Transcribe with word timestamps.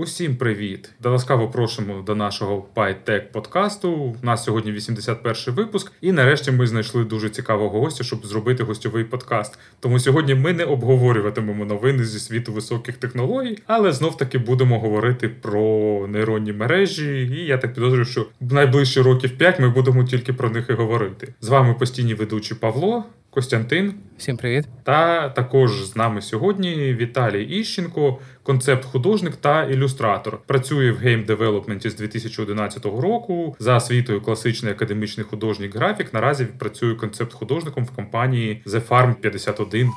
Усім 0.00 0.36
привіт! 0.36 0.90
Та 1.00 1.10
ласкаво 1.10 1.48
просимо 1.48 2.02
до 2.06 2.14
нашого 2.14 2.66
PyTech 2.74 3.20
подкасту. 3.32 3.92
У 4.22 4.26
нас 4.26 4.44
сьогодні 4.44 4.72
81 4.72 5.54
випуск, 5.54 5.92
і 6.00 6.12
нарешті 6.12 6.50
ми 6.50 6.66
знайшли 6.66 7.04
дуже 7.04 7.30
цікавого 7.30 7.80
гостя, 7.80 8.04
щоб 8.04 8.26
зробити 8.26 8.64
гостьовий 8.64 9.04
подкаст. 9.04 9.58
Тому 9.80 9.98
сьогодні 9.98 10.34
ми 10.34 10.52
не 10.52 10.64
обговорюватимемо 10.64 11.64
новини 11.64 12.04
зі 12.04 12.18
світу 12.18 12.52
високих 12.52 12.96
технологій, 12.96 13.58
але 13.66 13.92
знов 13.92 14.16
таки 14.16 14.38
будемо 14.38 14.80
говорити 14.80 15.28
про 15.28 15.60
нейронні 16.08 16.52
мережі. 16.52 17.30
І 17.32 17.44
я 17.46 17.58
так 17.58 17.74
підозрюю, 17.74 18.04
що 18.04 18.26
в 18.40 18.52
найближчі 18.52 19.00
років 19.00 19.38
5 19.38 19.60
ми 19.60 19.68
будемо 19.68 20.04
тільки 20.04 20.32
про 20.32 20.50
них 20.50 20.70
і 20.70 20.72
говорити. 20.72 21.34
З 21.40 21.48
вами 21.48 21.74
постійні 21.74 22.14
ведучі 22.14 22.54
Павло. 22.54 23.04
Костянтин. 23.38 23.94
Всім 24.16 24.36
привіт. 24.36 24.64
Та 24.82 25.28
також 25.28 25.84
з 25.84 25.96
нами 25.96 26.22
сьогодні 26.22 26.94
Віталій 26.94 27.44
Іщенко, 27.44 28.18
концепт-художник 28.42 29.36
та 29.36 29.64
ілюстратор. 29.64 30.38
Працює 30.46 30.92
в 30.92 30.98
гейм-девелопменті 30.98 31.90
з 31.90 31.94
2011 31.94 32.84
року. 32.84 33.56
За 33.58 33.76
освітою 33.76 34.20
класичний 34.20 34.72
академічний 34.72 35.26
художник 35.30 35.76
графік. 35.76 36.14
Наразі 36.14 36.44
працює 36.44 36.94
концепт-художником 36.94 37.84
в 37.84 37.90
компанії 37.90 38.62
The 38.66 38.88
Farm 38.88 39.14
51. 39.14 39.90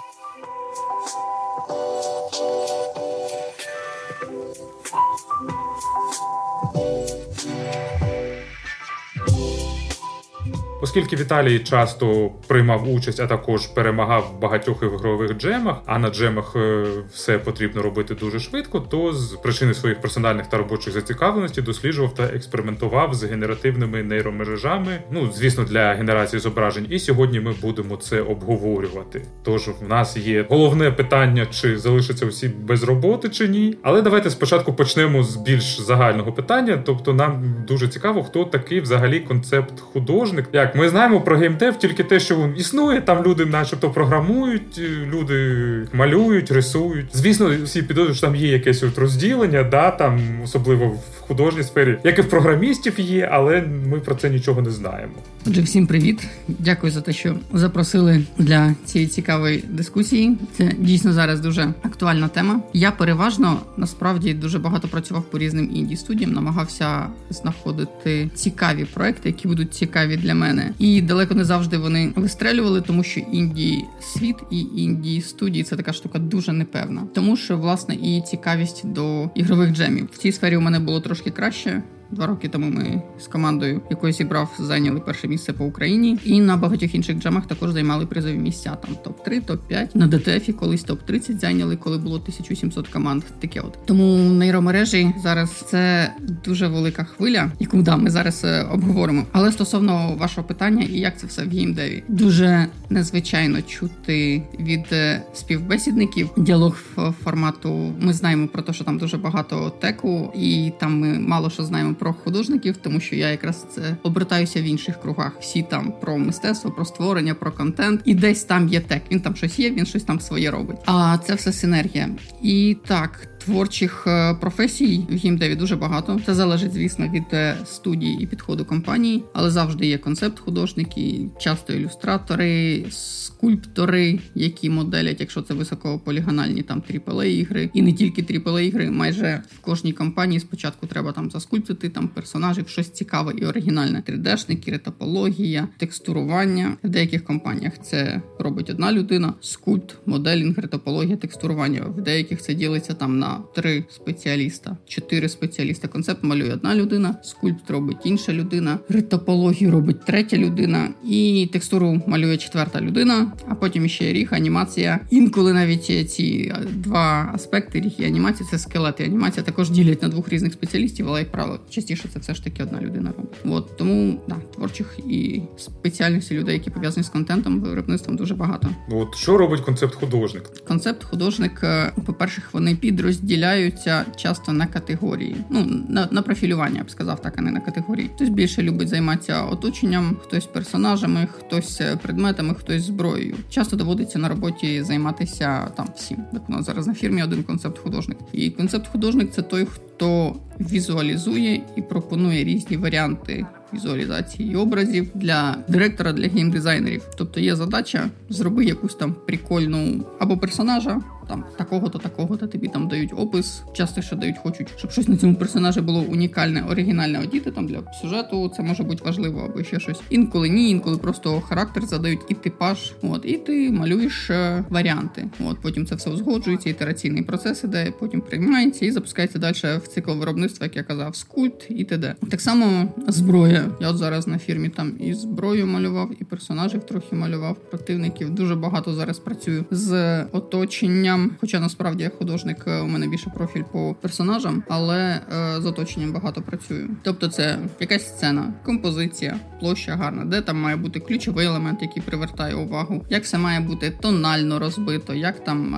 Оскільки 10.81 11.16
Віталій 11.16 11.59
часто 11.59 12.31
приймав 12.48 12.94
участь, 12.94 13.20
а 13.20 13.27
також 13.27 13.67
перемагав 13.67 14.34
в 14.38 14.41
багатьох 14.41 14.84
ігрових 14.84 15.38
джемах, 15.38 15.76
а 15.85 15.99
на 15.99 16.09
джемах 16.09 16.53
е, 16.55 16.85
все 17.13 17.39
потрібно 17.39 17.81
робити 17.81 18.16
дуже 18.16 18.39
швидко, 18.39 18.80
то 18.80 19.13
з 19.13 19.34
причини 19.34 19.73
своїх 19.73 20.02
персональних 20.02 20.48
та 20.48 20.58
робочих 20.58 20.94
зацікавленостей 20.94 21.63
досліджував 21.63 22.13
та 22.13 22.23
експериментував 22.23 23.13
з 23.13 23.23
генеративними 23.23 24.03
нейромережами. 24.03 25.00
Ну 25.11 25.31
звісно, 25.33 25.64
для 25.64 25.94
генерації 25.94 26.39
зображень. 26.39 26.88
І 26.89 27.00
сьогодні 27.00 27.39
ми 27.39 27.53
будемо 27.61 27.97
це 27.97 28.22
обговорювати. 28.22 29.22
Тож 29.44 29.67
в 29.67 29.88
нас 29.88 30.17
є 30.17 30.45
головне 30.50 30.91
питання, 30.91 31.45
чи 31.45 31.78
залишаться 31.78 32.25
всі 32.25 32.47
без 32.47 32.84
роботи, 32.84 33.30
чи 33.30 33.47
ні. 33.47 33.78
Але 33.84 34.02
давайте 34.02 34.30
спочатку 34.30 34.73
почнемо 34.73 35.23
з 35.23 35.36
більш 35.36 35.80
загального 35.80 36.31
питання. 36.31 36.81
Тобто, 36.86 37.13
нам 37.13 37.56
дуже 37.67 37.88
цікаво, 37.88 38.23
хто 38.23 38.45
такий 38.45 38.81
взагалі 38.81 39.19
концепт 39.19 39.80
художник. 39.80 40.45
як 40.53 40.70
так, 40.72 40.81
ми 40.81 40.89
знаємо 40.89 41.22
про 41.22 41.38
геймдев 41.38 41.80
тільки 41.80 42.03
те, 42.03 42.19
що 42.19 42.36
він 42.36 42.53
існує. 42.58 43.02
Там 43.02 43.23
люди, 43.23 43.45
начебто, 43.45 43.89
програмують, 43.89 44.78
е, 44.78 45.08
люди 45.13 45.55
малюють, 45.94 46.52
рисують. 46.52 47.05
Звісно, 47.13 47.52
всі 47.63 47.81
підозрюють, 47.81 48.17
що 48.17 48.28
там 48.28 48.36
є 48.36 48.47
якесь 48.47 48.83
от 48.83 48.97
розділення, 48.97 49.63
да, 49.63 49.91
там 49.91 50.19
особливо 50.44 50.88
в 50.88 51.00
художній 51.19 51.63
сфері, 51.63 51.97
як 52.03 52.19
і 52.19 52.22
в 52.22 52.30
програмістів 52.30 53.00
є, 53.00 53.30
але 53.31 53.63
ми 53.91 54.00
про 54.00 54.16
це 54.16 54.30
нічого 54.30 54.61
не 54.61 54.69
знаємо. 54.69 55.13
Отже, 55.47 55.61
всім 55.61 55.88
привіт. 55.88 56.28
Дякую 56.47 56.92
за 56.92 57.02
те, 57.02 57.14
що 57.14 57.36
запросили 57.53 58.23
для 58.38 58.75
цієї 58.86 59.09
цікавої 59.09 59.64
дискусії. 59.70 60.38
Це 60.58 60.72
дійсно 60.80 61.14
зараз 61.14 61.39
дуже 61.39 61.73
актуальна 61.81 62.28
тема. 62.28 62.61
Я 62.73 62.92
переважно 62.92 63.59
насправді 63.78 64.34
дуже 64.34 64.59
багато 64.59 64.88
працював 64.88 65.23
по 65.23 65.38
різним 65.38 65.69
інді 65.73 65.95
студіям, 65.95 66.31
намагався 66.31 67.08
знаходити 67.30 68.30
цікаві 68.36 68.86
проекти, 68.86 69.30
які 69.30 69.47
будуть 69.47 69.73
цікаві 69.73 70.17
для 70.17 70.36
мене. 70.36 70.73
І 70.80 71.02
далеко 71.02 71.36
не 71.36 71.45
завжди 71.45 71.78
вони 71.78 72.14
вистрелювали, 72.16 72.81
тому 72.81 73.03
що 73.03 73.19
інді 73.19 73.86
світ 74.02 74.36
і 74.52 74.59
інді 74.75 75.22
студії 75.22 75.64
це 75.64 75.75
така 75.75 75.94
штука 75.94 76.19
дуже 76.19 76.53
непевна. 76.53 77.03
Тому 77.14 77.38
що 77.38 77.58
власне 77.58 77.95
і 77.95 78.22
цікавість 78.22 78.88
до 78.88 79.30
ігрових 79.36 79.72
джемів 79.72 80.09
в 80.14 80.17
цій 80.17 80.31
сфері 80.31 80.58
у 80.58 80.62
мене 80.62 80.80
було 80.80 81.02
трошки 81.02 81.31
краще. 81.31 81.84
Два 82.12 82.28
роки 82.28 82.50
тому 82.50 82.70
ми 82.70 83.02
з 83.20 83.28
командою, 83.28 83.81
якою 83.90 84.14
зібрав, 84.14 84.50
зайняли 84.59 85.00
перше 85.00 85.28
місце 85.28 85.54
по 85.54 85.66
Україні, 85.66 86.20
і 86.23 86.42
на 86.42 86.58
багатьох 86.58 86.95
інших 86.95 87.20
джамах 87.20 87.48
також 87.48 87.72
займали 87.72 88.06
призові 88.06 88.38
місця. 88.38 88.78
Там 88.85 88.96
топ 89.03 89.24
3 89.24 89.41
топ 89.41 89.68
5 89.68 89.96
на 89.96 90.08
DTF 90.07 90.42
і 90.42 90.53
колись 90.53 90.84
топ 90.84 91.02
30 91.02 91.40
зайняли, 91.40 91.75
коли 91.75 91.97
було 91.97 92.16
1700 92.16 92.88
команд. 92.88 93.24
Таке 93.40 93.59
от 93.59 93.78
тому 93.85 94.18
нейромережі 94.18 95.13
зараз 95.24 95.50
це 95.50 96.13
дуже 96.46 96.68
велика 96.68 97.03
хвиля, 97.03 97.52
яку 97.59 97.81
да 97.81 97.97
ми 97.97 98.09
зараз 98.09 98.41
е, 98.44 98.64
обговоримо. 98.64 99.25
Але 99.31 99.52
стосовно 99.52 100.16
вашого 100.19 100.47
питання, 100.47 100.84
і 100.84 101.00
як 101.00 101.19
це 101.19 101.28
все 101.28 101.46
в 101.46 101.50
геймдеві, 101.50 102.03
дуже 102.08 102.68
незвичайно 102.90 103.62
чути 103.62 104.44
від 104.59 104.85
е, 104.91 105.22
співбесідників 105.34 106.30
діалог 106.38 106.78
формату. 107.24 107.94
Ми 108.00 108.14
знаємо 108.14 108.47
про 108.47 108.62
те, 108.62 108.74
що 108.74 108.84
там 108.84 108.97
дуже 108.97 109.18
багато 109.18 109.74
теку, 109.80 110.31
і 110.35 110.72
там 110.80 111.00
ми 111.00 111.19
мало 111.19 111.50
що 111.50 111.64
знаємо 111.64 111.94
про 112.01 112.13
художників, 112.13 112.78
тому 112.78 113.00
що 113.00 113.16
я 113.16 113.31
якраз 113.31 113.66
це 113.75 113.95
обертаюся 114.03 114.62
в 114.62 114.63
інших 114.63 115.01
кругах. 115.01 115.31
Всі 115.41 115.63
там 115.63 115.94
про 116.01 116.17
мистецтво, 116.17 116.72
про 116.72 116.85
створення, 116.85 117.34
про 117.34 117.51
контент, 117.51 118.01
і 118.06 118.16
десь 118.16 118.44
там 118.44 118.67
є 118.67 118.79
тек. 118.79 119.01
Він 119.12 119.19
там 119.19 119.35
щось 119.35 119.59
є, 119.59 119.72
він 119.72 119.85
щось 119.85 120.03
там 120.03 120.19
своє 120.19 120.51
робить. 120.51 120.78
А 120.85 121.17
це 121.17 121.35
все 121.35 121.53
синергія. 121.53 122.09
І 122.41 122.78
так, 122.88 123.28
Творчих 123.46 124.03
е, 124.07 124.34
професій 124.34 125.06
в 125.09 125.18
геймдеві 125.18 125.56
дуже 125.56 125.75
багато. 125.75 126.22
Це 126.25 126.34
залежить, 126.34 126.74
звісно, 126.74 127.07
від 127.07 127.24
е, 127.34 127.57
студії 127.66 128.24
і 128.24 128.25
підходу 128.25 128.66
компанії, 128.66 129.24
але 129.34 129.52
завжди 129.52 129.85
є 129.85 129.97
концепт 129.97 130.40
художники, 130.40 131.29
часто 131.40 131.74
ілюстратори, 131.74 132.85
скульптори, 132.90 134.19
які 134.35 134.69
моделять, 134.69 135.19
якщо 135.19 135.41
це 135.41 135.53
високополігональні 135.53 136.62
там 136.62 136.84
aaa 136.90 137.25
ігри, 137.25 137.69
і 137.74 137.81
не 137.81 137.94
тільки 137.94 138.22
aaa 138.22 138.59
ігри. 138.59 138.91
Майже 138.91 139.41
в 139.56 139.59
кожній 139.59 139.94
компанії 139.94 140.40
спочатку 140.40 140.88
треба 140.88 141.12
там 141.12 141.31
заскульптити 141.31 141.90
там 141.90 142.08
персонажів, 142.08 142.68
щось 142.68 142.90
цікаве 142.90 143.34
і 143.38 143.46
оригінальне. 143.46 144.03
3D-шники, 144.08 144.72
ретопологія, 144.72 145.68
текстурування. 145.78 146.78
В 146.84 146.90
деяких 146.90 147.23
компаніях 147.23 147.73
це 147.84 148.22
робить 148.40 148.69
одна 148.69 148.91
людина: 148.91 149.34
скульпт, 149.41 149.96
моделінг, 150.06 150.59
ретопологія, 150.59 151.18
текстурування. 151.18 151.81
В 151.81 152.02
деяких 152.02 152.41
це 152.41 152.53
ділиться 152.53 152.94
там 152.94 153.19
на 153.19 153.31
три 153.56 153.86
спеціаліста, 153.90 154.78
чотири 154.88 155.30
спеціаліста. 155.30 155.88
Концепт 155.88 156.24
малює 156.24 156.53
одна 156.53 156.75
людина, 156.75 157.16
скульпт 157.24 157.72
робить 157.72 157.97
інша 158.03 158.34
людина, 158.34 158.80
ретопологію 158.90 159.72
робить 159.72 160.06
третя 160.06 160.38
людина, 160.38 160.90
і 161.09 161.50
текстуру 161.53 162.02
малює 162.08 162.38
четверта 162.38 162.81
людина. 162.81 163.31
А 163.47 163.56
потім 163.56 163.88
ще 163.88 164.14
ріг, 164.14 164.30
анімація. 164.31 165.00
Інколи 165.09 165.53
навіть 165.53 166.12
ці 166.12 166.53
два 166.70 167.31
аспекти 167.34 167.80
ріг 167.80 167.91
і 167.97 168.06
анімації 168.06 168.50
це 168.52 168.58
скелет 168.58 169.00
і 169.00 169.03
анімація 169.03 169.44
також 169.44 169.70
ділять 169.70 170.02
на 170.02 170.08
двох 170.08 170.30
різних 170.30 170.53
спеціалістів, 170.53 171.08
але 171.09 171.20
як 171.20 171.31
правило, 171.31 171.59
частіше 171.70 172.09
це 172.14 172.20
все 172.20 172.34
ж 172.34 172.44
таки 172.44 172.64
одна 172.64 172.81
людина 172.81 173.12
робить. 173.18 173.38
От 173.46 173.78
тому 173.78 174.22
да, 174.28 174.36
творчих 174.56 175.00
і 175.09 175.41
спеціальностей 175.58 176.38
людей, 176.38 176.53
які 176.53 176.70
пов'язані 176.70 177.03
з 177.03 177.09
контентом, 177.09 177.59
виробництвом 177.59 178.18
дуже 178.18 178.36
багато. 178.36 178.70
От 178.91 179.16
що 179.16 179.38
робить 179.38 179.62
концепт 179.62 179.96
художник? 179.96 180.44
Концепт 180.68 181.03
художник, 181.03 181.59
е, 181.64 181.91
по 182.06 182.14
перше, 182.14 182.41
вони 182.53 182.75
підрозділи 182.75 183.21
розділяються 183.22 184.06
часто 184.16 184.54
на 184.54 184.68
категорії. 184.68 185.36
Ну 185.50 185.84
на 185.90 186.08
на 186.12 186.22
профілювання 186.22 186.78
я 186.78 186.84
б 186.84 186.90
сказав, 186.92 187.22
так 187.22 187.34
а 187.38 187.42
не 187.42 187.52
на 187.52 187.59
категорії. 187.59 188.09
Хтось 188.16 188.30
більше 188.30 188.62
любить 188.62 188.88
займатися 188.88 189.42
оточенням, 189.42 190.18
хтось 190.24 190.46
персонажами, 190.46 191.28
хтось 191.32 191.82
е, 191.82 191.98
предметами, 192.02 192.54
хтось 192.54 192.84
зброєю. 192.84 193.36
Часто 193.50 193.76
доводиться 193.76 194.20
на 194.20 194.30
роботі 194.30 194.84
займатися 194.84 195.72
там 195.78 195.88
всім. 195.96 196.18
Так 196.34 196.59
у 196.59 196.64
зараз 196.64 196.88
на 196.88 196.94
фірмі 196.94 197.24
один 197.24 197.44
концепт 197.44 197.78
художник. 197.78 198.18
І 198.34 198.50
концепт 198.50 198.88
художник 198.88 199.32
це 199.32 199.42
той, 199.42 199.66
хто 199.66 200.36
візуалізує 200.59 201.62
і 201.76 201.82
пропонує 201.82 202.44
різні 202.44 202.78
варіанти 202.78 203.46
візуалізації 203.74 204.56
образів 204.56 205.09
для 205.16 205.58
директора, 205.68 206.14
для 206.14 206.28
геймдизайнерів. 206.28 207.03
Тобто 207.18 207.40
є 207.40 207.56
задача 207.56 208.09
зроби 208.30 208.66
якусь 208.66 208.96
там 208.96 209.16
прикольну 209.28 210.03
або 210.20 210.38
персонажа, 210.38 211.02
там 211.31 211.44
такого-то, 211.58 212.00
такого-то 212.00 212.47
тобі 212.47 212.68
там 212.68 212.88
дають 212.88 213.14
опис. 213.18 213.64
Часто 213.74 214.02
що 214.02 214.16
дають, 214.16 214.38
хочуть, 214.38 214.68
щоб 214.78 214.92
щось 214.92 215.08
на 215.08 215.18
цьому 215.18 215.36
персонажі 215.36 215.81
було 215.81 216.00
унікальне, 216.02 216.64
оригінальне 216.70 217.20
одіти 217.20 217.52
там 217.52 217.67
для 217.67 217.84
сюжету. 218.02 218.52
Це 218.58 218.64
може 218.64 218.84
бути 218.84 219.03
важливо 219.05 219.40
або 219.40 219.64
ще 219.64 219.79
щось. 219.79 220.02
Інколи 220.09 220.50
ні, 220.50 220.70
інколи 220.70 220.97
просто 220.97 221.41
характер 221.41 221.85
задають 221.85 222.20
і 222.29 222.34
типаж. 222.34 222.94
От 223.02 223.26
і 223.26 223.38
ти 223.38 223.72
малюєш 223.72 224.29
е, 224.29 224.64
варіанти. 224.70 225.29
От 225.46 225.58
потім 225.61 225.85
це 225.85 225.96
все 225.96 226.09
узгоджується, 226.09 226.70
ітераційний 226.70 227.23
процес 227.23 227.64
іде, 227.64 227.94
потім 228.00 228.22
приймається 228.22 228.85
і 228.85 228.91
запускається 228.91 229.40
далі 229.40 229.78
в 229.84 229.88
цикл 229.88 230.11
виробництва, 230.11 230.66
як 230.66 230.76
я 230.76 230.84
казав, 230.84 231.16
скульпт 231.16 231.66
і 231.70 231.84
т.д. 231.84 232.16
Так 232.29 232.41
само 232.41 232.94
зброя. 233.08 233.72
Я 233.82 233.90
от 233.90 233.97
зараз 233.97 234.28
на 234.28 234.38
фірмі 234.38 234.70
там 234.70 234.94
і 235.00 235.14
зброю 235.14 235.67
малював, 235.67 236.11
і 236.20 236.23
персонажів 236.23 236.84
трохи 236.84 237.16
малював. 237.16 237.55
Противників 237.55 238.29
дуже 238.29 238.55
багато 238.55 238.94
зараз 238.94 239.20
працюю 239.20 239.66
з 239.72 240.22
оточенням 240.23 241.21
художникам, 241.22 241.38
хоча 241.41 241.59
насправді 241.59 242.03
я 242.03 242.09
художник, 242.09 242.66
у 242.68 242.88
мене 242.88 243.08
більше 243.08 243.29
профіль 243.29 243.64
по 243.72 243.96
персонажам, 244.02 244.64
але 244.70 245.22
з 245.59 245.66
оточенням 245.66 246.14
багато 246.14 246.41
працюю. 246.41 246.90
Тобто, 247.03 247.28
це 247.28 247.59
якась 247.79 248.08
сцена, 248.08 248.53
композиція, 248.66 249.40
площа 249.59 249.96
гарна, 249.96 250.26
де 250.26 250.41
там 250.41 250.58
має 250.58 250.76
бути 250.76 251.00
ключовий 251.00 251.46
елемент, 251.46 251.82
який 251.82 252.03
привертає 252.03 252.56
увагу, 252.56 253.06
як 253.09 253.23
все 253.23 253.38
має 253.38 253.59
бути 253.59 253.91
тонально 254.02 254.59
розбито, 254.59 255.14
як 255.14 255.44
там 255.44 255.76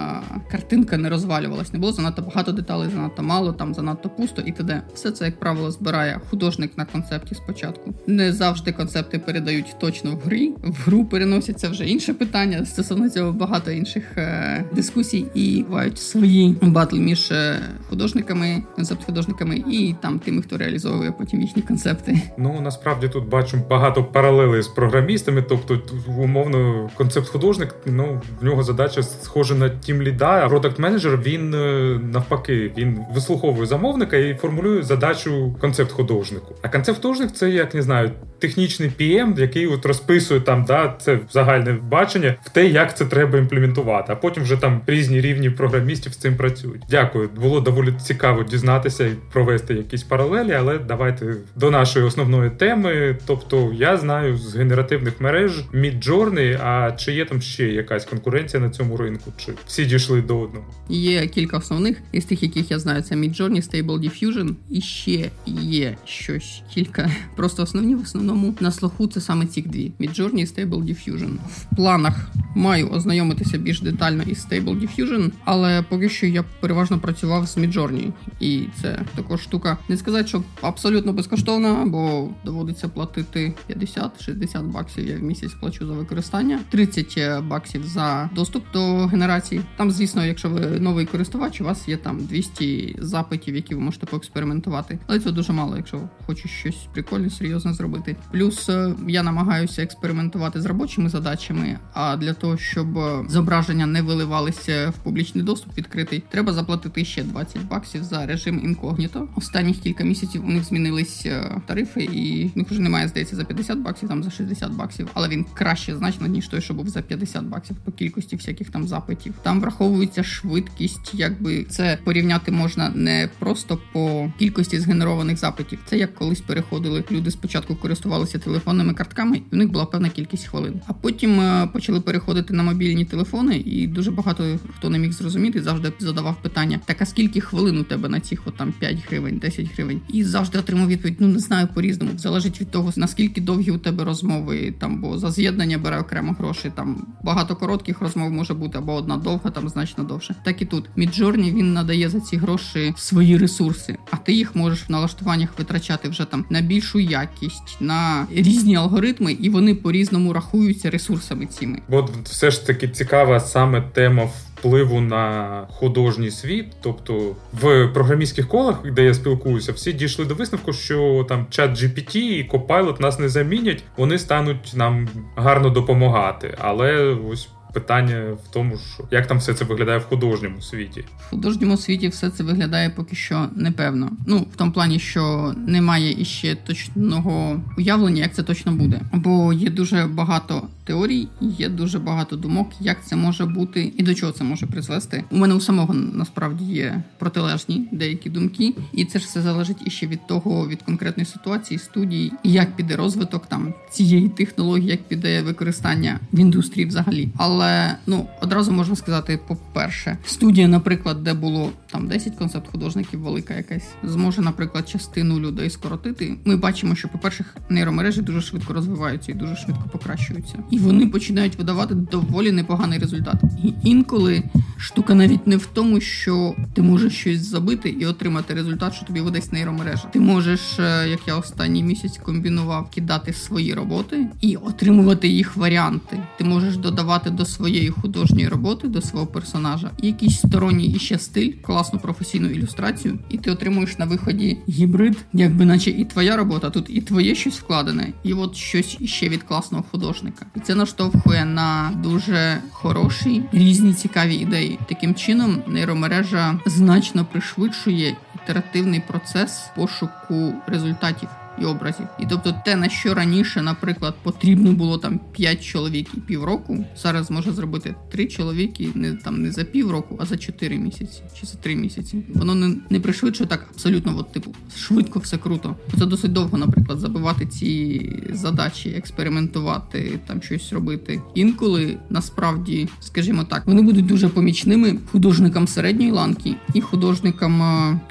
картинка 0.52 0.98
не 0.98 1.10
розвалювалась, 1.10 1.74
не 1.74 1.80
було 1.80 1.92
занадто 1.92 2.22
багато 2.22 2.52
деталей, 2.52 2.90
занадто 2.90 3.24
мало, 3.24 3.54
там 3.54 3.74
занадто 3.74 4.10
пусто 4.10 4.42
і 4.42 4.52
т.д. 4.52 4.82
Все 4.94 5.12
це, 5.12 5.26
як 5.26 5.40
правило, 5.40 5.72
збирає 5.72 6.22
художник 6.30 6.78
на 6.78 6.86
концепті 6.86 7.36
спочатку. 7.36 7.94
Не 8.08 8.34
завжди 8.34 8.72
концепти 8.72 9.20
передають 9.20 9.76
точно 9.80 10.12
в 10.12 10.20
грі. 10.20 10.54
В 10.64 10.76
гру 10.86 11.06
переносяться 11.06 11.70
вже 11.70 11.86
інше 11.86 12.14
питання. 12.14 12.66
Стосовно 12.66 13.10
цього 13.10 13.32
багато 13.32 13.72
інших 13.72 14.18
е- 14.18 14.66
дискусій 14.76 15.26
і 15.34 15.66
бувають 15.68 16.00
свої 16.00 16.56
батли 16.62 17.00
між 17.00 17.32
е, 17.32 17.60
художниками, 17.90 18.64
концепт-художниками 18.76 19.56
і 19.56 19.96
там 20.02 20.20
тими, 20.20 20.42
хто 20.42 20.58
реалізовує 20.58 21.12
потім 21.12 21.42
їхні 21.42 21.62
концепти. 21.62 22.22
Ну 22.38 22.62
насправді 22.62 23.08
тут 23.08 23.30
бачимо 23.30 23.64
багато 23.70 24.04
паралелей 24.04 24.62
з 24.62 24.68
програмістами, 24.68 25.42
тобто 25.50 25.80
умовно 26.18 26.90
концепт-художник, 26.96 27.76
ну 27.86 28.22
в 28.42 28.46
нього 28.46 28.64
задача 28.64 29.04
схожа 29.04 29.56
на 29.56 29.70
тім 29.70 30.02
ліда, 30.02 30.42
а 30.46 30.50
продакт 30.50 30.80
менеджер 30.80 31.20
він 31.26 31.54
е, 31.54 32.00
навпаки 32.14 32.72
він 32.78 33.00
вислуховує 33.14 33.66
замовника 33.66 34.18
і 34.18 34.34
формулює 34.34 34.84
задачу 34.84 35.56
концепт-художнику. 35.62 36.56
А 36.62 36.70
концепт-художник 36.70 37.32
це 37.32 37.50
як 37.50 37.74
не 37.74 37.82
знаю 37.82 38.12
технічний 38.40 38.92
PM, 39.00 39.40
який 39.40 39.68
от 39.68 39.86
розписує 39.86 40.40
там, 40.40 40.66
да, 40.66 40.96
це 41.00 41.20
загальне 41.32 41.74
бачення 41.74 42.36
в 42.44 42.50
те, 42.50 42.68
як 42.68 42.98
це 42.98 43.06
треба 43.06 43.40
імплементувати. 43.40 44.14
А 44.14 44.16
потім 44.16 44.44
вже 44.44 44.58
там 44.58 44.82
різні 44.88 45.13
рівні 45.22 45.50
програмістів 45.50 46.14
з 46.14 46.18
цим 46.18 46.36
працюють. 46.36 46.82
Дякую, 46.90 47.30
було 47.42 47.62
доволі 47.62 47.94
цікаво 48.04 48.44
дізнатися 48.44 49.06
і 49.06 49.16
провести 49.34 49.74
якісь 49.74 50.04
паралелі, 50.04 50.52
але 50.52 50.80
давайте 50.80 51.36
до 51.56 51.72
нашої 51.72 52.06
основної 52.06 52.50
теми. 52.50 53.18
Тобто, 53.26 53.74
я 53.76 53.98
знаю 53.98 54.38
з 54.38 54.56
генеративних 54.56 55.22
мереж 55.22 55.64
Midjourney, 55.74 56.60
а 56.64 56.92
чи 56.92 57.12
є 57.12 57.26
там 57.26 57.42
ще 57.42 57.66
якась 57.66 58.06
конкуренція 58.06 58.64
на 58.64 58.70
цьому 58.70 58.98
ринку? 58.98 59.34
Чи 59.38 59.52
всі 59.66 59.86
дійшли 59.86 60.22
до 60.22 60.40
одного? 60.40 60.66
Є 60.90 61.28
кілька 61.28 61.58
основних 61.58 61.98
із 62.12 62.26
тих, 62.26 62.44
яких 62.44 62.72
я 62.72 62.80
знаю, 62.80 63.02
це 63.02 63.16
Midjourney, 63.16 63.70
Stable 63.70 64.00
Diffusion, 64.00 64.56
і 64.70 64.82
ще 64.82 65.32
є 65.62 65.98
щось 66.06 66.62
кілька. 66.74 67.12
Просто 67.36 67.64
основні 67.64 67.96
в 67.96 68.02
основному 68.02 68.56
на 68.60 68.72
слуху 68.72 69.08
це 69.08 69.22
саме 69.22 69.46
ці 69.46 69.62
дві: 69.62 69.92
Midjourney 70.00 70.40
і 70.40 70.46
Stable 70.46 70.84
Diffusion. 70.84 71.36
В 71.48 71.76
планах 71.76 72.30
маю 72.56 72.90
ознайомитися 72.90 73.58
більш 73.58 73.82
детально 73.82 74.24
із 74.24 74.48
Stable 74.48 74.82
Diffusion, 74.82 75.03
але 75.46 75.82
поки 75.82 76.10
що 76.10 76.26
я 76.28 76.44
переважно 76.60 77.00
працював 77.00 77.48
з 77.48 77.58
Midjourney. 77.58 78.12
І 78.40 78.66
це 78.82 79.00
також 79.16 79.42
штука. 79.42 79.78
Не 79.90 79.98
сказати, 79.98 80.28
що 80.28 80.44
абсолютно 80.62 81.14
безкоштовна, 81.14 81.86
бо 81.86 82.30
доводиться 82.46 82.88
платити 82.88 83.54
50-60 83.70 84.72
баксів. 84.72 85.08
Я 85.08 85.18
в 85.18 85.24
місяць 85.24 85.54
плачу 85.54 85.88
за 85.88 85.94
використання, 85.94 86.60
30 86.70 87.44
баксів 87.44 87.84
за 87.84 88.30
доступ 88.36 88.64
до 88.74 89.06
генерації. 89.06 89.62
Там, 89.78 89.92
звісно, 89.92 90.26
якщо 90.26 90.50
ви 90.50 90.60
новий 90.60 91.06
користувач, 91.06 91.62
у 91.62 91.64
вас 91.64 91.88
є 91.88 91.98
там 91.98 92.26
200 92.26 92.96
запитів, 93.00 93.56
які 93.56 93.76
ви 93.76 93.82
можете 93.82 94.06
поекспериментувати. 94.06 95.00
Але 95.08 95.20
це 95.20 95.32
дуже 95.32 95.54
мало, 95.54 95.78
якщо 95.78 96.02
хочеш 96.26 96.52
щось 96.52 96.88
прикольне, 96.94 97.30
серйозне 97.30 97.74
зробити. 97.74 98.16
Плюс 98.32 98.70
е, 98.70 98.96
я 99.08 99.24
намагаюся 99.24 99.84
експериментувати 99.84 100.62
з 100.62 100.66
робочими 100.66 101.10
задачами. 101.10 101.80
А 101.94 102.18
для 102.18 102.34
того, 102.34 102.58
щоб 102.58 102.98
е, 102.98 103.26
зображення 103.30 103.86
не 103.86 104.02
виливалися 104.02 104.93
в 104.94 104.98
публічний 104.98 105.44
доступ 105.44 105.78
відкритий, 105.78 106.24
треба 106.30 106.54
заплатити 106.54 107.06
ще 107.06 107.24
20 107.24 107.68
баксів 107.68 108.04
за 108.04 108.26
режим 108.26 108.62
інкогніто. 108.64 109.28
Останніх 109.36 109.80
кілька 109.80 110.04
місяців 110.04 110.46
у 110.46 110.52
них 110.52 110.64
змінились 110.64 111.26
е, 111.26 111.62
тарифи, 111.66 112.04
і 112.04 112.52
в 112.56 112.58
них 112.58 112.72
вже 112.72 112.82
немає 112.82 113.08
здається 113.08 113.36
за 113.36 113.44
50 113.44 113.78
баксів, 113.78 114.10
там 114.10 114.24
за 114.24 114.32
60 114.32 114.72
баксів. 114.72 115.08
Але 115.14 115.28
він 115.30 115.46
краще 115.54 115.96
значно 115.96 116.28
ніж 116.28 116.48
той, 116.48 116.62
що 116.62 116.74
був 116.74 116.90
за 116.90 117.02
50 117.02 117.44
баксів 117.44 117.76
по 117.76 117.92
кількості 117.92 118.36
всяких 118.36 118.70
там 118.70 118.88
запитів. 118.88 119.34
Там 119.44 119.62
враховується 119.62 120.24
швидкість, 120.24 121.12
якби 121.14 121.64
це 121.64 121.98
порівняти 122.04 122.52
можна 122.52 122.90
не 122.90 123.30
просто 123.40 123.80
по 123.94 124.32
кількості 124.40 124.80
згенерованих 124.80 125.38
запитів. 125.38 125.80
Це 125.86 125.98
як 125.98 126.16
колись 126.16 126.42
переходили 126.42 127.04
люди 127.12 127.32
спочатку 127.32 127.76
користувалися 127.76 128.40
телефонними 128.40 128.94
картками, 128.94 129.38
і 129.38 129.44
у 129.52 129.56
них 129.56 129.72
була 129.72 129.86
певна 129.86 130.10
кількість 130.10 130.48
хвилин. 130.48 130.82
А 130.88 130.94
потім 130.94 131.40
е, 131.40 131.70
почали 131.74 132.02
переходити 132.02 132.54
на 132.54 132.64
мобільні 132.64 133.06
телефони, 133.06 133.58
і 133.58 133.88
дуже 133.88 134.12
багато 134.12 134.60
хто 134.84 134.90
не 134.90 135.00
міг 135.00 135.12
зрозуміти, 135.12 135.62
завжди 135.62 135.94
задавав 136.00 136.36
питання: 136.42 136.80
так 136.86 137.02
а 137.02 137.06
скільки 137.06 137.42
хвилин 137.42 137.78
у 137.78 137.84
тебе 137.84 138.10
на 138.10 138.20
цих 138.20 138.42
от 138.46 138.58
там 138.58 138.74
5 138.80 138.98
гривень, 139.08 139.38
10 139.38 139.74
гривень? 139.76 140.02
І 140.10 140.24
завжди 140.24 140.60
отримав 140.60 140.88
відповідь: 140.88 141.16
ну 141.20 141.28
не 141.28 141.40
знаю 141.40 141.68
по 141.74 141.82
різному. 141.82 142.12
Залежить 142.18 142.62
від 142.62 142.72
того, 142.72 142.92
наскільки 142.96 143.42
довгі 143.42 143.72
у 143.72 143.78
тебе 143.78 144.04
розмови, 144.04 144.74
там 144.80 145.02
бо 145.02 145.18
за 145.18 145.32
з'єднання 145.32 145.78
бере 145.78 146.00
окремо 146.00 146.36
гроші. 146.40 146.72
Там 146.76 147.08
багато 147.24 147.56
коротких 147.56 148.02
розмов 148.02 148.32
може 148.32 148.54
бути, 148.54 148.78
або 148.78 148.94
одна 148.94 149.18
довга, 149.18 149.50
там 149.50 149.70
значно 149.70 150.04
довше. 150.04 150.36
Так 150.46 150.62
і 150.62 150.66
тут 150.66 150.90
Midjourney 150.96 151.52
він 151.52 151.74
надає 151.74 152.10
за 152.10 152.20
ці 152.20 152.38
гроші 152.38 152.94
свої 152.98 153.38
ресурси, 153.38 153.98
а 154.12 154.18
ти 154.18 154.34
їх 154.34 154.56
можеш 154.56 154.90
в 154.90 154.92
налаштуваннях 154.92 155.50
витрачати 155.58 156.10
вже 156.10 156.26
там 156.26 156.46
на 156.50 156.62
більшу 156.62 157.00
якість. 157.00 157.78
на 157.80 158.28
різні 158.32 158.76
алгоритми, 158.76 159.32
і 159.32 159.50
вони 159.50 159.76
по 159.76 159.92
різному 159.92 160.34
рахуються 160.34 160.90
ресурсами 160.90 161.46
цими. 161.46 161.80
Бо 161.90 162.10
все 162.24 162.52
ж 162.52 162.68
таки 162.68 162.88
цікава 162.88 163.40
саме 163.40 163.82
тема 163.82 164.30
впливу 164.64 165.02
на 165.02 165.68
художній 165.70 166.32
світ. 166.32 166.66
Тобто 166.82 167.36
в 167.62 167.88
програмістських 167.88 168.48
колах, 168.48 168.92
де 168.92 169.04
я 169.04 169.14
спілкуюся, 169.14 169.72
всі 169.72 169.94
дійшли 169.94 170.26
до 170.26 170.36
висновку, 170.36 170.74
що 170.74 171.26
там 171.30 171.46
чат 171.50 171.72
GPT 171.72 172.18
і 172.18 172.50
Copilot 172.50 173.02
нас 173.02 173.20
не 173.20 173.30
замінять, 173.30 173.84
вони 173.98 174.20
стануть 174.20 174.72
нам 174.76 175.10
гарно 175.36 175.70
допомагати. 175.70 176.58
Але 176.62 177.18
ось 177.32 177.50
питання 177.74 178.38
в 178.46 178.54
тому, 178.54 178.78
що 178.94 179.04
як 179.12 179.28
там 179.28 179.38
все 179.38 179.54
це 179.54 179.66
виглядає 179.66 179.98
в 179.98 180.04
художньому 180.04 180.62
світі. 180.62 181.06
В 181.28 181.30
художньому 181.30 181.78
світі 181.78 182.08
все 182.08 182.30
це 182.30 182.44
виглядає 182.44 182.90
поки 182.90 183.16
що 183.16 183.48
непевно. 183.56 184.12
Ну 184.28 184.48
в 184.54 184.56
тому 184.56 184.72
плані, 184.72 185.00
що 185.00 185.54
немає 185.68 186.22
іще 186.22 186.56
точного 186.56 187.62
уявлення, 187.78 188.22
як 188.22 188.34
це 188.34 188.44
точно 188.44 188.72
буде. 188.72 189.02
Бо 189.14 189.54
є 189.54 189.70
дуже 189.70 190.06
багато 190.06 190.68
теорій, 190.84 191.28
є 191.42 191.70
дуже 191.70 192.00
багато 192.00 192.36
думок, 192.36 192.72
як 192.80 193.06
це 193.06 193.16
може 193.16 193.46
бути 193.46 193.94
і 193.98 194.04
до 194.04 194.14
чого 194.14 194.32
це 194.32 194.44
може 194.44 194.66
призвести. 194.66 195.24
У 195.32 195.38
мене 195.38 195.54
у 195.54 195.60
самого 195.60 195.94
насправді 195.94 196.66
є 196.66 197.04
протилежні 197.20 197.88
деякі 197.92 198.30
думки, 198.30 198.74
і 198.94 199.06
це 199.06 199.20
ж 199.20 199.26
все 199.26 199.42
залежить 199.42 199.78
іще 199.86 200.08
від 200.08 200.28
того, 200.28 200.68
від 200.68 200.82
конкретної 200.82 201.26
ситуації, 201.26 201.80
студії, 201.80 202.32
як 202.44 202.76
піде 202.76 202.96
розвиток 202.96 203.46
там 203.46 203.74
цієї 203.92 204.30
технології, 204.30 204.90
як 204.90 205.04
піде 205.04 205.42
використання 205.42 206.20
в 206.34 206.40
індустрії 206.40 206.88
взагалі. 206.88 207.30
Але 207.38 207.63
але 207.64 207.96
ну 208.08 208.28
одразу 208.42 208.72
можна 208.72 208.96
сказати, 208.96 209.40
по-перше, 209.48 210.18
студія, 210.26 210.68
наприклад, 210.68 211.24
де 211.24 211.34
було 211.34 211.72
там 211.92 212.08
10 212.08 212.36
концепт 212.36 212.72
художників, 212.72 213.20
велика 213.20 213.54
якась, 213.54 213.88
зможе, 214.04 214.42
наприклад, 214.42 214.90
частину 214.90 215.40
людей 215.40 215.70
скоротити. 215.70 216.36
Ми 216.46 216.58
бачимо, 216.58 216.96
що, 216.96 217.08
по-перше, 217.08 217.46
нейромережі 217.70 218.22
дуже 218.22 218.42
швидко 218.42 218.74
розвиваються 218.74 219.32
і 219.32 219.36
дуже 219.36 219.56
швидко 219.56 219.90
покращуються, 219.92 220.56
і 220.72 220.80
вони 220.80 221.08
починають 221.08 221.56
видавати 221.58 221.96
доволі 221.96 222.52
непоганий 222.52 223.00
результат. 223.00 223.36
І 223.64 223.74
інколи 223.84 224.44
штука 224.78 225.16
навіть 225.16 225.48
не 225.48 225.58
в 225.58 225.66
тому, 225.66 226.02
що 226.02 226.56
ти 226.74 226.82
можеш 226.82 227.14
щось 227.14 227.42
забити 227.42 227.90
і 227.90 228.06
отримати 228.06 228.54
результат, 228.54 228.94
що 228.94 229.06
тобі 229.06 229.22
видасть 229.22 229.54
нейромережа. 229.54 230.04
Ти 230.14 230.20
можеш, 230.20 230.80
е, 230.80 231.10
як 231.10 231.20
я 231.28 231.36
останній 231.36 231.84
місяць 231.84 232.18
комбінував, 232.18 232.90
кидати 232.90 233.34
свої 233.34 233.74
роботи 233.74 234.28
і 234.42 234.56
отримувати 234.56 235.28
їх 235.28 235.58
варіанти. 235.58 236.20
Ти 236.38 236.44
можеш 236.44 236.78
додавати 236.78 237.30
до 237.30 237.46
своєї 237.54 237.90
художньої 237.90 238.48
роботи, 238.48 238.88
до 238.88 239.02
свого 239.02 239.28
персонажа, 239.28 239.92
якийсь 240.02 240.40
сторонній 240.40 240.88
іще 240.88 241.20
стиль, 241.20 241.52
класну 241.62 242.00
професійну 242.00 242.50
ілюстрацію, 242.50 243.20
і 243.30 243.38
ти 243.38 243.52
отримуєш 243.52 243.98
на 243.98 244.06
виході 244.06 244.58
гібрид, 244.70 245.18
якби 245.34 245.66
наче 245.66 245.90
і 245.90 246.06
твоя 246.06 246.36
робота, 246.36 246.70
тут 246.70 246.86
і 246.90 247.02
твоє 247.02 247.36
щось 247.36 247.60
вкладене, 247.60 248.14
і 248.24 248.34
от 248.34 248.56
щось 248.56 248.98
іще 249.00 249.30
від 249.30 249.44
класного 249.44 249.84
художника. 249.92 250.46
І 250.56 250.60
це 250.60 250.76
наштовхує 250.76 251.46
на 251.46 251.92
дуже 252.04 252.58
хороші 252.72 253.44
різні 253.52 253.94
цікаві 253.94 254.36
ідеї. 254.36 254.80
Таким 254.90 255.16
чином, 255.16 255.64
нейромережа 255.68 256.60
значно 256.66 257.26
пришвидшує 257.26 258.18
ітеративний 258.44 259.02
процес 259.08 259.66
пошуку 259.76 260.54
результатів 260.68 261.30
і 261.62 261.66
образів. 261.66 262.06
І 262.20 262.26
тобто, 262.30 262.56
те, 262.66 262.76
на 262.76 262.90
що 262.90 263.14
раніше, 263.14 263.62
наприклад, 263.62 264.16
потрібно 264.24 264.72
було 264.72 264.98
там 264.98 265.20
5 265.32 265.64
чоловік 265.64 266.08
і 266.14 266.20
півроку, 266.20 266.86
зараз 266.98 267.32
може 267.32 267.52
зробити 267.52 267.96
3 268.12 268.26
чоловіки 268.26 268.90
не 268.96 269.14
там 269.14 269.42
не 269.42 269.52
за 269.52 269.64
півроку, 269.64 270.18
а 270.20 270.26
за 270.26 270.38
4 270.38 270.78
місяці 270.78 271.22
чи 271.40 271.46
за 271.46 271.58
3 271.58 271.76
місяці. 271.76 272.24
Воно 272.36 272.56
не 272.56 272.76
не 272.90 273.00
пришвидшує 273.00 273.50
так 273.50 273.68
абсолютно, 273.74 274.18
от, 274.18 274.32
типу, 274.32 274.56
швидко 274.78 275.20
все 275.20 275.38
круто. 275.38 275.76
Це 276.00 276.06
досить 276.06 276.34
довго, 276.34 276.58
наприклад, 276.58 277.00
забивати 277.00 277.46
ці 277.46 278.12
задачі, 278.34 278.90
експериментувати, 278.90 280.20
там 280.28 280.42
щось 280.42 280.74
робити. 280.74 281.22
Інколи 281.36 281.98
насправді, 282.10 282.90
скажімо 283.02 283.44
так, 283.44 283.68
вони 283.68 283.82
будуть 283.82 284.06
дуже 284.06 284.30
помічними 284.30 284.98
художникам 285.12 285.68
середньої 285.68 286.12
ланки 286.12 286.56
і 286.74 286.82
художникам 286.82 287.54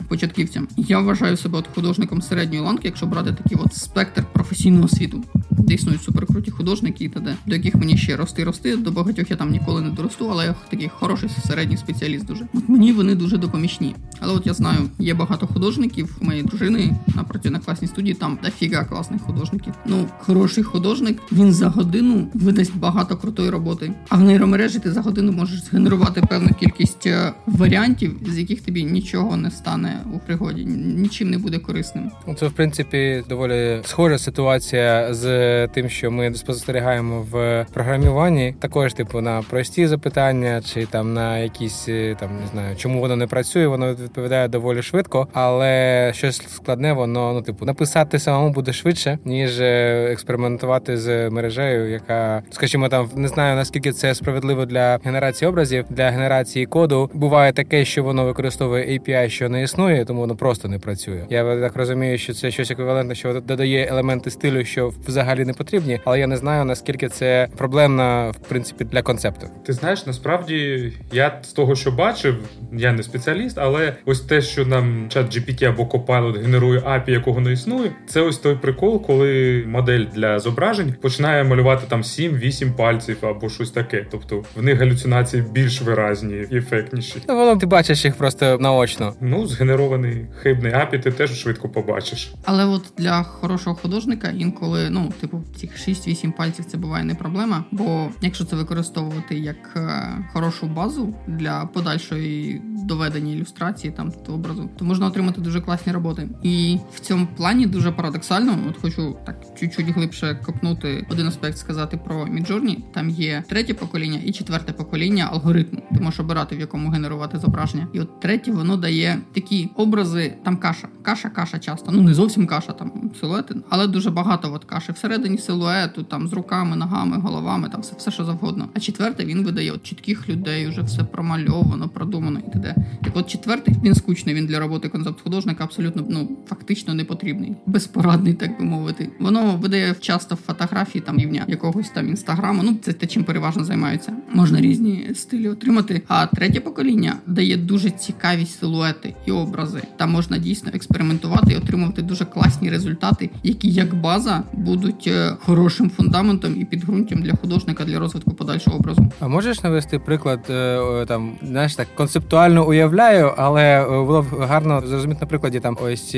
початківцям. 0.09 0.69
Я 0.77 0.99
вважаю 0.99 1.37
себе 1.37 1.59
от 1.59 1.69
художником 1.75 2.23
середньої 2.23 2.65
ланки, 2.65 2.89
якщо 2.89 3.07
брати 3.07 3.32
такий 3.33 3.59
от 3.59 3.75
спектр 3.75 4.25
професійного 4.33 4.89
світу, 4.89 5.25
де 5.59 5.75
існують 5.75 6.03
суперкруті 6.03 6.51
художники 6.51 7.05
і 7.05 7.09
т.д., 7.09 7.37
до 7.47 7.55
яких 7.55 7.75
мені 7.75 7.97
ще 7.97 8.17
рости 8.17 8.45
рости. 8.45 8.77
До 8.77 8.91
багатьох 8.91 9.31
я 9.31 9.37
там 9.37 9.51
ніколи 9.51 9.81
не 9.81 9.91
доросту, 9.91 10.29
але 10.31 10.45
я 10.45 10.55
такий 10.71 10.89
хороший 10.89 11.29
середній 11.47 11.77
спеціаліст. 11.77 12.27
Дуже 12.27 12.47
от 12.55 12.69
мені 12.69 12.93
вони 12.93 13.15
дуже 13.15 13.39
допомічні. 13.39 13.95
Але 14.21 14.35
от 14.35 14.47
я 14.47 14.55
знаю, 14.55 14.79
є 14.99 15.15
багато 15.15 15.47
художників. 15.47 16.17
У 16.21 16.25
моєї 16.25 16.45
дружини 16.45 16.97
на 17.17 17.25
працює 17.25 17.53
на 17.53 17.59
класній 17.59 17.89
студії. 17.89 18.15
Там 18.15 18.39
дофіга 18.45 18.85
класних 18.85 19.23
художників. 19.23 19.75
Ну 19.87 20.07
хороший 20.19 20.65
художник. 20.65 21.19
Він 21.33 21.53
за 21.53 21.69
годину 21.69 22.29
видасть 22.35 22.77
багато 22.77 23.17
крутої 23.17 23.51
роботи. 23.51 23.93
А 24.09 24.17
в 24.17 24.21
нейромережі 24.21 24.79
ти 24.79 24.93
за 24.93 25.01
годину 25.01 25.33
можеш 25.33 25.65
згенерувати 25.65 26.21
певну 26.21 26.51
кількість 26.61 27.07
е, 27.07 27.33
варіантів, 27.47 28.17
з 28.27 28.39
яких 28.39 28.61
тобі 28.61 28.85
нічого 28.85 29.37
не 29.37 29.51
стане 29.51 30.01
у 30.15 30.19
пригоді, 30.19 30.65
нічим 30.65 31.31
не 31.31 31.39
буде 31.39 31.59
корисним. 31.59 32.11
Ну, 32.29 32.35
це 32.35 32.47
в 32.47 32.53
принципі 32.53 33.25
доволі 33.29 33.81
схожа 33.85 34.19
ситуація 34.19 35.15
з 35.15 35.42
тим, 35.73 35.89
що 35.89 36.11
ми 36.11 36.35
спостерігаємо 36.35 37.27
в 37.31 37.67
програмуванні. 37.73 38.55
Також, 38.59 38.95
типу, 38.95 39.21
на 39.21 39.43
прості 39.51 39.87
запитання, 39.87 40.63
чи 40.65 40.87
там 40.87 41.15
на 41.15 41.39
якісь 41.39 41.89
е, 41.89 42.17
там 42.21 42.31
не 42.41 42.47
знаю, 42.47 42.77
чому 42.77 43.01
воно 43.01 43.17
не 43.17 43.27
працює, 43.27 43.67
воно 43.67 43.95
відповідає 43.95 44.49
доволі 44.49 44.83
швидко, 44.83 45.29
але 45.33 46.11
щось 46.15 46.37
складне, 46.37 46.93
воно 46.93 47.33
ну 47.33 47.43
типу 47.43 47.65
написати 47.65 48.19
самому 48.19 48.51
буде 48.51 48.73
швидше, 48.73 49.19
ніж 49.25 49.61
е, 49.61 50.09
експериментувати 50.13 50.97
з 50.97 51.31
мережею, 51.31 51.91
яка, 51.91 52.43
скажімо, 52.51 52.89
там 52.89 53.09
не 53.17 53.29
знаю 53.29 53.57
наскільки 53.57 53.93
це 53.93 54.15
справедливо 54.15 54.67
для 54.67 54.99
генерації 55.05 55.49
образів, 55.49 55.85
для 55.91 56.11
генерації 56.11 56.67
коду. 56.67 57.11
Буває 57.15 57.53
таке, 57.53 57.85
що 57.85 58.05
воно 58.05 58.25
використовує 58.25 58.99
API, 58.99 59.29
що 59.29 59.49
не 59.49 59.63
існує, 59.63 60.05
тому 60.05 60.21
воно 60.21 60.37
просто 60.37 60.69
не 60.69 60.79
працює. 60.79 61.25
Я 61.31 61.57
так 61.61 61.77
розумію, 61.77 62.19
що 62.19 62.35
це 62.35 62.51
щось 62.51 62.71
еквівалентне, 62.71 63.15
що 63.15 63.41
додає 63.41 63.87
елементи 63.91 64.31
стилю, 64.31 64.65
що 64.65 64.93
взагалі 65.07 65.32
не 65.41 65.53
потрібні, 65.53 66.01
але 66.05 66.19
я 66.21 66.27
не 66.27 66.37
знаю 66.37 66.65
наскільки 66.65 67.09
це 67.09 67.49
проблемна 67.57 68.31
в 68.31 68.49
принципі 68.49 68.85
для 68.85 69.03
концепту. 69.03 69.47
Ти 69.67 69.73
знаєш, 69.73 70.07
насправді 70.07 70.93
я 71.13 71.41
з 71.43 71.53
того, 71.53 71.75
що 71.75 71.91
бачив, 71.91 72.37
я 72.73 72.93
не 72.93 73.03
спеціаліст, 73.03 73.59
але 73.59 73.97
ось 74.05 74.21
те, 74.21 74.41
що 74.41 74.67
нам 74.67 75.07
чат 75.09 75.37
GPT 75.37 75.65
або 75.65 75.83
Copilot 75.83 76.43
генерує 76.43 76.81
API, 76.81 77.11
якого 77.11 77.41
не 77.41 77.53
існує, 77.53 77.93
це 78.07 78.21
ось 78.21 78.39
той 78.39 78.57
прикол, 78.57 79.07
коли 79.07 79.65
модель 79.67 80.05
для 80.15 80.39
зображень 80.39 80.95
починає 81.01 81.45
малювати 81.45 81.87
там 81.89 82.03
7-8 82.03 82.77
пальців 82.77 83.17
або 83.23 83.49
щось 83.49 83.71
таке. 83.71 84.07
Тобто 84.11 84.45
в 84.57 84.63
них 84.63 84.79
галюцинації 84.79 85.45
більш 85.53 85.83
виразні 85.83 86.47
і 86.51 86.57
ефектніші. 86.57 87.23
Ну, 87.29 87.37
воно 87.37 87.57
ти 87.57 87.67
бачиш 87.67 88.05
їх 88.05 88.17
просто 88.17 88.59
наочно. 88.61 89.15
Ну, 89.21 89.47
згенерований 89.47 90.27
хибний 90.43 90.73
API 90.73 91.01
ти 91.03 91.11
теж 91.11 91.41
швидко 91.41 91.69
побачиш. 91.69 92.35
Але 92.45 92.65
от 92.65 92.83
для 92.99 93.23
хорошого 93.23 93.77
художника 93.77 94.29
інколи, 94.39 94.91
ну, 94.91 95.13
типу, 95.23 95.43
цих 95.57 95.89
6-8 95.89 96.33
пальців 96.33 96.65
це 96.65 96.79
буває 96.79 97.05
не 97.05 97.15
проблема. 97.15 97.65
Бо 97.71 98.11
якщо 98.21 98.45
це 98.45 98.57
використовувати 98.57 99.39
як 99.39 99.57
е, 99.77 100.29
хорошу 100.33 100.67
базу 100.67 101.15
для 101.27 101.67
подальшої 101.67 102.63
доведення 102.85 103.33
ілюстрації 103.33 103.93
там 103.93 104.13
до 104.27 104.35
образу, 104.35 104.71
то 104.79 104.85
можна 104.85 105.07
отримати 105.07 105.41
дуже 105.41 105.61
класні 105.61 105.93
роботи. 105.93 106.29
І 106.43 106.79
в 106.95 107.01
цьому 107.01 107.27
плані 107.37 107.67
дуже 107.67 107.93
парадоксально. 107.93 108.59
От 108.69 108.83
хочу 108.83 109.17
так 109.27 109.37
чуть-чуть 109.61 109.89
глибше 109.89 110.41
копнути 110.47 111.07
один 111.11 111.27
аспект, 111.27 111.59
сказати 111.59 112.01
про 112.05 112.27
Midjourney. 112.27 112.85
Там 112.95 113.11
є 113.11 113.45
третє 113.49 113.75
покоління 113.75 114.21
і 114.25 114.33
четверте 114.33 114.73
покоління 114.73 115.29
алгоритму. 115.33 115.83
Ти 115.95 116.01
можеш 116.01 116.21
обирати 116.21 116.57
в 116.57 116.61
якому 116.61 116.91
генерувати 116.91 117.39
зображення. 117.39 117.89
І 117.93 118.01
от 118.01 118.21
третє 118.21 118.53
воно 118.53 118.77
дає 118.77 119.19
такі 119.35 119.71
образи. 119.77 120.35
Там 120.45 120.57
каша, 120.57 120.89
каша, 121.03 121.31
каша 121.31 121.59
часто. 121.59 121.93
Ну 121.93 122.03
не 122.03 122.15
зовсім 122.15 122.47
каша, 122.47 122.73
там 122.73 123.11
силуети, 123.21 123.55
але 123.69 123.87
дуже 123.87 124.11
багато 124.11 124.53
от 124.53 124.65
каші 124.65 124.93
всередині 124.93 125.12
силуету, 125.39 126.03
там 126.03 126.29
з 126.29 126.33
руками, 126.33 126.77
ногами, 126.77 127.17
головами, 127.17 127.69
там 127.69 127.81
все, 127.81 127.95
все 127.99 128.11
що 128.11 128.25
завгодно. 128.25 128.69
А 128.75 128.81
четверте 128.81 129.25
він 129.25 129.45
видає 129.45 129.73
от 129.73 129.83
чітких 129.83 130.29
людей, 130.29 130.67
вже 130.67 130.83
все 130.83 131.05
промальовано, 131.05 131.89
продумано 131.89 132.41
і 132.49 132.53
т.д. 132.53 132.75
Так 133.05 133.17
от 133.17 133.27
четвертий 133.27 133.75
він 133.85 133.95
скучний. 133.95 134.35
Він 134.35 134.47
для 134.47 134.61
роботи 134.61 134.89
концепт 134.89 135.21
художника 135.21 135.65
абсолютно 135.65 136.05
ну 136.09 136.29
фактично 136.47 136.95
не 136.95 137.05
потрібний, 137.05 137.57
безпорадний, 137.67 138.35
так 138.35 138.59
би 138.59 138.65
мовити. 138.65 139.09
Воно 139.21 139.57
видає 139.57 139.95
часто 140.01 140.37
фотографії 140.37 141.03
там 141.07 141.19
рівня 141.19 141.45
якогось 141.49 141.91
там 141.91 142.09
інстаграму. 142.09 142.63
Ну 142.63 142.77
це 142.83 142.93
те, 142.93 143.07
чим 143.07 143.25
переважно 143.25 143.65
займаються. 143.65 144.13
Можна 144.33 144.61
різні 144.61 145.11
стилі 145.15 145.49
отримати. 145.49 146.03
А 146.09 146.27
третє 146.27 146.61
покоління 146.61 147.17
дає 147.27 147.57
дуже 147.57 147.91
цікаві 147.91 148.47
силуети 148.47 149.15
і 149.27 149.33
образи. 149.33 149.83
Там 149.97 150.11
можна 150.11 150.39
дійсно 150.39 150.71
експериментувати 150.75 151.53
і 151.53 151.57
отримувати 151.57 152.03
дуже 152.03 152.25
класні 152.25 152.71
результати, 152.71 153.31
які 153.43 153.71
як 153.71 153.95
база 153.95 154.43
будуть 154.53 155.02
е, 155.07 155.37
хорошим 155.41 155.91
фундаментом 155.91 156.61
і 156.61 156.65
підґрунтям 156.65 157.23
для 157.23 157.33
художника 157.33 157.85
для 157.85 157.99
розвитку 157.99 158.31
подальшого 158.31 158.77
образу. 158.77 159.07
А 159.21 159.29
можеш 159.29 159.63
навести 159.63 159.99
приклад 159.99 160.41
е, 160.51 161.05
там, 161.09 161.33
знаєш, 161.43 161.75
так 161.75 161.89
концептуально 161.95 162.69
уявляю, 162.69 163.33
але 163.37 163.63
е, 163.63 163.87
було 163.87 164.23
б 164.23 164.27
гарно 164.41 164.83
зрозуміти 164.87 165.21
на 165.21 165.27
прикладі 165.27 165.61
там 165.61 165.79
ось 165.83 166.15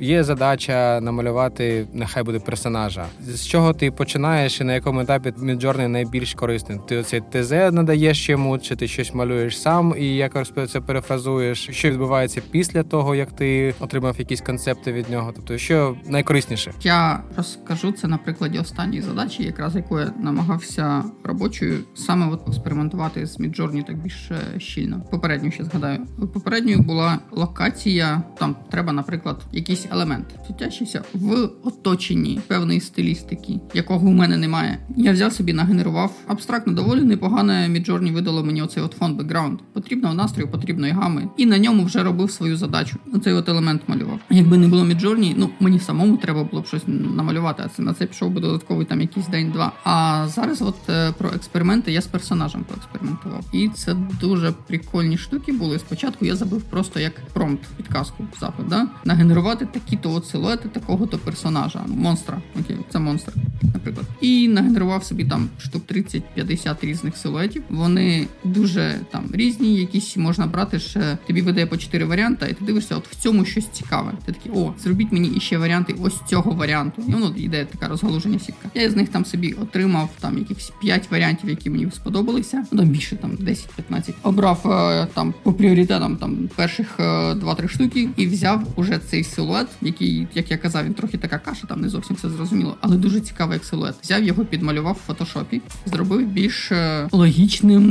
є 0.00 0.24
задача 0.24 1.00
намалювати, 1.00 1.86
нехай 1.92 2.22
буде 2.22 2.38
персонажа. 2.38 3.04
З 3.20 3.46
чого 3.46 3.72
ти 3.72 3.90
починаєш 3.90 4.60
і 4.60 4.64
на 4.64 4.74
якому 4.74 5.00
етапі 5.00 5.30
Midjourney 5.30 5.88
найбільш 5.88 6.34
корисний? 6.34 6.78
Ти 6.88 6.96
оцей 6.96 7.22
ТЗ 7.32 7.50
надаєш 7.50 8.28
йому, 8.28 8.58
чи 8.58 8.76
ти 8.76 8.88
щось 8.88 9.14
малюєш 9.14 9.60
сам 9.60 9.94
і 9.98 10.16
якось 10.16 10.52
це 10.70 10.80
перефразуєш? 10.80 11.68
Що 11.70 11.90
відбувається 11.90 12.42
після 12.50 12.82
того, 12.82 13.14
як 13.14 13.32
ти 13.32 13.74
отримав 13.80 14.16
якісь 14.18 14.40
концепти 14.40 14.92
від 14.92 15.10
нього? 15.10 15.32
Тобто, 15.36 15.58
що 15.58 15.96
найкорисніше? 16.06 16.72
Я 16.82 17.20
розкажу 17.36 17.92
це 17.92 18.08
на 18.08 18.17
прикладі 18.24 18.58
останньої 18.58 19.02
задачі, 19.02 19.42
якраз 19.42 19.76
яку 19.76 20.00
я 20.00 20.12
намагався 20.20 21.04
робочою 21.24 21.78
саме 21.94 22.28
от 22.28 22.48
експериментувати 22.48 23.26
з 23.26 23.40
Midjourney 23.40 23.86
так 23.86 24.02
більш 24.02 24.30
щільно. 24.58 25.02
Попередньо 25.10 25.50
ще 25.50 25.64
згадаю. 25.64 26.06
Попередньою 26.34 26.80
була 26.80 27.18
локація. 27.30 28.22
Там 28.38 28.56
треба, 28.70 28.92
наприклад, 28.92 29.46
якийсь 29.52 29.86
елемент 29.90 30.26
світящийся 30.46 31.02
в 31.14 31.50
оточенні 31.62 32.40
певної 32.46 32.80
стилістики, 32.80 33.60
якого 33.74 34.08
у 34.08 34.12
мене 34.12 34.36
немає. 34.36 34.78
Я 34.96 35.12
взяв 35.12 35.32
собі, 35.32 35.52
нагенерував 35.52 36.12
абстрактно 36.26 36.72
доволі 36.72 37.00
непогане 37.00 37.68
Midjourney 37.68 38.12
видало 38.12 38.44
мені 38.44 38.62
оцей 38.62 38.82
от 38.82 38.92
фон 38.92 39.16
бекграунд. 39.16 39.58
Потрібного 39.72 40.14
настрою, 40.14 40.50
потрібної 40.50 40.92
гами, 40.92 41.28
і 41.36 41.46
на 41.46 41.58
ньому 41.58 41.84
вже 41.84 42.02
робив 42.02 42.30
свою 42.30 42.56
задачу. 42.56 42.96
Оцей 43.12 43.32
от 43.32 43.48
елемент 43.48 43.82
малював. 43.86 44.20
Якби 44.30 44.58
не 44.58 44.68
було 44.68 44.84
Midjourney, 44.84 45.34
ну 45.36 45.50
мені 45.60 45.78
самому 45.78 46.16
треба 46.16 46.44
було 46.44 46.62
б 46.62 46.66
щось 46.66 46.82
намалювати. 46.86 47.62
А 47.66 47.68
це 47.68 47.82
на 47.82 47.94
це 47.94 48.06
пішов 48.08 48.30
би 48.30 48.40
додатковий 48.40 48.86
там 48.86 49.00
якийсь 49.00 49.26
день-два. 49.26 49.72
А 49.84 50.26
зараз, 50.28 50.62
от 50.62 50.88
е, 50.88 51.12
про 51.12 51.28
експерименти, 51.28 51.92
я 51.92 52.00
з 52.00 52.06
персонажем 52.06 52.64
поекспериментував, 52.64 53.44
і 53.52 53.68
це 53.68 53.94
дуже 54.20 54.52
прикольні 54.52 55.18
штуки 55.18 55.52
були. 55.52 55.78
Спочатку 55.78 56.24
я 56.24 56.36
забив 56.36 56.62
просто 56.62 57.00
як 57.00 57.12
промпт 57.32 57.66
підказку 57.76 58.24
запит, 58.40 58.68
да? 58.68 58.86
нагенерувати 59.04 59.66
такі-то 59.66 60.12
от 60.12 60.26
силуети 60.26 60.68
такого-то 60.68 61.18
персонажа, 61.18 61.80
монстра. 61.86 62.42
Окей, 62.60 62.76
це 62.90 62.98
монстр, 62.98 63.32
наприклад. 63.62 64.06
І 64.20 64.48
нагенерував 64.48 65.04
собі 65.04 65.24
там 65.24 65.48
штук 65.58 65.82
30-50 65.88 66.76
різних 66.86 67.16
силуетів. 67.16 67.62
Вони 67.70 68.26
дуже 68.44 69.00
там 69.10 69.24
різні, 69.32 69.76
якісь 69.76 70.16
можна 70.16 70.46
брати 70.46 70.78
ще 70.78 71.18
тобі 71.26 71.42
видає 71.42 71.66
по 71.66 71.76
4 71.76 72.04
варіанти, 72.04 72.46
і 72.50 72.54
ти 72.54 72.64
дивишся, 72.64 72.96
от 72.96 73.08
в 73.08 73.14
цьому 73.14 73.44
щось 73.44 73.68
цікаве. 73.68 74.12
Ти 74.26 74.32
такий, 74.32 74.52
о, 74.54 74.74
зробіть 74.78 75.12
мені 75.12 75.28
іще 75.28 75.58
варіанти 75.58 75.94
ось 76.02 76.20
цього 76.28 76.50
варіанту. 76.50 77.02
І 77.08 77.12
воно 77.12 77.34
йде 77.36 77.64
така 77.64 77.88
розгалуження 77.98 78.38
сітка. 78.38 78.70
Я 78.74 78.90
з 78.90 78.96
них 78.96 79.08
там 79.08 79.24
собі 79.24 79.52
отримав 79.52 80.08
там 80.20 80.38
якихось 80.38 80.72
5 80.80 81.10
варіантів, 81.10 81.50
які 81.50 81.70
мені 81.70 81.90
сподобалися. 81.90 82.64
Ну 82.72 82.78
там 82.78 82.88
більше 82.88 83.16
там 83.16 83.30
10-15. 83.30 84.12
Обрав 84.22 84.72
е, 84.72 85.06
там 85.14 85.34
по 85.42 85.52
пріоритетам 85.52 86.16
там 86.16 86.48
перших 86.56 86.98
2-3 86.98 87.64
е, 87.64 87.68
штуки 87.68 88.08
і 88.16 88.26
взяв 88.26 88.62
уже 88.76 88.98
цей 88.98 89.24
силует, 89.24 89.66
який, 89.82 90.26
як 90.34 90.50
я 90.50 90.58
казав, 90.58 90.84
він 90.84 90.94
трохи 90.94 91.18
така 91.18 91.38
каша, 91.38 91.66
там 91.66 91.80
не 91.80 91.88
зовсім 91.88 92.16
все 92.16 92.28
зрозуміло, 92.28 92.76
але 92.80 92.96
дуже 92.96 93.20
цікавий 93.20 93.54
як 93.54 93.64
силует. 93.64 93.94
Взяв 94.02 94.24
його, 94.24 94.44
підмалював 94.44 94.94
в 94.94 95.06
фотошопі, 95.06 95.62
зробив 95.86 96.26
більш 96.26 96.72
е, 96.72 97.08
логічним, 97.12 97.88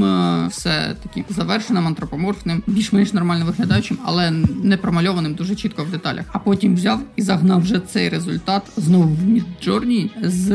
все 0.50 0.96
таким 1.04 1.26
завершеним, 1.30 1.88
антропоморфним, 1.88 2.64
більш-менш 2.68 3.14
нормально 3.14 3.46
виглядаючим, 3.46 3.98
але 4.06 4.32
не 4.64 4.78
промальованим 4.78 5.34
дуже 5.34 5.56
чітко 5.56 5.84
в 5.84 5.92
деталях. 5.92 6.26
А 6.32 6.40
потім 6.40 6.76
взяв 6.76 7.00
і 7.16 7.22
загнав 7.22 7.62
вже 7.62 7.80
цей 7.80 8.10
результат 8.10 8.64
знову 8.78 9.04
в 9.04 9.24
Midjourney 9.88 10.10
з 10.24 10.50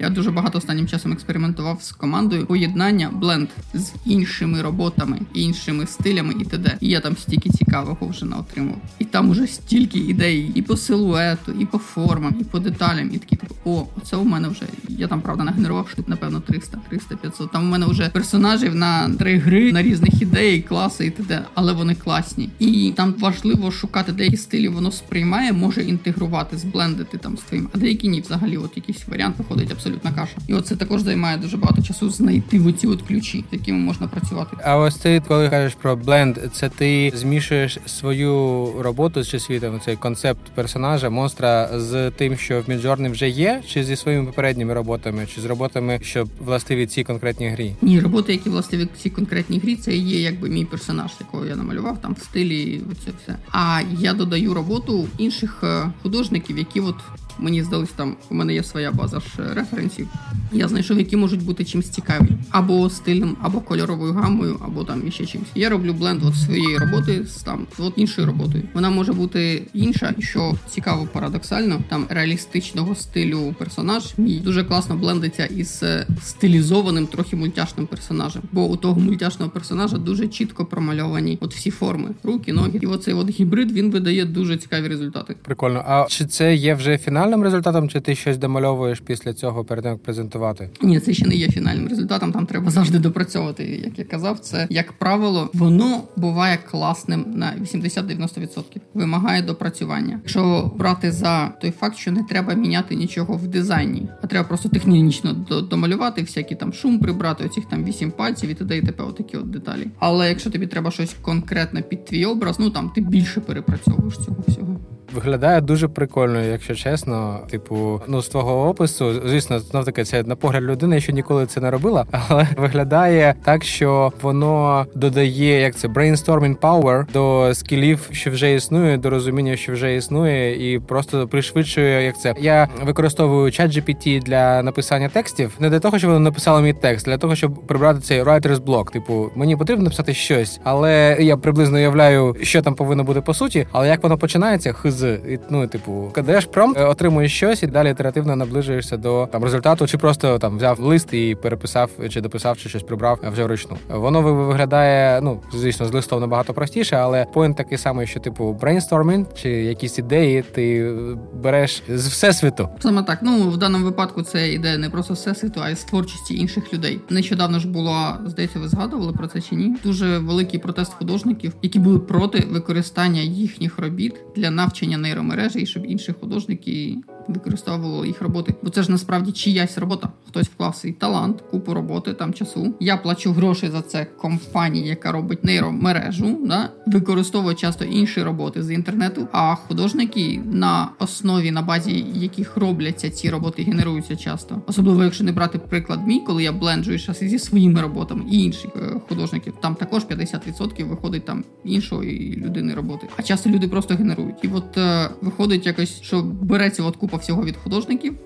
я 0.00 0.10
дуже 0.10 0.30
багато 0.30 0.58
останнім 0.58 0.88
часом 0.88 1.12
експериментував 1.12 1.82
з 1.82 1.92
командою 1.92 2.46
поєднання 2.46 3.10
бленд 3.12 3.48
з 3.74 3.92
іншими 4.06 4.62
роботами, 4.62 5.18
іншими 5.34 5.86
стилями 5.86 6.34
і 6.40 6.44
т.д. 6.44 6.76
І 6.80 6.88
я 6.88 7.00
там 7.00 7.16
стільки 7.16 7.50
цікавого 7.50 8.06
вже 8.06 8.26
наотримав. 8.26 8.76
І 8.98 9.04
там 9.04 9.30
уже 9.30 9.46
стільки 9.46 9.98
ідей 9.98 10.50
і 10.54 10.62
по 10.62 10.76
силуету, 10.76 11.52
і 11.60 11.66
по 11.66 11.78
формам, 11.78 12.34
і 12.40 12.44
по 12.44 12.58
деталям, 12.58 13.10
і 13.14 13.18
такі 13.18 13.36
типу, 13.36 13.54
о, 13.64 13.86
це 14.04 14.16
у 14.16 14.24
мене 14.24 14.48
вже. 14.48 14.62
Я 14.88 15.06
там 15.08 15.20
правда 15.20 15.44
нагенерував 15.44 15.88
штук, 15.88 16.08
напевно, 16.08 16.40
300, 16.40 16.78
300, 16.88 17.16
500. 17.16 17.52
Там 17.52 17.62
у 17.62 17.70
мене 17.70 17.86
вже 17.86 18.08
персонажів 18.08 18.74
на 18.74 19.10
три 19.10 19.38
гри 19.38 19.72
на 19.72 19.82
різних 19.82 20.22
ідей, 20.22 20.62
класи 20.62 21.06
і 21.06 21.10
т.д. 21.10 21.44
Але 21.54 21.72
вони 21.72 21.94
класні. 21.94 22.50
І 22.58 22.92
там 22.96 23.14
важливо 23.18 23.70
шукати 23.70 24.12
деякі 24.12 24.36
стилі, 24.36 24.68
воно 24.68 24.92
сприймає, 24.92 25.52
може 25.52 25.82
інтегрувати, 25.82 26.58
зблендити 26.58 27.18
там 27.18 27.36
з 27.36 27.40
твоїм, 27.40 27.68
а 27.74 27.78
деякі 27.78 28.08
ні, 28.08 28.20
взагалі, 28.20 28.56
якийсь 28.76 29.08
варіант 29.08 29.34
виходить 29.38 29.72
абсолютна 29.72 30.12
каша. 30.12 30.36
І 30.48 30.54
оце 30.54 30.76
також 30.76 31.02
займає 31.02 31.36
дуже 31.36 31.56
багато 31.56 31.82
часу 31.82 32.10
знайти 32.10 32.60
оці 32.60 32.86
от 32.86 33.02
ключі, 33.02 33.44
з 33.50 33.52
якими 33.52 33.78
можна 33.78 34.08
працювати. 34.08 34.56
А 34.64 34.76
ось 34.76 34.96
ти, 34.96 35.22
коли 35.28 35.48
кажеш 35.50 35.74
про 35.74 35.96
бленд, 35.96 36.38
це 36.52 36.68
ти 36.68 37.12
змішуєш 37.14 37.78
свою 37.86 38.72
роботу 38.78 39.22
з 39.22 39.40
світом, 39.40 39.80
цей 39.84 39.96
концепт 39.96 40.40
персонажа, 40.54 41.10
монстра 41.10 41.70
з 41.80 42.10
тим, 42.10 42.36
що 42.36 42.60
в 42.60 42.70
Midjourney 42.70 43.10
вже 43.10 43.28
є, 43.28 43.62
чи 43.68 43.84
зі 43.84 43.96
своїми 43.96 44.26
попередніми 44.26 44.74
роботами, 44.74 45.26
чи 45.34 45.40
з 45.40 45.44
роботами, 45.44 45.98
що 46.02 46.26
властиві 46.38 46.86
цій 46.86 47.04
конкретній 47.04 47.48
грі? 47.48 47.74
Ні, 47.82 48.00
роботи, 48.00 48.32
які 48.32 48.50
властиві 48.50 48.88
цій 49.02 49.10
конкретній 49.10 49.58
грі, 49.58 49.76
це 49.76 49.96
є 49.96 50.20
якби 50.20 50.48
мій 50.48 50.64
персонаж, 50.64 51.10
якого 51.20 51.46
я 51.46 51.56
намалював 51.56 52.00
там 52.00 52.16
в 52.20 52.22
стилі. 52.22 52.80
Оце 52.90 53.10
все. 53.22 53.36
А 53.52 53.80
я 54.00 54.12
додаю 54.12 54.54
роботу 54.54 55.08
інших 55.18 55.60
е, 55.62 55.92
художників, 56.02 56.58
які 56.58 56.80
от 56.80 56.96
Мені 57.40 57.62
здалось, 57.62 57.90
там 57.96 58.16
у 58.30 58.34
мене 58.34 58.54
є 58.54 58.62
своя 58.62 58.92
база 58.92 59.20
ж 59.20 59.54
референсів. 59.54 60.08
Я 60.52 60.68
знайшов, 60.68 60.98
які 60.98 61.16
можуть 61.16 61.44
бути 61.44 61.64
чимось 61.64 61.88
цікаві, 61.88 62.28
або 62.50 62.90
стильним, 62.90 63.36
або 63.42 63.60
кольоровою 63.60 64.12
гамою, 64.12 64.56
або 64.64 64.84
там 64.84 65.02
іще 65.08 65.26
чимось. 65.26 65.48
Я 65.54 65.68
роблю 65.68 65.92
бленд 65.92 66.22
от 66.24 66.36
своєї 66.36 66.78
роботи 66.78 67.26
з 67.26 67.42
там 67.42 67.66
от 67.78 67.92
іншою 67.96 68.26
роботою. 68.26 68.64
Вона 68.74 68.90
може 68.90 69.12
бути 69.12 69.62
інша, 69.74 70.14
що 70.18 70.54
цікаво, 70.68 71.08
парадоксально. 71.12 71.80
Там 71.88 72.06
реалістичного 72.08 72.94
стилю 72.94 73.54
персонаж 73.58 74.14
мій 74.18 74.40
дуже 74.40 74.64
класно 74.64 74.96
блендиться 74.96 75.46
із 75.46 75.82
е, 75.82 76.06
стилізованим, 76.22 77.06
трохи 77.06 77.36
мультяшним 77.36 77.86
персонажем. 77.86 78.42
Бо 78.52 78.64
у 78.64 78.76
того 78.76 79.00
мультяшного 79.00 79.50
персонажа 79.50 79.96
дуже 79.96 80.28
чітко 80.28 80.64
промальовані 80.64 81.38
от 81.40 81.54
всі 81.54 81.70
форми, 81.70 82.10
руки, 82.22 82.52
ноги. 82.52 82.78
І 82.82 82.86
оцей 82.86 83.14
от 83.14 83.30
гібрид 83.30 83.72
він 83.72 83.90
видає 83.90 84.24
дуже 84.24 84.56
цікаві 84.56 84.88
результати. 84.88 85.36
Прикольно. 85.42 85.84
А 85.86 86.06
чи 86.08 86.24
це 86.24 86.54
є 86.54 86.74
вже 86.74 86.98
фінал? 86.98 87.29
Фінальним 87.30 87.44
результатом, 87.44 87.88
чи 87.88 88.00
ти 88.00 88.14
щось 88.14 88.38
домальовуєш 88.38 89.00
після 89.00 89.32
цього 89.32 89.64
перед 89.64 89.84
тим 89.84 89.92
як 89.92 90.02
презентувати? 90.02 90.70
Ні, 90.82 91.00
це 91.00 91.12
ще 91.12 91.26
не 91.26 91.34
є 91.34 91.48
фінальним 91.48 91.88
результатом. 91.88 92.32
Там 92.32 92.46
треба 92.46 92.70
завжди 92.70 92.98
допрацьовувати. 92.98 93.64
Як 93.84 93.98
я 93.98 94.04
казав, 94.04 94.38
це 94.38 94.66
як 94.70 94.92
правило, 94.92 95.50
воно 95.54 96.02
буває 96.16 96.58
класним 96.70 97.24
на 97.34 97.54
80-90%. 97.60 98.62
Вимагає 98.94 99.42
допрацювання. 99.42 100.20
Якщо 100.22 100.72
брати 100.76 101.12
за 101.12 101.48
той 101.48 101.70
факт, 101.70 101.96
що 101.96 102.12
не 102.12 102.22
треба 102.22 102.54
міняти 102.54 102.94
нічого 102.94 103.36
в 103.36 103.48
дизайні, 103.48 104.08
а 104.22 104.26
треба 104.26 104.48
просто 104.48 104.68
технічно 104.68 105.32
домалювати, 105.70 106.22
всякі 106.22 106.54
там 106.54 106.72
шум 106.72 106.98
прибрати, 106.98 107.44
оцих 107.44 107.64
там 107.64 107.84
вісім 107.84 108.10
пальців 108.10 108.50
і 108.50 108.54
т.д. 108.54 108.76
і 108.76 108.82
т.п. 108.82 109.02
отакі 109.02 109.36
от 109.36 109.50
деталі. 109.50 109.86
Але 109.98 110.28
якщо 110.28 110.50
тобі 110.50 110.66
треба 110.66 110.90
щось 110.90 111.16
конкретне 111.22 111.82
під 111.82 112.04
твій 112.04 112.24
образ, 112.24 112.58
ну 112.58 112.70
там 112.70 112.90
ти 112.94 113.00
більше 113.00 113.40
перепрацьовуєш 113.40 114.16
цього 114.16 114.44
всього. 114.48 114.80
Виглядає 115.14 115.60
дуже 115.60 115.88
прикольно, 115.88 116.40
якщо 116.40 116.74
чесно. 116.74 117.40
Типу, 117.50 118.00
ну 118.06 118.22
з 118.22 118.28
твого 118.28 118.68
опису, 118.68 119.28
звісно, 119.28 119.58
знов 119.60 119.84
таки 119.84 120.04
це 120.04 120.22
на 120.22 120.36
погляд 120.36 120.62
людини, 120.62 121.00
що 121.00 121.12
ніколи 121.12 121.46
це 121.46 121.60
не 121.60 121.70
робила, 121.70 122.06
але 122.28 122.48
виглядає 122.56 123.34
так, 123.44 123.64
що 123.64 124.12
воно 124.22 124.86
додає 124.94 125.60
як 125.60 125.76
це 125.76 125.88
brainstorming 125.88 126.56
power 126.56 127.12
до 127.12 127.54
скілів, 127.54 128.08
що 128.12 128.30
вже 128.30 128.54
існує, 128.54 128.96
до 128.96 129.10
розуміння, 129.10 129.56
що 129.56 129.72
вже 129.72 129.96
існує, 129.96 130.72
і 130.74 130.78
просто 130.78 131.28
пришвидшує 131.28 132.04
як 132.04 132.20
це. 132.20 132.34
Я 132.40 132.68
використовую 132.84 133.52
чат 133.52 133.70
GPT 133.70 134.22
для 134.22 134.62
написання 134.62 135.08
текстів, 135.08 135.52
не 135.60 135.70
для 135.70 135.80
того, 135.80 135.98
щоб 135.98 136.10
воно 136.10 136.20
написало 136.20 136.60
мій 136.60 136.72
текст, 136.72 137.06
для 137.06 137.18
того, 137.18 137.36
щоб 137.36 137.54
прибрати 137.54 138.00
цей 138.00 138.22
writer's 138.22 138.56
block. 138.56 138.92
Типу, 138.92 139.30
мені 139.34 139.56
потрібно 139.56 139.84
написати 139.84 140.14
щось, 140.14 140.60
але 140.64 141.16
я 141.20 141.36
приблизно 141.36 141.76
уявляю, 141.78 142.36
що 142.42 142.62
там 142.62 142.74
повинно 142.74 143.04
бути 143.04 143.20
по 143.20 143.34
суті, 143.34 143.66
але 143.72 143.88
як 143.88 144.02
воно 144.02 144.18
починається, 144.18 144.72
хз 144.72 144.99
з 145.00 145.18
ну, 145.50 145.66
типу, 145.66 146.10
кидаєш 146.12 146.44
промпт, 146.44 146.80
е, 146.80 146.84
отримуєш 146.84 147.32
щось 147.32 147.62
і 147.62 147.66
далі 147.66 147.90
ітеративно 147.90 148.36
наближуєшся 148.36 148.96
до 148.96 149.28
там 149.32 149.44
результату, 149.44 149.86
чи 149.86 149.98
просто 149.98 150.38
там 150.38 150.56
взяв 150.56 150.80
лист 150.80 151.14
і 151.14 151.36
переписав, 151.42 151.90
чи 152.10 152.20
дописав, 152.20 152.58
чи 152.58 152.68
щось 152.68 152.82
прибрав 152.82 153.20
вже 153.32 153.44
вручну. 153.44 153.76
Воно 153.88 154.22
виглядає, 154.22 155.20
ну 155.20 155.40
звісно, 155.54 155.86
з 155.86 155.92
листом 155.92 156.20
набагато 156.20 156.54
простіше, 156.54 156.96
але 156.96 157.26
point 157.34 157.56
такий 157.56 157.78
самий, 157.78 158.06
що 158.06 158.20
типу 158.20 158.52
брейнстормінг 158.52 159.26
чи 159.34 159.50
якісь 159.50 159.98
ідеї, 159.98 160.42
ти 160.42 160.94
береш 161.42 161.82
з 161.88 162.08
всесвіту. 162.08 162.68
Саме 162.80 163.02
так. 163.02 163.18
Ну 163.22 163.50
в 163.50 163.56
даному 163.56 163.84
випадку 163.84 164.22
це 164.22 164.52
ідея 164.52 164.78
не 164.78 164.90
просто 164.90 165.14
всесвіту, 165.14 165.60
а 165.64 165.70
й 165.70 165.76
з 165.76 165.84
творчості 165.84 166.36
інших 166.38 166.74
людей. 166.74 167.00
Нещодавно 167.10 167.58
ж 167.58 167.68
було 167.68 168.14
здається, 168.26 168.58
ви 168.58 168.68
згадували 168.68 169.12
про 169.12 169.26
це 169.26 169.40
чи 169.40 169.54
ні? 169.54 169.76
Дуже 169.84 170.18
великий 170.18 170.60
протест 170.60 170.92
художників, 170.92 171.52
які 171.62 171.78
були 171.78 171.98
проти 171.98 172.46
використання 172.50 173.20
їхніх 173.20 173.78
робіт 173.78 174.14
для 174.36 174.50
навчання 174.50 174.89
створення 174.90 174.98
нейромережі, 174.98 175.60
і 175.60 175.66
щоб 175.66 175.86
інші 175.86 176.12
художники 176.12 176.98
використовували 177.28 178.06
їх 178.06 178.22
роботи. 178.22 178.54
Бо 178.62 178.70
це 178.70 178.82
ж 178.82 178.90
насправді 178.90 179.32
чиясь 179.32 179.78
робота. 179.78 180.08
Хтось 180.28 180.46
вклав 180.46 180.76
свій 180.76 180.92
талант, 180.92 181.40
купу 181.50 181.74
роботи, 181.74 182.12
там 182.12 182.34
часу. 182.34 182.74
Я 182.80 182.96
плачу 182.96 183.32
гроші 183.32 183.68
за 183.68 183.82
це 183.82 184.04
компанії, 184.04 184.88
яка 184.88 185.12
робить 185.12 185.44
нейромережу, 185.44 186.38
да? 186.44 186.70
використовує 186.86 187.54
часто 187.54 187.84
інші 187.84 188.22
роботи 188.22 188.62
з 188.62 188.70
інтернету. 188.70 189.28
А 189.32 189.54
художники 189.54 190.40
на 190.52 190.88
основі, 190.98 191.50
на 191.50 191.62
базі 191.62 192.06
яких 192.14 192.56
робляться 192.56 193.10
ці 193.10 193.30
роботи, 193.30 193.62
генеруються 193.62 194.16
часто. 194.16 194.62
Особливо, 194.66 195.04
якщо 195.04 195.24
не 195.24 195.32
брати 195.32 195.58
приклад 195.58 196.06
мій, 196.06 196.20
коли 196.20 196.42
я 196.42 196.52
бленджую 196.52 196.98
щас 196.98 197.24
зі 197.24 197.38
своїми 197.38 197.80
роботами 197.80 198.24
і 198.30 198.44
інших 198.44 198.70
е, 198.76 199.00
художників, 199.08 199.54
там 199.60 199.74
також 199.74 200.02
50% 200.04 200.88
виходить 200.88 201.24
там 201.24 201.44
іншої 201.64 202.36
людини 202.36 202.74
роботи. 202.74 203.08
А 203.16 203.22
часто 203.22 203.50
люди 203.50 203.68
просто 203.68 203.94
генерують. 203.94 204.36
І 204.42 204.48
от 204.48 204.78
виходить 205.20 205.66
якось, 205.66 206.02
що 206.02 206.22
береться 206.22 206.82
от 206.82 206.96
купа 206.96 207.16
всього 207.16 207.44
від 207.44 207.56
художників 207.56 208.18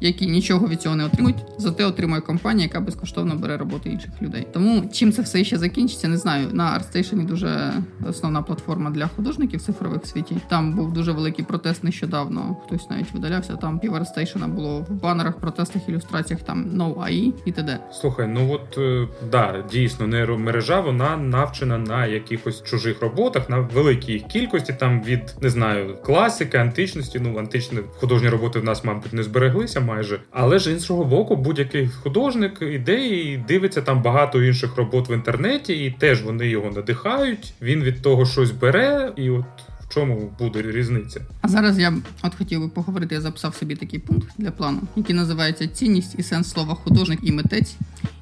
які 0.00 0.26
нічого 0.26 0.68
від 0.68 0.82
цього 0.82 0.96
не 0.96 1.04
отримують, 1.04 1.36
зате 1.58 1.84
отримує 1.84 2.20
компанія, 2.20 2.66
яка 2.66 2.80
безкоштовно 2.80 3.34
бере 3.34 3.56
роботи 3.56 3.90
інших 3.90 4.10
людей. 4.22 4.46
Тому 4.52 4.90
чим 4.92 5.12
це 5.12 5.22
все 5.22 5.44
ще 5.44 5.58
закінчиться, 5.58 6.08
не 6.08 6.16
знаю. 6.16 6.48
На 6.52 6.78
ArtStation 6.78 7.26
дуже 7.26 7.72
основна 8.08 8.42
платформа 8.42 8.90
для 8.90 9.06
художників 9.06 9.60
цифрових 9.60 10.02
в 10.02 10.06
світі. 10.06 10.36
Там 10.48 10.72
був 10.72 10.92
дуже 10.92 11.12
великий 11.12 11.44
протест 11.44 11.84
нещодавно. 11.84 12.56
Хтось 12.66 12.90
навіть 12.90 13.12
видалявся. 13.12 13.56
Там 13.56 13.78
пів 13.78 13.94
ArtStation 13.94 14.48
було 14.48 14.86
в 14.88 14.92
банерах, 14.92 15.36
протестах, 15.38 15.88
ілюстраціях. 15.88 16.42
Там 16.42 16.64
No 16.64 16.94
AI 16.94 17.32
і 17.44 17.52
т.д. 17.52 17.78
Слухай, 17.92 18.28
ну 18.28 18.52
от 18.52 18.78
е, 18.78 19.08
да, 19.30 19.64
дійсно 19.72 20.06
нейромережа, 20.06 20.80
вона 20.80 21.16
навчена 21.16 21.78
на 21.78 22.06
якихось 22.06 22.62
чужих 22.62 23.02
роботах, 23.02 23.50
на 23.50 23.58
великій 23.58 24.20
кількості. 24.20 24.72
Там 24.72 25.02
від 25.02 25.34
не 25.40 25.50
знаю 25.50 25.96
класики, 26.04 26.58
античності. 26.58 27.20
Ну 27.22 27.38
античні 27.38 27.78
художні 28.00 28.28
роботи 28.28 28.58
в 28.58 28.64
нас, 28.64 28.84
мабуть, 28.84 29.12
не 29.12 29.22
збереглися 29.22 29.80
майже. 29.88 30.20
Але 30.30 30.58
ж 30.58 30.72
іншого 30.72 31.04
боку, 31.04 31.36
будь-який 31.36 31.88
художник 31.88 32.58
іде 32.62 33.06
і 33.06 33.36
дивиться 33.36 33.82
там 33.82 34.02
багато 34.02 34.42
інших 34.42 34.76
робот 34.76 35.10
в 35.10 35.12
інтернеті, 35.12 35.84
і 35.84 35.90
теж 35.90 36.22
вони 36.22 36.48
його 36.48 36.70
надихають. 36.70 37.54
Він 37.62 37.82
від 37.82 38.02
того 38.02 38.26
щось 38.26 38.50
бере, 38.50 39.12
і 39.16 39.30
от. 39.30 39.44
В 39.88 39.94
чому 39.94 40.32
буде 40.38 40.62
різниця? 40.62 41.20
А 41.40 41.48
зараз 41.48 41.78
я 41.78 41.92
от 42.22 42.34
хотів 42.34 42.60
би 42.60 42.68
поговорити. 42.68 43.14
Я 43.14 43.20
записав 43.20 43.54
собі 43.54 43.76
такий 43.76 43.98
пункт 43.98 44.28
для 44.38 44.50
плану, 44.50 44.80
який 44.96 45.16
називається 45.16 45.68
цінність 45.68 46.14
і 46.18 46.22
сенс 46.22 46.50
слова 46.50 46.74
художник 46.74 47.18
і 47.22 47.32
митець 47.32 47.76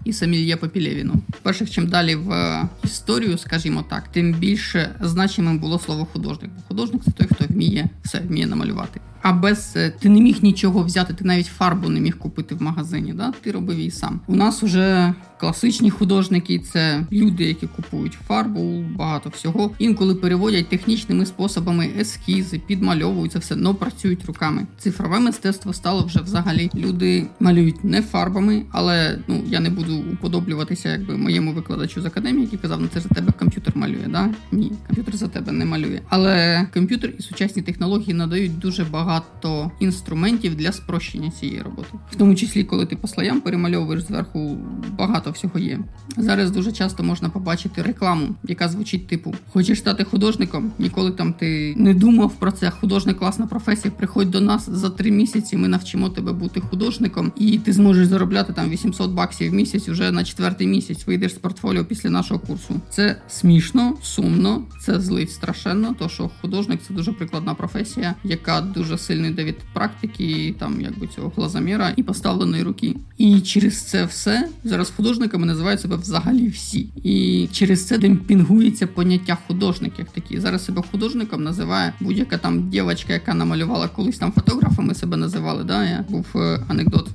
і 0.07 0.13
Самільє 0.13 0.57
Попілєвіну. 0.57 1.15
Перших, 1.43 1.71
чим 1.71 1.87
далі 1.87 2.15
в 2.15 2.63
історію, 2.85 3.39
скажімо 3.39 3.85
так, 3.89 4.09
тим 4.09 4.33
більше 4.33 4.91
значимим 5.01 5.59
було 5.59 5.79
слово 5.79 6.05
художник. 6.13 6.51
Бо 6.57 6.63
художник 6.69 7.03
це 7.05 7.11
той, 7.11 7.27
хто 7.27 7.45
вміє 7.49 7.89
все 8.03 8.19
вміє 8.21 8.47
намалювати. 8.47 9.01
А 9.23 9.33
без 9.33 9.73
е, 9.77 9.91
ти 9.91 10.09
не 10.09 10.21
міг 10.21 10.37
нічого 10.43 10.83
взяти, 10.83 11.15
ти 11.15 11.25
навіть 11.25 11.47
фарбу 11.47 11.89
не 11.89 12.01
міг 12.01 12.19
купити 12.19 12.55
в 12.55 12.63
магазині. 12.63 13.13
Да? 13.13 13.33
Ти 13.41 13.53
робив 13.53 13.79
її 13.79 13.91
сам. 13.91 14.21
У 14.27 14.37
нас 14.37 14.63
уже 14.63 15.15
класичні 15.41 15.91
художники 15.91 16.59
це 16.59 17.07
люди, 17.13 17.45
які 17.45 17.67
купують 17.67 18.19
фарбу, 18.29 18.85
багато 18.97 19.31
всього. 19.31 19.71
Інколи 19.79 20.15
переводять 20.15 20.69
технічними 20.69 21.27
способами 21.27 21.91
ескізи, 21.99 22.59
підмальовують 22.59 23.33
це 23.33 23.39
все, 23.39 23.57
але 23.65 23.75
працюють 23.75 24.25
руками. 24.25 24.67
Цифрове 24.79 25.21
мистецтво 25.21 25.73
стало 25.73 26.05
вже 26.05 26.21
взагалі. 26.21 26.71
Люди 26.75 27.27
малюють 27.41 27.85
не 27.85 28.03
фарбами, 28.03 28.63
але 28.73 29.19
ну 29.29 29.43
я 29.47 29.61
не 29.61 29.71
буду 29.71 29.96
уподоблюватися, 30.13 30.89
якби 30.89 31.17
моєму 31.17 31.53
викладачу 31.53 32.03
з 32.03 32.07
академії, 32.07 32.45
який 32.45 32.59
казав, 32.59 32.81
ну 32.81 32.89
це 32.95 33.01
за 33.01 33.09
тебе 33.09 33.33
комп'ютер 33.39 33.77
малює. 33.77 34.07
Да? 34.09 34.31
Ні, 34.53 34.73
комп'ютер 34.87 35.17
за 35.17 35.29
тебе 35.29 35.53
не 35.53 35.65
малює. 35.65 36.01
Але 36.09 36.67
комп'ютер 36.75 37.13
і 37.19 37.23
сучасні 37.23 37.63
технології 37.63 38.15
надають 38.15 38.59
дуже 38.59 38.85
багато 38.85 39.71
інструментів 39.81 40.57
для 40.57 40.73
спрощення 40.73 41.31
цієї 41.31 41.63
роботи, 41.63 41.89
в 42.11 42.17
тому 42.17 42.35
числі, 42.35 42.65
коли 42.65 42.87
ти 42.87 42.97
по 42.97 43.09
слоям 43.09 43.41
перемальовуєш 43.41 44.03
зверху 44.03 44.59
багато 44.99 45.31
всього 45.31 45.59
є. 45.59 45.79
Зараз 46.17 46.51
дуже 46.51 46.73
часто 46.73 47.03
можна 47.03 47.29
побачити 47.29 47.83
рекламу, 47.83 48.29
яка 48.45 48.69
звучить 48.69 49.07
типу: 49.07 49.35
Хочеш 49.53 49.79
стати 49.79 50.05
художником? 50.05 50.73
Ніколи 50.79 51.11
там 51.11 51.33
ти 51.33 51.75
не 51.77 51.95
думав 51.95 52.33
про 52.33 52.53
це. 52.53 52.71
Художник 52.71 53.19
класна 53.19 53.47
професія. 53.47 53.95
Приходь 53.99 54.31
до 54.31 54.41
нас 54.41 54.71
за 54.71 54.91
три 54.91 55.11
місяці. 55.11 55.57
Ми 55.57 55.69
навчимо 55.69 56.09
тебе 56.09 56.33
бути 56.33 56.61
художником, 56.61 57.33
і 57.37 57.59
ти 57.59 57.73
зможеш 57.73 58.07
заробляти 58.07 58.53
там 58.53 58.71
800 58.71 59.11
баксів 59.11 59.51
в 59.51 59.55
місяць 59.55 59.86
уже 59.89 60.11
на 60.13 60.25
четвертий 60.25 60.67
місяць. 60.67 61.07
Вийдеш 61.07 61.33
з 61.33 61.39
портфоліо 61.39 61.85
після 61.85 62.11
нашого 62.11 62.41
курсу. 62.41 62.81
Це 62.91 63.17
смішно, 63.29 63.97
сумно, 64.03 64.63
це 64.81 65.01
злить 65.01 65.31
страшенно. 65.31 65.95
То 65.99 66.09
що 66.09 66.31
художник 66.41 66.81
це 66.89 66.95
дуже 66.95 67.13
прикладна 67.13 67.55
професія, 67.55 68.15
яка 68.25 68.61
дуже 68.61 68.99
сильно 68.99 69.27
йде 69.27 69.45
від 69.45 69.59
практики, 69.73 70.55
там 70.59 70.81
якби 70.81 71.07
цього 71.07 71.33
глазоміра 71.37 71.93
і 71.97 72.03
поставленої 72.03 72.63
руки. 72.63 72.97
І 73.19 73.41
через 73.41 73.83
це 73.83 74.05
все 74.05 74.49
зараз 74.65 74.93
художниками 74.97 75.47
називають 75.47 75.81
себе 75.81 75.97
взагалі 75.97 76.49
всі. 76.49 76.89
І 77.03 77.49
через 77.53 77.87
це 77.87 77.99
демпінгується 77.99 78.87
поняття 78.87 79.39
художник 79.47 79.93
як 79.99 80.11
такі. 80.11 80.41
Зараз 80.41 80.65
себе 80.65 80.83
художником 80.91 81.43
називає 81.45 81.93
будь-яка 82.01 82.39
там 82.39 82.71
дівчинка, 82.71 83.13
яка 83.13 83.35
намалювала 83.35 83.89
колись 83.89 84.19
там 84.19 84.33
фотографами 84.33 84.95
себе 84.95 85.17
називали. 85.17 85.65
Да, 85.65 85.85
я 85.85 86.05
був 86.09 86.27
е, 86.35 86.65
анекдот. 86.69 87.09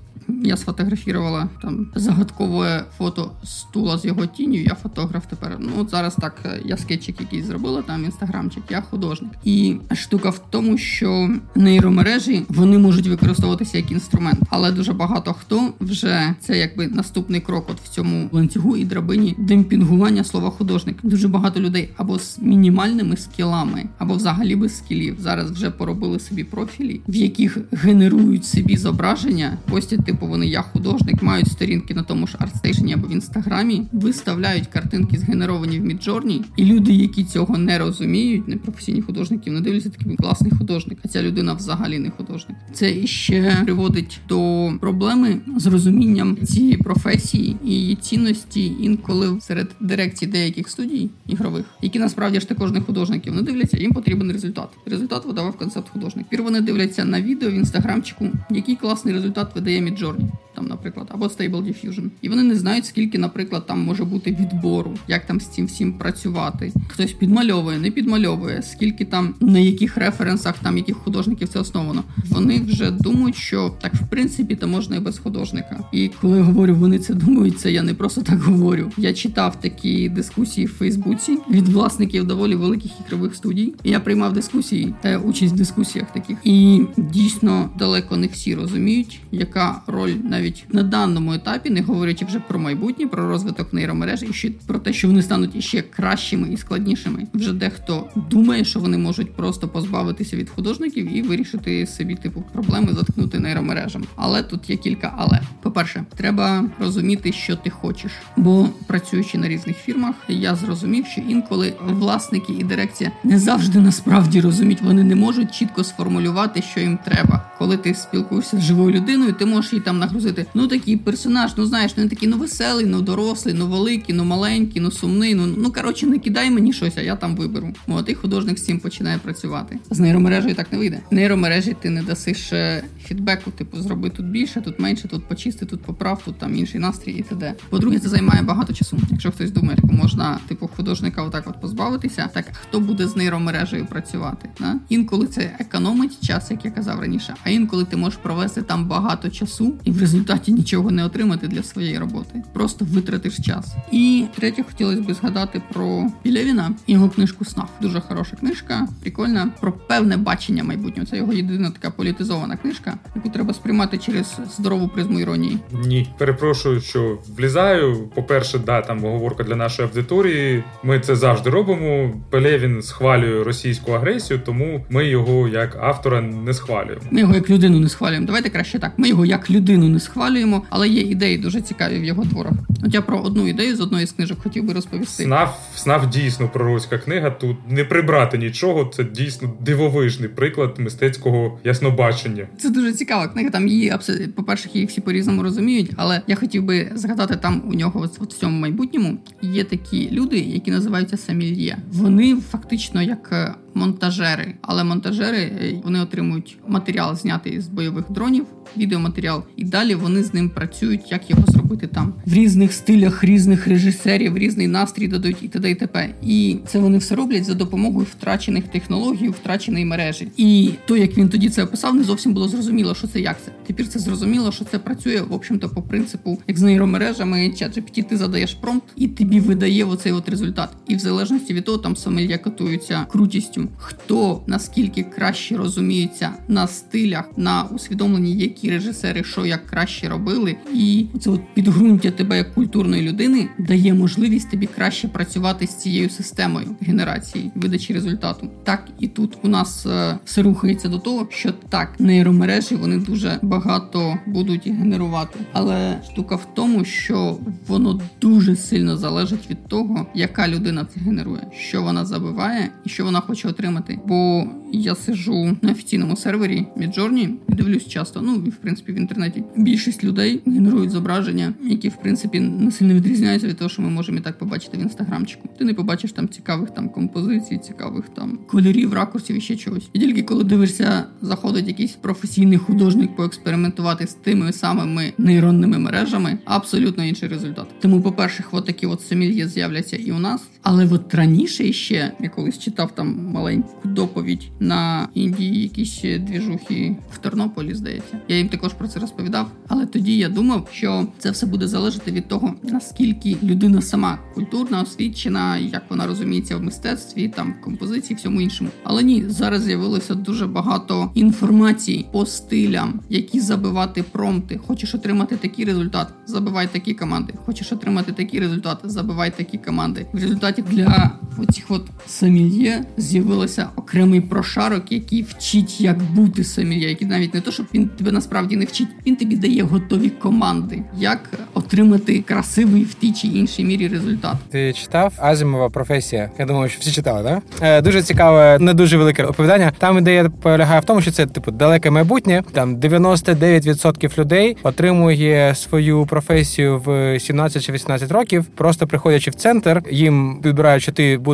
Я 0.44 0.58
сфотографувала 0.58 1.50
там 1.62 1.88
загадкове 1.96 2.86
фото 2.98 3.32
стула 3.44 3.98
з 3.98 4.06
його 4.06 4.26
тінню. 4.26 4.58
Я 4.58 4.76
фотограф 4.84 5.26
тепер. 5.26 5.58
Ну 5.60 5.72
от 5.78 5.90
зараз 5.90 6.16
так 6.16 6.36
е, 6.46 6.62
я 6.66 6.78
скетчик 6.78 7.22
якийсь 7.22 7.46
зробила 7.46 7.82
там 7.82 8.06
інстаграмчик, 8.06 8.64
я 8.70 8.82
художник. 8.82 9.32
І 9.44 9.76
штука 9.94 10.30
в 10.30 10.42
тому, 10.50 10.78
що 10.78 11.30
нейромережі 11.56 12.46
вони 12.50 12.78
можуть 12.78 13.08
використовуватися 13.08 13.78
як 13.78 13.92
інструмент, 13.92 14.40
але 14.50 14.72
дуже 14.72 14.94
багато 14.94 15.34
хто 15.34 15.74
вже 15.82 16.36
це 16.40 16.58
якби 16.58 16.88
наступний 16.88 17.42
крок 17.42 17.66
от 17.70 17.80
в 17.80 17.88
цьому 17.90 18.30
ланцюгу 18.32 18.78
і 18.78 18.86
драбині 18.86 19.36
демпінгування 19.38 20.24
слова 20.24 20.50
художник. 20.50 20.98
Дуже 21.04 21.28
багато 21.28 21.60
людей 21.60 21.90
або 21.98 22.20
з 22.20 22.40
мінімальними 22.40 23.18
скілами, 23.18 23.84
або 23.98 24.14
взагалі 24.14 24.56
без 24.56 24.78
скілів. 24.78 25.16
Зараз 25.20 25.52
вже 25.52 25.72
поробили 25.72 26.20
собі 26.20 26.44
профілі, 26.44 27.02
в 27.08 27.16
яких 27.16 27.58
генерують 27.72 28.46
собі 28.46 28.78
зображення, 28.78 29.58
постять 29.70 30.06
типу 30.06 30.21
вони 30.28 30.48
я 30.48 30.62
художник, 30.62 31.24
мають 31.24 31.52
сторінки 31.52 31.94
на 31.94 32.04
тому 32.04 32.28
ж 32.28 32.38
ArtStation 32.38 32.94
або 32.94 33.08
в 33.08 33.12
інстаграмі, 33.12 33.84
виставляють 33.92 34.68
картинки, 34.68 35.18
згенеровані 35.18 35.80
в 35.80 35.86
Midjourney, 35.86 36.42
і 36.56 36.66
люди, 36.66 36.94
які 36.94 37.24
цього 37.24 37.58
не 37.58 37.80
розуміють, 37.80 38.48
не 38.48 38.58
професійні 38.58 39.02
художники, 39.02 39.50
вони 39.50 39.62
дивляться 39.62 39.90
такий 39.90 40.16
класний 40.16 40.52
художник, 40.52 41.00
а 41.06 41.08
ця 41.08 41.24
людина 41.24 41.54
взагалі 41.54 42.00
не 42.00 42.10
художник. 42.10 42.58
Це 42.74 43.08
ще 43.08 43.62
приводить 43.64 44.20
до 44.30 44.72
проблеми 44.82 45.38
з 45.58 45.68
розумінням 45.68 46.38
цієї 46.46 46.78
професії 46.78 47.58
і 47.66 47.70
її 47.70 47.96
цінності 47.96 48.76
інколи 48.80 49.42
серед 49.42 49.68
дирекцій 49.80 50.28
деяких 50.28 50.70
студій 50.70 51.10
ігрових, 51.28 51.66
які 51.82 52.00
насправді 52.00 52.40
ж 52.40 52.50
також 52.50 52.72
не 52.72 52.82
художники. 52.82 53.32
Вони 53.32 53.42
дивляться, 53.42 53.78
їм 53.78 53.92
потрібен 53.92 54.32
результат. 54.32 54.70
Результат 54.86 55.26
видавав 55.26 55.58
концепт 55.58 55.90
художник. 55.90 56.28
Пір 56.30 56.44
вони 56.44 56.62
дивляться 56.62 57.06
на 57.06 57.22
відео 57.22 57.50
в 57.50 57.54
інстаграмчику, 57.54 58.30
який 58.50 58.76
класний 58.76 59.14
результат 59.14 59.56
видає 59.56 59.82
Midjourney 59.82 60.11
Señor 60.12 60.51
там, 60.56 60.68
наприклад, 60.68 61.08
або 61.10 61.26
Stable 61.26 61.64
Diffusion. 61.64 62.10
І 62.22 62.30
вони 62.30 62.44
не 62.44 62.56
знають, 62.56 62.86
скільки, 62.86 63.18
наприклад, 63.18 63.66
там 63.68 63.80
може 63.80 64.06
бути 64.06 64.32
відбору, 64.32 64.94
як 65.08 65.26
там 65.26 65.42
з 65.42 65.48
цим 65.48 65.66
всім 65.66 65.94
працювати. 65.94 66.74
Хтось 66.88 67.12
підмальовує, 67.12 67.80
не 67.80 67.92
підмальовує, 67.92 68.62
скільки 68.62 69.06
там 69.06 69.36
на 69.40 69.60
яких 69.60 69.98
референсах, 69.98 70.60
там 70.60 70.78
яких 70.78 70.96
художників 70.96 71.48
це 71.48 71.60
основано. 71.60 72.04
Вони 72.30 72.60
вже 72.60 72.92
думають, 72.92 73.36
що 73.36 73.74
так 73.82 73.94
в 73.94 74.10
принципі 74.10 74.56
то 74.56 74.68
можна 74.68 74.96
і 74.96 75.00
без 75.00 75.20
художника. 75.20 75.80
І 75.92 76.10
коли 76.22 76.38
я 76.38 76.44
говорю, 76.44 76.76
вони 76.76 77.00
це 77.00 77.14
думають, 77.14 77.60
це 77.60 77.72
я 77.72 77.84
не 77.84 77.94
просто 77.94 78.22
так 78.22 78.40
говорю. 78.40 78.92
Я 78.98 79.14
читав 79.14 79.62
такі 79.62 80.10
дискусії 80.10 80.68
в 80.68 80.74
Фейсбуці 80.74 81.38
від 81.50 81.68
власників 81.68 82.28
доволі 82.28 82.56
великих 82.56 82.92
ігрових 83.08 83.36
студій. 83.36 83.74
І 83.84 83.90
я 83.90 84.00
приймав 84.00 84.34
дискусії, 84.34 84.94
та 85.02 85.18
участь 85.18 85.54
в 85.54 85.58
дискусіях 85.58 86.14
таких. 86.14 86.38
І 86.44 86.82
дійсно 86.98 87.70
далеко 87.80 88.18
не 88.18 88.28
всі 88.28 88.56
розуміють, 88.56 89.20
яка 89.32 89.82
роль 89.88 90.14
навіть 90.24 90.41
навіть 90.42 90.66
на 90.70 90.84
даному 90.84 91.34
етапі, 91.34 91.70
не 91.70 91.82
говорячи 91.82 92.26
вже 92.26 92.40
про 92.40 92.60
майбутнє, 92.60 93.08
про 93.08 93.28
розвиток 93.28 93.74
нейромереж 93.74 94.24
і 94.24 94.34
ще 94.34 94.50
про 94.50 94.80
те, 94.80 94.94
що 94.94 95.08
вони 95.08 95.22
стануть 95.22 95.56
іще 95.56 95.82
кращими 95.82 96.50
і 96.54 96.58
складнішими. 96.58 97.28
Вже 97.34 97.54
дехто 97.54 98.10
думає, 98.30 98.66
що 98.66 98.80
вони 98.80 98.98
можуть 98.98 99.34
просто 99.34 99.68
позбавитися 99.68 100.38
від 100.38 100.50
художників 100.50 101.18
і 101.18 101.22
вирішити 101.22 101.88
собі 101.88 102.16
типу 102.16 102.44
проблеми 102.54 102.94
заткнути 102.94 103.40
нейромережам. 103.40 104.04
Але 104.16 104.44
тут 104.44 104.70
є 104.70 104.76
кілька. 104.76 105.14
Але 105.18 105.42
по-перше, 105.62 106.06
треба 106.16 106.66
розуміти, 106.80 107.32
що 107.32 107.56
ти 107.56 107.70
хочеш. 107.70 108.12
Бо 108.38 108.70
працюючи 108.88 109.38
на 109.38 109.48
різних 109.48 109.78
фірмах, 109.78 110.16
я 110.28 110.56
зрозумів, 110.56 111.06
що 111.06 111.22
інколи 111.22 111.74
власники 111.88 112.54
і 112.54 112.64
дирекція 112.64 113.12
не 113.24 113.40
завжди 113.40 113.80
насправді 113.80 114.42
розуміють, 114.42 114.82
вони 114.82 115.04
не 115.04 115.16
можуть 115.16 115.56
чітко 115.56 115.84
сформулювати, 115.84 116.62
що 116.62 116.80
їм 116.80 117.00
треба. 117.06 117.52
Коли 117.58 117.78
ти 117.78 117.94
спілкуєшся 117.94 118.58
з 118.58 118.62
живою 118.62 118.92
людиною, 118.92 119.34
ти 119.34 119.46
можеш 119.46 119.74
її 119.74 119.86
там 119.86 120.00
нагрузити 120.00 120.31
бути 120.32 120.46
ну 120.54 120.68
такий 120.68 120.98
персонаж, 120.98 121.52
ну 121.58 121.66
знаєш, 121.66 121.92
ну 121.98 122.10
такий 122.10 122.30
ну 122.30 122.38
веселий, 122.38 122.86
ну 122.86 123.02
дорослий, 123.02 123.54
ну 123.54 123.68
великий, 123.68 124.16
ну 124.16 124.24
маленький, 124.24 124.82
ну 124.82 124.92
сумний. 124.92 125.36
Ну 125.36 125.46
ну 125.58 125.72
коротше, 125.72 126.08
не 126.08 126.20
кидай 126.20 126.52
мені 126.52 126.74
щось, 126.74 126.98
а 126.98 127.02
я 127.02 127.16
там 127.16 127.36
виберу. 127.36 127.74
От 127.88 128.10
і 128.10 128.14
художник 128.14 128.60
з 128.60 128.66
цим 128.66 128.80
починає 128.80 129.18
працювати. 129.18 129.80
З 129.90 130.00
нейромережею 130.00 130.56
так 130.56 130.72
не 130.72 130.78
вийде. 130.78 131.00
Нейромережі 131.12 131.76
ти 131.82 131.90
не 131.90 132.04
дасиш 132.04 132.54
е, 132.54 132.84
фідбеку, 133.04 133.52
типу 133.52 133.82
зроби 133.82 134.10
тут 134.10 134.26
більше, 134.26 134.62
тут 134.62 134.80
менше, 134.80 135.08
тут 135.08 135.28
почисти, 135.28 135.66
тут 135.66 135.82
поправ, 135.82 136.22
тут 136.26 136.38
там 136.40 136.56
інший 136.56 136.80
настрій 136.80 137.12
і 137.12 137.22
т.д. 137.22 137.54
По-друге, 137.70 138.00
це 138.00 138.10
займає 138.10 138.42
багато 138.42 138.74
часу. 138.74 138.98
Якщо 139.12 139.32
хтось 139.32 139.52
думає, 139.52 139.78
як 139.84 139.92
можна 139.92 140.40
типу 140.48 140.70
художника 140.76 141.24
отак 141.24 141.44
от 141.48 141.62
позбавитися, 141.62 142.30
так 142.34 142.46
хто 142.54 142.80
буде 142.80 143.08
з 143.08 143.16
нейромережею 143.16 143.86
працювати? 143.86 144.50
Да? 144.60 144.76
Інколи 144.90 145.28
це 145.28 145.56
економить 145.60 146.28
час, 146.28 146.52
як 146.52 146.66
я 146.66 146.72
казав 146.72 147.00
раніше, 147.00 147.36
а 147.44 147.50
інколи 147.50 147.86
ти 147.86 147.98
можеш 147.98 148.20
провести 148.24 148.62
там 148.62 148.86
багато 148.86 149.30
часу 149.30 149.74
і 149.84 149.92
в 149.92 150.00
результаті 150.00 150.21
результаті 150.22 150.52
нічого 150.52 150.92
не 150.92 151.06
отримати 151.06 151.48
для 151.48 151.64
своєї 151.64 151.98
роботи. 151.98 152.44
Просто 152.54 152.86
витратиш 152.86 153.38
час. 153.38 153.76
І 153.92 154.26
третє, 154.36 154.64
хотілося 154.64 155.02
б 155.02 155.14
згадати 155.14 155.62
про 155.74 156.08
Пілєвіна 156.24 156.72
його 156.88 157.10
книжку 157.10 157.46
Снав. 157.46 157.70
Дуже 157.82 158.00
хороша 158.00 158.36
книжка, 158.36 158.88
прикольна, 159.02 159.52
про 159.62 159.72
певне 159.72 160.18
бачення 160.18 160.64
майбутнього. 160.64 161.08
Це 161.08 161.18
його 161.18 161.34
єдина 161.34 161.72
така 161.72 161.90
політизована 161.90 162.58
книжка, 162.58 162.98
яку 163.16 163.30
треба 163.30 163.54
сприймати 163.54 163.98
через 163.98 164.40
здорову 164.58 164.88
призму 164.88 165.20
іронії. 165.20 165.58
Ні, 165.86 166.08
перепрошую, 166.18 166.82
що 166.82 167.18
влізаю. 167.38 168.10
По-перше, 168.16 168.60
да, 168.60 168.82
там 168.82 169.06
оговорка 169.06 169.44
для 169.44 169.56
нашої 169.56 169.88
аудиторії. 169.88 170.64
Ми 170.84 171.00
це 171.00 171.16
завжди 171.16 171.50
робимо. 171.50 172.14
Пелевін 172.30 172.82
схвалює 172.82 173.44
російську 173.44 173.92
агресію, 173.92 174.40
тому 174.46 174.86
ми 174.90 175.08
його 175.08 175.48
як 175.48 175.78
автора 175.82 176.22
не 176.22 176.54
схвалюємо. 176.54 177.02
Ми 177.12 177.20
його 177.20 177.34
як 177.34 177.50
людину 177.50 177.80
не 177.80 177.90
схвалюємо. 177.90 178.26
Давайте 178.26 178.50
краще 178.50 178.80
так. 178.80 178.94
Ми 178.98 179.10
його 179.10 179.26
як 179.26 179.50
людину 179.52 179.90
не 179.90 180.00
схвалюємо 180.00 180.11
схвалюємо, 180.12 180.64
але 180.70 180.90
є 180.90 181.02
ідеї 181.02 181.38
дуже 181.38 181.62
цікаві 181.62 182.00
в 182.00 182.04
його 182.04 182.26
творах. 182.26 182.54
От 182.84 182.94
я 182.94 183.02
про 183.02 183.20
одну 183.20 183.48
ідею 183.48 183.76
з 183.76 183.82
одної 183.82 184.06
з 184.06 184.12
книжок 184.12 184.40
хотів 184.44 184.64
би 184.64 184.74
розповісти. 184.74 185.24
Снав 185.24 185.60
снав 185.76 186.10
дійсно 186.10 186.50
пророцька 186.50 186.98
книга. 186.98 187.30
Тут 187.30 187.58
не 187.70 187.84
прибрати 187.84 188.38
нічого. 188.38 188.92
Це 188.94 189.04
дійсно 189.04 189.54
дивовижний 189.60 190.30
приклад 190.30 190.80
мистецького 190.80 191.60
яснобачення. 191.64 192.48
Це 192.58 192.70
дуже 192.70 192.94
цікава 192.94 193.28
книга. 193.28 193.50
Там 193.50 193.68
її 193.68 193.94
по 194.36 194.44
перше, 194.44 194.70
її 194.74 194.86
всі 194.86 195.02
по 195.02 195.12
різному 195.12 195.44
розуміють, 195.44 195.92
але 195.98 196.22
я 196.28 196.36
хотів 196.36 196.64
би 196.64 196.92
згадати 196.96 197.36
там 197.36 197.64
у 197.68 197.74
нього 197.74 198.10
от 198.20 198.34
в 198.34 198.40
цьому 198.40 198.60
майбутньому 198.60 199.18
є 199.42 199.64
такі 199.64 200.10
люди, 200.12 200.40
які 200.40 200.72
називаються 200.72 201.18
самільє. 201.18 201.78
Вони 201.92 202.38
фактично 202.52 203.02
як 203.02 203.30
е, 203.32 203.54
монтажери. 203.74 204.54
Але 204.62 204.84
монтажери 204.84 205.38
е, 205.38 205.82
вони 205.84 206.00
отримують 206.00 206.58
матеріал, 206.68 207.16
знятий 207.16 207.62
з 207.62 207.68
бойових 207.68 208.06
дронів, 208.10 208.46
відеоматеріал, 208.78 209.44
і 209.58 209.64
далі 209.64 209.96
вони 209.96 210.24
з 210.24 210.34
ним 210.34 210.50
працюють, 210.50 211.12
як 211.12 211.30
його 211.30 211.44
зробити 211.48 211.88
там 211.88 212.14
в 212.26 212.34
різних 212.34 212.74
стилях, 212.74 213.24
різних 213.24 213.68
режисерів, 213.68 214.38
різний 214.38 214.68
настрій 214.68 215.08
дадуть 215.08 215.38
і 215.42 215.48
т.д. 215.48 215.72
і 215.72 215.76
т.п. 215.76 216.16
І 216.24 216.58
це 216.68 216.80
вони 216.80 216.98
все 216.98 217.16
роблять 217.16 217.46
за 217.46 217.54
допомогою 217.54 218.08
втрачених 218.12 218.68
технологій, 218.68 219.30
втраченої 219.30 219.86
мережі. 219.86 220.28
І 220.38 220.72
то, 220.86 220.98
як 220.98 221.18
він 221.18 221.30
тоді 221.30 221.50
це 221.50 221.64
описав, 221.64 221.96
не 221.96 222.04
зовсім 222.04 222.34
було 222.34 222.48
зрозуміло, 222.48 222.96
що 222.96 223.08
це 223.08 223.20
як 223.20 223.38
це. 223.46 223.52
Тепер 223.68 223.88
це 223.88 224.00
зрозуміло, 224.00 224.52
що 224.52 224.66
це 224.66 224.80
працює 224.80 225.22
в 225.22 225.34
общем-то 225.34 225.70
по 225.70 225.82
принципу, 225.82 226.42
як 226.48 226.58
з 226.58 226.62
нейромережами, 226.62 227.38
ChatGPT, 227.38 228.04
ти 228.04 228.18
задаєш 228.18 228.54
промпт, 228.54 228.86
і 228.96 229.08
тобі 229.08 229.40
видає 229.40 229.84
оцей 229.86 230.12
от 230.12 230.30
результат. 230.30 230.70
І 230.88 230.96
в 230.96 231.00
залежності 231.00 231.54
від 231.54 231.66
того, 231.66 231.78
там 231.78 231.96
сомельє 231.96 232.38
катуються 232.38 233.06
крутістю, 233.10 233.61
хто 233.78 234.44
наскільки 234.48 235.04
краще 235.04 235.58
розуміється 235.58 236.30
на 236.48 236.68
стилях, 236.68 237.26
на 237.38 237.64
усвідомленні, 237.64 238.38
які 238.38 238.70
режисери 238.70 239.24
що 239.24 239.46
як 239.46 239.66
краще 239.66 240.10
робили, 240.10 240.56
і 240.74 241.06
це 241.22 241.30
от 241.30 241.42
підґрунтя 241.54 242.12
тебе 242.12 242.38
як 242.38 242.54
культурної 242.54 243.02
людини 243.10 243.50
дає 243.60 243.94
можливість 243.94 244.52
тобі 244.52 244.66
краще 244.66 245.08
працювати 245.08 245.68
з 245.68 245.76
цією 245.76 246.10
системою 246.10 246.76
генерації 246.82 247.52
видачі 247.56 247.94
результату. 247.94 248.50
Так 248.64 248.88
і 249.00 249.08
тут 249.08 249.38
у 249.44 249.48
нас 249.48 249.86
е, 249.86 250.18
все 250.26 250.42
рухається 250.42 250.90
до 250.90 251.00
того, 251.00 251.28
що 251.30 251.52
так 251.70 252.00
нейромережі 252.00 252.76
вони 252.76 252.98
дуже 252.98 253.40
багато 253.42 254.18
будуть 254.28 254.68
генерувати, 254.68 255.40
але 255.54 256.02
штука 256.12 256.36
в 256.36 256.48
тому, 256.54 256.86
що 256.86 257.38
воно 257.68 258.02
дуже 258.22 258.56
сильно 258.56 258.98
залежить 258.98 259.50
від 259.50 259.68
того, 259.68 260.08
яка 260.16 260.48
людина 260.48 260.88
це 260.94 261.00
генерує, 261.00 261.48
що 261.58 261.82
вона 261.82 262.06
забиває 262.06 262.70
і 262.86 262.90
що 262.90 263.06
вона 263.06 263.20
хоче 263.20 263.48
отримати. 263.52 264.00
Бо 264.06 264.48
я 264.74 264.96
сижу 264.96 265.58
на 265.62 265.72
офіційному 265.72 266.16
сервері 266.16 266.66
Midjourney 266.78 267.30
і 267.50 267.56
дивлюсь 267.56 267.88
часто. 267.88 268.22
Ну 268.22 268.44
і 268.46 268.50
в 268.50 268.56
принципі 268.56 268.92
в 268.92 268.96
інтернеті 268.96 269.44
більшість 269.58 270.04
людей 270.04 270.42
генерують 270.46 270.90
зображення, 270.90 271.54
які 271.64 271.90
в 271.90 271.96
принципі 271.96 272.40
не 272.40 272.72
сильно 272.72 272.94
відрізняються 272.94 273.48
від 273.48 273.58
того, 273.58 273.70
що 273.70 273.82
ми 273.82 273.90
можемо 273.90 274.18
і 274.18 274.22
так 274.22 274.38
побачити 274.38 274.78
в 274.78 274.82
інстаграмчику. 274.82 275.50
Ти 275.58 275.66
не 275.66 275.74
побачиш 275.74 276.12
там 276.12 276.30
цікавих 276.30 276.70
там 276.70 276.90
композицій, 276.90 277.58
цікавих 277.58 278.10
там 278.10 278.40
кольорів, 278.48 278.94
ракурсів 278.94 279.38
і 279.38 279.42
ще 279.42 279.56
чогось. 279.56 279.90
І 279.94 280.00
тільки 280.00 280.24
коли 280.24 280.44
дивишся, 280.44 281.04
заходить 281.22 281.68
якийсь 281.68 281.92
професійний 281.92 282.58
художник 282.58 283.16
поекспериментувати 283.16 284.08
з 284.08 284.14
тими 284.14 284.54
самими 284.54 285.14
нейронними 285.18 285.80
мережами, 285.80 286.38
абсолютно 286.46 287.04
інший 287.04 287.30
результат. 287.30 287.66
Тому, 287.82 288.02
по 288.02 288.12
перше, 288.12 288.44
от 288.52 288.66
такі 288.66 288.86
от 288.86 289.02
семільє 289.02 289.48
з'являться 289.48 289.98
і 289.98 290.12
у 290.12 290.20
нас. 290.20 290.42
Але 290.62 290.88
от 290.92 291.14
раніше 291.14 291.74
ще 291.74 292.12
я 292.20 292.30
колись 292.30 292.60
читав 292.60 292.96
там 292.96 293.08
маленьку 293.42 293.70
доповідь 293.84 294.52
на 294.60 295.08
Індії, 295.14 295.62
якісь 295.62 296.02
двіжухи 296.02 296.96
в 297.12 297.18
Тернополі, 297.18 297.74
здається. 297.74 298.18
Я 298.28 298.38
їм 298.38 298.50
також 298.50 298.74
про 298.74 298.88
це 298.88 299.00
розповідав. 299.00 299.52
Але 299.68 299.86
тоді 299.86 300.18
я 300.18 300.30
думав, 300.30 300.68
що 300.72 301.08
це 301.18 301.32
все 301.32 301.46
буде 301.46 301.68
залежати 301.68 302.12
від 302.12 302.28
того, 302.28 302.54
наскільки 302.64 303.38
людина 303.44 303.82
сама 303.82 304.18
культурна, 304.36 304.82
освічена, 304.82 305.58
як 305.58 305.84
вона 305.90 306.08
розуміється 306.08 306.58
в 306.58 306.64
мистецтві, 306.64 307.28
там 307.28 307.56
в 307.60 307.64
композиції, 307.64 308.18
всьому 308.18 308.42
іншому. 308.42 308.70
Але 308.84 309.04
ні, 309.04 309.24
зараз 309.28 309.64
з'явилося 309.64 310.16
дуже 310.16 310.48
багато 310.48 311.12
інформації 311.14 312.06
по 312.12 312.26
стилям, 312.26 313.00
які 313.10 313.40
забивати 313.40 314.04
промпти. 314.04 314.60
Хочеш 314.68 314.96
отримати 314.96 315.36
такий 315.36 315.66
результат, 315.66 316.08
забивай 316.26 316.68
такі 316.72 316.94
команди. 316.94 317.34
Хочеш 317.46 317.72
отримати 317.72 318.12
такий 318.12 318.40
результат, 318.40 318.78
забивай 318.84 319.38
такі 319.38 319.58
команди. 319.58 320.06
В 320.14 320.20
результаті 320.20 320.62
для 320.62 321.12
оцих 321.42 321.66
от 321.70 321.86
самільє 322.08 322.84
з'явилося 322.98 323.70
окремий 323.76 324.22
прошарок, 324.22 324.92
який 324.92 325.24
вчить, 325.24 325.82
як 325.82 326.02
бути 326.02 326.44
самільє, 326.44 326.90
який 326.90 327.08
навіть 327.08 327.34
не 327.34 327.42
то, 327.42 327.52
щоб 327.52 327.66
він 327.74 327.88
тебе 327.88 328.12
насправді 328.12 328.56
не 328.56 328.66
вчить, 328.66 328.88
він 329.08 329.16
тобі 329.16 329.36
дає 329.36 329.64
готові 329.64 330.10
команди, 330.10 330.84
як 330.98 331.30
отримати 331.54 332.22
красивий 332.22 332.84
в 332.84 332.94
тій 332.94 333.12
чи 333.14 333.28
іншій 333.28 333.64
мірі 333.64 333.88
результат. 333.88 334.36
Ти 334.50 334.74
читав 334.74 335.14
Азімова 335.18 335.70
професія? 335.70 336.30
Я 336.40 336.46
думаю, 336.46 336.70
що 336.70 336.80
всі 336.80 336.92
читали, 336.92 337.30
так? 337.30 337.44
Е, 337.62 337.82
дуже 337.82 338.02
цікаве, 338.02 338.58
не 338.60 338.74
дуже 338.74 338.98
велике 338.98 339.24
оповідання. 339.24 339.72
Там 339.78 339.98
ідея 339.98 340.30
полягає 340.30 340.82
в 340.82 340.86
тому, 340.86 341.02
що 341.02 341.12
це 341.12 341.26
типу 341.26 341.52
далеке 341.52 341.90
майбутнє. 341.92 342.44
Там 342.52 342.78
99% 342.78 344.20
людей 344.20 344.58
отримує 344.64 345.56
свою 345.56 346.06
професію 346.06 346.80
в 346.86 347.20
17 347.20 347.64
чи 347.64 347.72
18 347.72 348.12
років, 348.12 348.46
просто 348.46 348.88
приходячи 348.88 349.32
в 349.32 349.36
центр, 349.36 349.84
їм 349.92 350.40
підбирають, 350.44 350.84
що 350.84 350.92
ти 350.92 351.18
будеш 351.18 351.31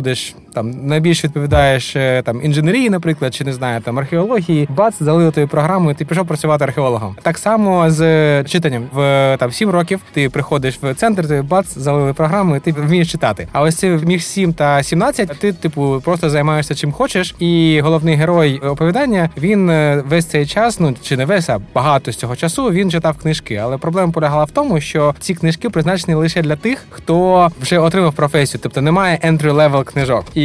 там 0.54 0.86
найбільш 0.86 1.24
відповідаєш 1.24 1.96
е, 1.96 2.22
там 2.22 2.44
інженерії, 2.44 2.90
наприклад, 2.90 3.34
чи 3.34 3.44
не 3.44 3.52
знаю, 3.52 3.80
там 3.80 3.98
археології, 3.98 4.68
бац, 4.76 4.94
залили 5.00 5.30
тою 5.30 5.48
програмою, 5.48 5.94
ти 5.94 6.04
пішов 6.04 6.26
працювати 6.26 6.64
археологом. 6.64 7.16
Так 7.22 7.38
само 7.38 7.90
з 7.90 8.44
читанням 8.44 8.84
в 8.92 9.36
там 9.40 9.52
7 9.52 9.70
років 9.70 10.00
ти 10.12 10.30
приходиш 10.30 10.78
в 10.82 10.94
центр, 10.94 11.28
ти 11.28 11.42
бац, 11.42 11.78
залили 11.78 12.12
програму, 12.12 12.56
і 12.56 12.60
ти 12.60 12.72
вмієш 12.72 13.12
читати. 13.12 13.48
А 13.52 13.62
ось 13.62 13.76
це 13.76 13.88
між 13.88 14.26
7 14.26 14.52
та 14.52 14.82
17 14.82 15.38
ти, 15.38 15.52
типу, 15.52 16.00
просто 16.04 16.30
займаєшся 16.30 16.74
чим 16.74 16.92
хочеш, 16.92 17.34
і 17.38 17.80
головний 17.82 18.14
герой 18.14 18.58
оповідання 18.58 19.30
він 19.38 19.70
е, 19.70 20.02
весь 20.08 20.26
цей 20.26 20.46
час, 20.46 20.80
ну 20.80 20.94
чи 21.02 21.16
не 21.16 21.24
весь, 21.24 21.48
а 21.48 21.60
багато 21.74 22.12
з 22.12 22.16
цього 22.16 22.36
часу 22.36 22.70
він 22.70 22.90
читав 22.90 23.16
книжки. 23.18 23.56
Але 23.56 23.78
проблема 23.78 24.12
полягала 24.12 24.44
в 24.44 24.50
тому, 24.50 24.80
що 24.80 25.14
ці 25.20 25.34
книжки 25.34 25.70
призначені 25.70 26.14
лише 26.14 26.42
для 26.42 26.56
тих, 26.56 26.86
хто 26.90 27.48
вже 27.60 27.78
отримав 27.78 28.12
професію, 28.12 28.60
тобто 28.62 28.80
немає 28.80 29.18
entry 29.24 29.52
level 29.78 29.84
книжок. 29.84 30.24
І 30.36 30.42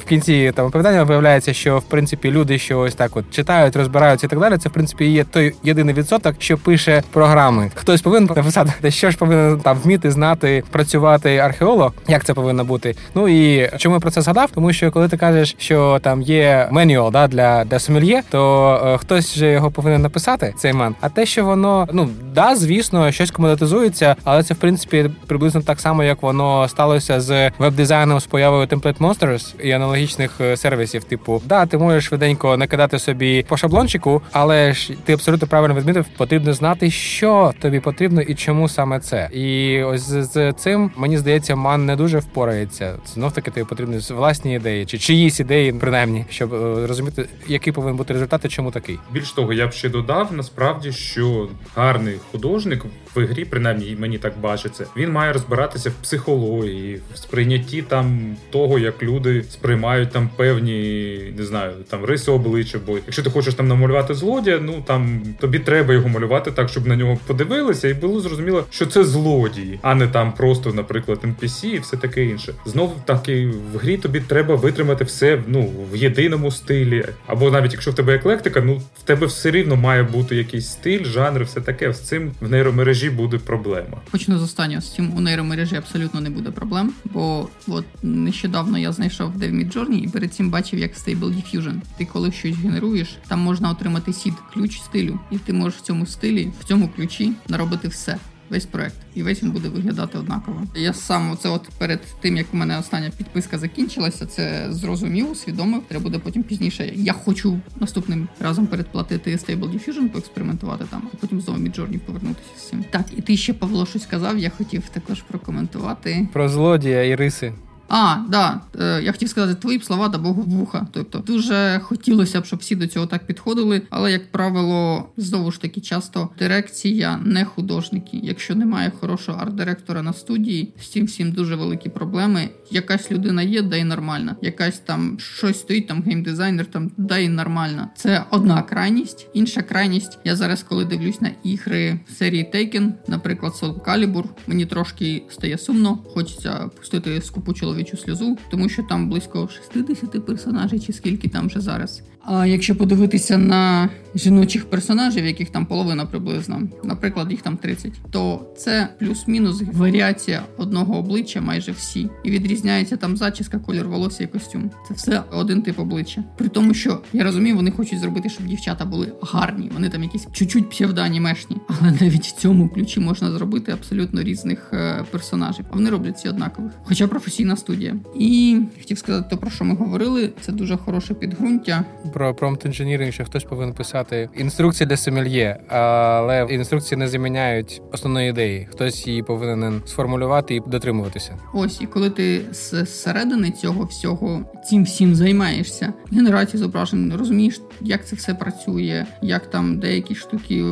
в 0.00 0.04
кінці 0.08 0.52
там 0.54 0.66
оповідання 0.66 1.02
виявляється, 1.02 1.52
що 1.52 1.78
в 1.78 1.82
принципі 1.82 2.30
люди, 2.30 2.58
що 2.58 2.78
ось 2.78 2.94
так 2.94 3.16
от 3.16 3.30
читають, 3.30 3.76
розбираються 3.76 4.26
і 4.26 4.30
так 4.30 4.40
далі. 4.40 4.58
Це 4.58 4.68
в 4.68 4.72
принципі 4.72 5.04
є 5.04 5.24
той 5.24 5.54
єдиний 5.62 5.94
відсоток, 5.94 6.34
що 6.38 6.58
пише 6.58 7.02
програми. 7.12 7.70
Хтось 7.74 8.02
повинен 8.02 8.30
написати, 8.36 8.90
що 8.90 9.10
ж 9.10 9.18
повинен 9.18 9.60
там 9.60 9.78
вміти 9.78 10.10
знати, 10.10 10.64
працювати 10.70 11.36
археолог, 11.38 11.92
як 12.08 12.24
це 12.24 12.34
повинно 12.34 12.64
бути. 12.64 12.94
Ну 13.14 13.28
і 13.28 13.70
чому 13.78 13.94
я 13.94 14.00
про 14.00 14.10
це 14.10 14.22
згадав? 14.22 14.50
Тому 14.54 14.72
що 14.72 14.90
коли 14.90 15.08
ти 15.08 15.16
кажеш, 15.16 15.54
що 15.58 15.98
там 16.02 16.22
є 16.22 16.68
менюал 16.70 17.10
да, 17.12 17.28
для 17.28 17.64
для 17.64 17.78
сомельє, 17.78 18.22
то 18.30 18.72
е, 18.86 18.98
хтось 18.98 19.34
же 19.34 19.52
його 19.52 19.70
повинен 19.70 20.02
написати, 20.02 20.54
цей 20.56 20.72
ман. 20.72 20.94
А 21.00 21.08
те, 21.08 21.26
що 21.26 21.44
воно 21.44 21.88
ну 21.92 22.08
да, 22.34 22.56
звісно, 22.56 23.12
щось 23.12 23.30
комодатизується, 23.30 24.16
але 24.24 24.42
це 24.42 24.54
в 24.54 24.56
принципі 24.56 25.10
приблизно 25.26 25.62
так 25.62 25.80
само, 25.80 26.04
як 26.04 26.22
воно 26.22 26.68
сталося 26.68 27.20
з 27.20 27.50
веб-дизайном 27.58 28.20
з 28.20 28.26
появою 28.56 28.66
Template 28.66 28.98
Monsters 28.98 29.62
і 29.62 29.70
аналогічних 29.70 30.40
е, 30.40 30.56
сервісів. 30.56 31.04
Типу, 31.04 31.42
да, 31.44 31.66
ти 31.66 31.78
можеш 31.78 32.04
швиденько 32.04 32.56
накидати 32.56 32.98
собі 32.98 33.44
по 33.48 33.56
шаблончику, 33.56 34.22
але 34.32 34.72
ж 34.72 34.92
ти 35.04 35.12
абсолютно 35.12 35.48
правильно 35.48 35.74
відмітив, 35.74 36.06
потрібно 36.16 36.52
знати, 36.52 36.90
що 36.90 37.52
тобі 37.60 37.80
потрібно 37.80 38.22
і 38.22 38.34
чому 38.34 38.68
саме 38.68 39.00
це. 39.00 39.28
І 39.32 39.82
ось 39.82 40.00
з, 40.00 40.24
з 40.24 40.52
цим 40.52 40.90
мені 40.96 41.18
здається, 41.18 41.56
ман 41.56 41.86
не 41.86 41.96
дуже 41.96 42.18
впорається. 42.18 42.96
Знов 43.06 43.32
таки 43.32 43.50
тобі 43.50 43.66
потрібні 43.66 43.98
власні 44.10 44.54
ідеї, 44.54 44.86
чи 44.86 44.98
чиїсь 44.98 45.40
ідеї, 45.40 45.72
принаймні, 45.72 46.24
щоб 46.30 46.54
е, 46.54 46.86
розуміти, 46.86 47.28
який 47.48 47.72
повинен 47.72 47.96
бути 47.96 48.12
результат 48.12 48.44
і 48.44 48.48
чому 48.48 48.70
такий. 48.70 48.98
Більш 49.12 49.32
того, 49.32 49.52
я 49.52 49.66
б 49.66 49.72
ще 49.72 49.88
додав 49.88 50.32
насправді, 50.32 50.92
що 50.92 51.48
гарний 51.74 52.16
художник 52.32 52.84
в 53.16 53.22
ігрі, 53.22 53.44
принаймні 53.44 53.96
мені 54.00 54.18
так 54.18 54.32
бачиться, 54.40 54.86
він 54.96 55.12
має 55.12 55.32
розбиратися 55.32 55.90
в 55.90 55.92
психології, 55.92 57.00
в 57.14 57.18
сприйнятті 57.18 57.82
там 57.82 58.36
того, 58.50 58.78
як 58.78 59.02
люди 59.02 59.44
сприймають 59.50 60.10
там 60.10 60.30
певні, 60.36 61.18
не 61.38 61.44
знаю, 61.44 61.72
там 61.90 62.04
риси 62.04 62.30
обличчя. 62.30 62.78
Бо 62.86 62.96
якщо 62.96 63.22
ти 63.22 63.30
хочеш 63.30 63.54
там 63.54 63.68
намалювати 63.68 64.14
злодія, 64.14 64.58
ну 64.62 64.82
там 64.86 65.20
тобі 65.40 65.58
треба 65.58 65.94
його 65.94 66.08
малювати 66.08 66.50
так, 66.50 66.68
щоб 66.68 66.86
на 66.86 66.96
нього 66.96 67.18
подивилися, 67.26 67.88
і 67.88 67.94
було 67.94 68.20
зрозуміло, 68.20 68.64
що 68.70 68.86
це 68.86 69.04
злодії, 69.04 69.78
а 69.82 69.94
не 69.94 70.08
там 70.08 70.32
просто, 70.32 70.72
наприклад, 70.72 71.18
NPC 71.22 71.66
і 71.66 71.78
все 71.78 71.96
таке 71.96 72.24
інше. 72.24 72.54
Знову 72.66 72.94
таки 73.04 73.46
в 73.74 73.78
грі 73.78 73.96
тобі 73.96 74.20
треба 74.20 74.54
витримати 74.54 75.04
все 75.04 75.42
ну 75.46 75.72
в 75.92 75.96
єдиному 75.96 76.50
стилі, 76.50 77.04
або 77.26 77.50
навіть 77.50 77.72
якщо 77.72 77.90
в 77.90 77.94
тебе 77.94 78.14
еклектика, 78.14 78.60
ну 78.60 78.82
в 78.98 79.02
тебе 79.02 79.26
все 79.26 79.50
рівно 79.50 79.76
має 79.76 80.02
бути 80.02 80.36
якийсь 80.36 80.68
стиль, 80.68 81.04
жанр, 81.04 81.42
все 81.42 81.60
таке. 81.60 81.92
З 81.92 82.00
цим 82.00 82.30
в 82.40 82.50
нейромережі 82.50 83.05
буде 83.10 83.38
проблема. 83.38 84.00
Почну 84.10 84.38
з 84.38 84.42
останнього 84.42 84.82
з 84.82 84.94
цим 84.94 85.16
у 85.16 85.20
нейромережі 85.20 85.76
абсолютно 85.76 86.20
не 86.20 86.30
буде 86.30 86.50
проблем, 86.50 86.92
бо 87.04 87.48
от 87.68 87.84
нещодавно 88.02 88.78
я 88.78 88.92
знайшов 88.92 89.38
де 89.38 89.48
в 89.48 89.54
Midjourney 89.54 90.04
і 90.04 90.08
перед 90.08 90.34
цим 90.34 90.50
бачив, 90.50 90.78
як 90.78 90.94
Stable 90.94 91.18
Diffusion. 91.18 91.80
Ти 91.98 92.04
коли 92.04 92.32
щось 92.32 92.56
генеруєш, 92.56 93.18
там 93.28 93.40
можна 93.40 93.70
отримати 93.70 94.12
сід, 94.12 94.34
ключ 94.54 94.80
стилю, 94.80 95.20
і 95.30 95.38
ти 95.38 95.52
можеш 95.52 95.78
в 95.78 95.82
цьому 95.82 96.06
стилі, 96.06 96.52
в 96.60 96.64
цьому 96.64 96.88
ключі 96.88 97.32
наробити 97.48 97.88
все. 97.88 98.18
Весь 98.50 98.66
проект, 98.66 98.96
і 99.14 99.22
весь 99.22 99.42
він 99.42 99.50
буде 99.50 99.68
виглядати 99.68 100.18
однаково. 100.18 100.62
Я 100.74 100.92
сам 100.92 101.30
оце, 101.30 101.48
от 101.48 101.68
перед 101.78 102.00
тим 102.20 102.36
як 102.36 102.46
у 102.52 102.56
мене 102.56 102.78
остання 102.78 103.10
підписка 103.16 103.58
закінчилася, 103.58 104.26
це 104.26 104.66
зрозумів, 104.70 105.30
усвідомив. 105.30 105.82
Треба 105.88 106.04
буде 106.04 106.18
потім 106.18 106.42
пізніше. 106.42 106.92
Я 106.94 107.12
хочу 107.12 107.60
наступним 107.80 108.28
разом 108.40 108.66
передплатити 108.66 109.30
Stable 109.30 109.72
Diffusion, 109.72 110.08
поекспериментувати 110.08 110.84
там, 110.90 111.02
а 111.12 111.16
потім 111.16 111.40
знову 111.40 111.58
Midjourney 111.58 111.98
повернутися 111.98 112.48
з 112.58 112.68
цим. 112.68 112.84
Так, 112.90 113.06
і 113.16 113.22
ти 113.22 113.36
ще 113.36 113.54
Павло 113.54 113.86
щось 113.86 114.02
сказав. 114.02 114.38
Я 114.38 114.50
хотів 114.50 114.82
також 114.92 115.22
прокоментувати 115.22 116.28
про 116.32 116.48
злодія 116.48 117.04
і 117.04 117.14
риси. 117.14 117.52
А, 117.88 118.16
да, 118.28 118.60
е, 118.80 119.02
я 119.02 119.12
хотів 119.12 119.28
сказати, 119.28 119.60
твої 119.60 119.78
б 119.78 119.84
слова 119.84 120.08
да 120.08 120.18
Богу 120.18 120.42
вуха. 120.42 120.86
Тобто 120.92 121.18
дуже 121.18 121.80
хотілося 121.82 122.40
б, 122.40 122.44
щоб 122.44 122.58
всі 122.58 122.76
до 122.76 122.86
цього 122.86 123.06
так 123.06 123.26
підходили, 123.26 123.82
але 123.90 124.12
як 124.12 124.32
правило, 124.32 125.08
знову 125.16 125.52
ж 125.52 125.60
таки, 125.60 125.80
часто 125.80 126.28
дирекція 126.38 127.20
не 127.24 127.44
художники. 127.44 128.20
Якщо 128.22 128.54
немає 128.54 128.92
хорошого 129.00 129.38
арт-директора 129.38 130.02
на 130.02 130.12
студії, 130.12 130.74
з 130.80 130.88
цим 130.88 131.06
всім 131.06 131.32
дуже 131.32 131.56
великі 131.56 131.90
проблеми. 131.90 132.48
Якась 132.70 133.12
людина 133.12 133.42
є, 133.42 133.62
да 133.62 133.76
й 133.76 133.84
нормальна. 133.84 134.36
Якась 134.42 134.78
там 134.78 135.18
щось 135.18 135.60
стоїть, 135.60 135.86
там 135.86 136.02
геймдизайнер, 136.02 136.66
там 136.66 136.90
да 136.96 137.18
й 137.18 137.28
нормальна. 137.28 137.88
Це 137.96 138.24
одна 138.30 138.62
крайність. 138.62 139.26
Інша 139.34 139.62
крайність. 139.62 140.18
Я 140.24 140.36
зараз, 140.36 140.62
коли 140.62 140.84
дивлюсь 140.84 141.20
на 141.20 141.30
ігри 141.42 142.00
серії 142.18 142.50
Taken, 142.54 142.92
наприклад, 143.08 143.52
Soul 143.52 143.80
Calibur, 143.80 144.24
мені 144.46 144.66
трошки 144.66 145.22
стає 145.30 145.58
сумно. 145.58 145.98
Хочеться 146.14 146.70
пустити 146.76 147.22
скупу 147.22 147.52
чоловічу 147.76 147.96
сльозу, 147.96 148.38
тому 148.50 148.68
що 148.68 148.82
там 148.82 149.08
близько 149.08 149.48
60 149.70 150.26
персонажів, 150.26 150.84
чи 150.84 150.92
скільки 150.92 151.28
там 151.28 151.46
вже 151.46 151.60
зараз. 151.60 152.02
А 152.26 152.46
якщо 152.46 152.76
подивитися 152.76 153.38
на 153.38 153.88
жіночих 154.14 154.70
персонажів, 154.70 155.26
яких 155.26 155.50
там 155.50 155.66
половина 155.66 156.06
приблизно, 156.06 156.62
наприклад, 156.84 157.30
їх 157.30 157.42
там 157.42 157.56
30, 157.56 157.92
то 158.10 158.46
це 158.56 158.88
плюс-мінус 158.98 159.62
варіація 159.72 160.42
одного 160.56 160.98
обличчя, 160.98 161.40
майже 161.40 161.72
всі, 161.72 162.10
і 162.24 162.30
відрізняється 162.30 162.96
там 162.96 163.16
зачіска, 163.16 163.58
колір 163.58 163.88
волосся 163.88 164.24
і 164.24 164.26
костюм. 164.26 164.70
Це 164.88 164.94
все 164.94 165.22
один 165.32 165.62
тип 165.62 165.78
обличчя. 165.78 166.24
При 166.38 166.48
тому, 166.48 166.74
що 166.74 167.00
я 167.12 167.24
розумію, 167.24 167.56
вони 167.56 167.70
хочуть 167.70 167.98
зробити, 167.98 168.28
щоб 168.28 168.46
дівчата 168.46 168.84
були 168.84 169.12
гарні. 169.22 169.70
Вони 169.74 169.88
там 169.88 170.02
якісь 170.02 170.26
чуть-чуть 170.32 170.70
псевдоанімешні. 170.70 171.56
але 171.68 171.92
навіть 172.00 172.26
в 172.26 172.32
цьому 172.32 172.68
ключі 172.68 173.00
можна 173.00 173.30
зробити 173.30 173.72
абсолютно 173.72 174.22
різних 174.22 174.70
е, 174.72 175.04
персонажів. 175.10 175.64
А 175.70 175.74
вони 175.74 175.90
роблять 175.90 176.16
всі 176.16 176.28
однакових, 176.28 176.72
хоча 176.84 177.08
професійна 177.08 177.56
студія. 177.56 177.96
І 178.18 178.60
хотів 178.78 178.98
сказати, 178.98 179.26
то 179.30 179.36
про 179.36 179.50
що 179.50 179.64
ми 179.64 179.74
говорили, 179.74 180.32
це 180.40 180.52
дуже 180.52 180.76
хороше 180.76 181.14
підґрунтя 181.14 181.84
про 182.16 182.34
промпт 182.34 182.64
інженіринг, 182.64 183.12
що 183.12 183.24
хтось 183.24 183.44
повинен 183.44 183.74
писати 183.74 184.28
інструкції 184.36 184.86
для 184.86 184.96
сомельє, 184.96 185.60
але 185.68 186.46
інструкції 186.50 186.98
не 186.98 187.08
заміняють 187.08 187.82
основної 187.92 188.30
ідеї. 188.30 188.68
Хтось 188.70 189.06
її 189.06 189.22
повинен 189.22 189.82
сформулювати 189.86 190.54
і 190.54 190.60
дотримуватися. 190.66 191.38
Ось 191.54 191.80
і 191.80 191.86
коли 191.86 192.10
ти 192.10 192.40
з 192.52 192.86
середини 192.86 193.50
цього 193.50 193.84
всього 193.84 194.44
цим 194.68 194.84
всім 194.84 195.14
займаєшся, 195.14 195.92
генерації 196.12 196.62
зображень, 196.62 197.12
розумієш, 197.16 197.60
як 197.80 198.06
це 198.06 198.16
все 198.16 198.34
працює, 198.34 199.06
як 199.22 199.50
там 199.50 199.78
деякі 199.78 200.14
штуки 200.14 200.64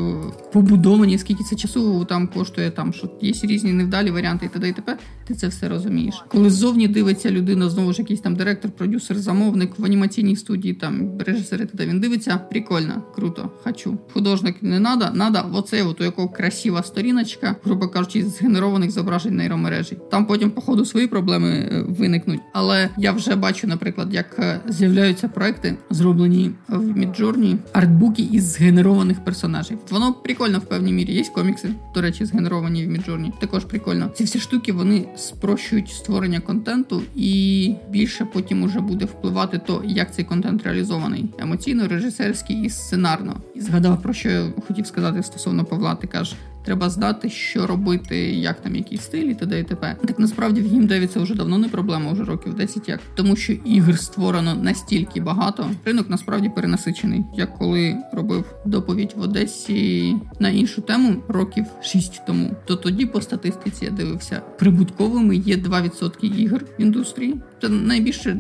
побудовані, 0.53 1.19
скільки 1.19 1.45
це 1.45 1.57
часу 1.57 2.05
там 2.05 2.29
коштує, 2.29 2.71
там 2.71 2.93
що 2.93 3.11
є 3.21 3.33
різні 3.43 3.73
невдалі 3.73 4.11
варіанти, 4.11 4.47
і 4.47 4.49
т.д. 4.49 4.69
і 4.69 4.73
т.п., 4.73 4.97
Ти 5.27 5.35
це 5.35 5.49
все 5.49 5.69
розумієш. 5.69 6.25
Коли 6.29 6.51
ззовні 6.51 6.89
дивиться 6.89 7.31
людина, 7.31 7.71
знову 7.71 7.93
ж 7.93 8.03
якийсь 8.03 8.21
там 8.21 8.37
директор, 8.37 8.71
продюсер, 8.71 9.19
замовник 9.19 9.79
в 9.79 9.85
анімаційній 9.85 10.37
студії, 10.37 10.75
там 10.75 11.17
режисери, 11.35 11.67
туди 11.67 11.87
він 11.87 12.01
дивиться. 12.01 12.37
Прикольно, 12.51 13.03
круто, 13.15 13.51
хочу. 13.65 13.99
Художник 14.13 14.63
не 14.63 14.81
надо, 14.81 15.11
надо 15.15 15.45
оцей 15.53 15.83
от 15.83 16.01
у 16.01 16.05
якого 16.05 16.29
красива 16.29 16.83
сторіночка, 16.83 17.57
грубо 17.65 17.89
кажучи, 17.89 18.25
з 18.25 18.43
генерованих 18.43 18.91
зображень 18.91 19.37
нейромережі. 19.37 19.97
Там 20.11 20.27
потім, 20.27 20.51
по 20.51 20.61
ходу, 20.61 20.85
свої 20.85 21.07
проблеми 21.07 21.51
е, 21.51 21.85
виникнуть. 21.89 22.41
Але 22.53 22.89
я 22.99 23.13
вже 23.13 23.37
бачу, 23.37 23.67
наприклад, 23.67 24.15
як 24.15 24.37
е, 24.39 24.61
з'являються 24.69 25.29
проекти, 25.29 25.77
зроблені 25.91 26.51
в 26.69 26.97
Midjourney, 26.97 27.57
артбуки 27.73 28.23
із 28.33 28.45
згенерованих 28.45 29.25
персонажів. 29.25 29.79
Воно 29.91 30.13
прикольно 30.13 30.59
в 30.59 30.65
певній 30.65 30.93
мірі. 30.93 31.13
Є 31.13 31.25
комікси, 31.35 31.69
до 31.95 32.01
речі, 32.01 32.25
згенеровані 32.25 32.87
в 32.87 32.89
Midjourney. 32.89 33.33
Також 33.41 33.65
прикольно. 33.65 34.11
Ці 34.15 34.25
всі 34.25 34.39
штуки 34.39 34.73
вони 34.73 35.09
спрощують 35.17 35.89
створення 35.89 36.41
контенту, 36.41 37.03
і 37.17 37.75
більше 37.91 38.25
потім 38.25 38.63
уже 38.63 38.81
буде 38.81 39.05
впливати 39.05 39.61
то, 39.67 39.83
як 39.87 40.15
цей 40.15 40.25
контент 40.25 40.63
реалізований 40.63 41.24
емоційно, 41.39 41.89
режисерський 41.89 42.63
і 42.63 42.71
сценарно. 42.71 43.37
І 43.55 43.61
згадав 43.61 44.03
про 44.03 44.13
що 44.13 44.29
я 44.31 44.53
хотів 44.67 44.87
сказати 44.87 45.23
стосовно 45.23 45.65
Павла. 45.65 45.95
Ти 45.95 46.07
кажеш, 46.07 46.37
Треба 46.65 46.91
знати, 46.91 47.31
що 47.31 47.67
робити, 47.67 48.17
як 48.33 48.61
там 48.61 48.77
який 48.77 48.99
стиль 48.99 49.27
і 49.27 49.35
т.д. 49.35 49.61
і 49.61 49.65
т.п. 49.65 49.97
Так 50.07 50.19
насправді 50.19 50.61
в 50.61 50.71
геймдеві 50.71 51.07
це 51.07 51.21
вже 51.21 51.35
давно 51.35 51.59
не 51.59 51.69
проблема, 51.69 52.13
вже 52.13 52.25
років 52.25 52.55
10 52.55 52.89
як. 52.89 53.01
Тому 53.15 53.37
що 53.37 53.53
ігр 53.53 53.99
створено 53.99 54.55
настільки 54.55 55.21
багато, 55.21 55.71
ринок 55.85 56.11
насправді 56.11 56.49
перенасичений. 56.49 57.25
Я 57.35 57.47
коли 57.47 57.97
робив 58.13 58.45
доповідь 58.65 59.15
в 59.17 59.21
Одесі 59.21 60.17
на 60.39 60.49
іншу 60.49 60.83
тему 60.83 61.17
років 61.29 61.65
6 61.83 62.23
тому, 62.27 62.51
то 62.67 62.77
тоді 62.77 63.07
по 63.07 63.21
статистиці 63.21 63.85
я 63.85 63.91
дивився, 63.91 64.43
прибутковими 64.59 65.37
є 65.37 65.57
2% 65.57 66.25
ігр 66.25 66.65
в 66.79 66.83
індустрії. 66.83 67.41
Це 67.61 67.69
найбільше 67.69 68.37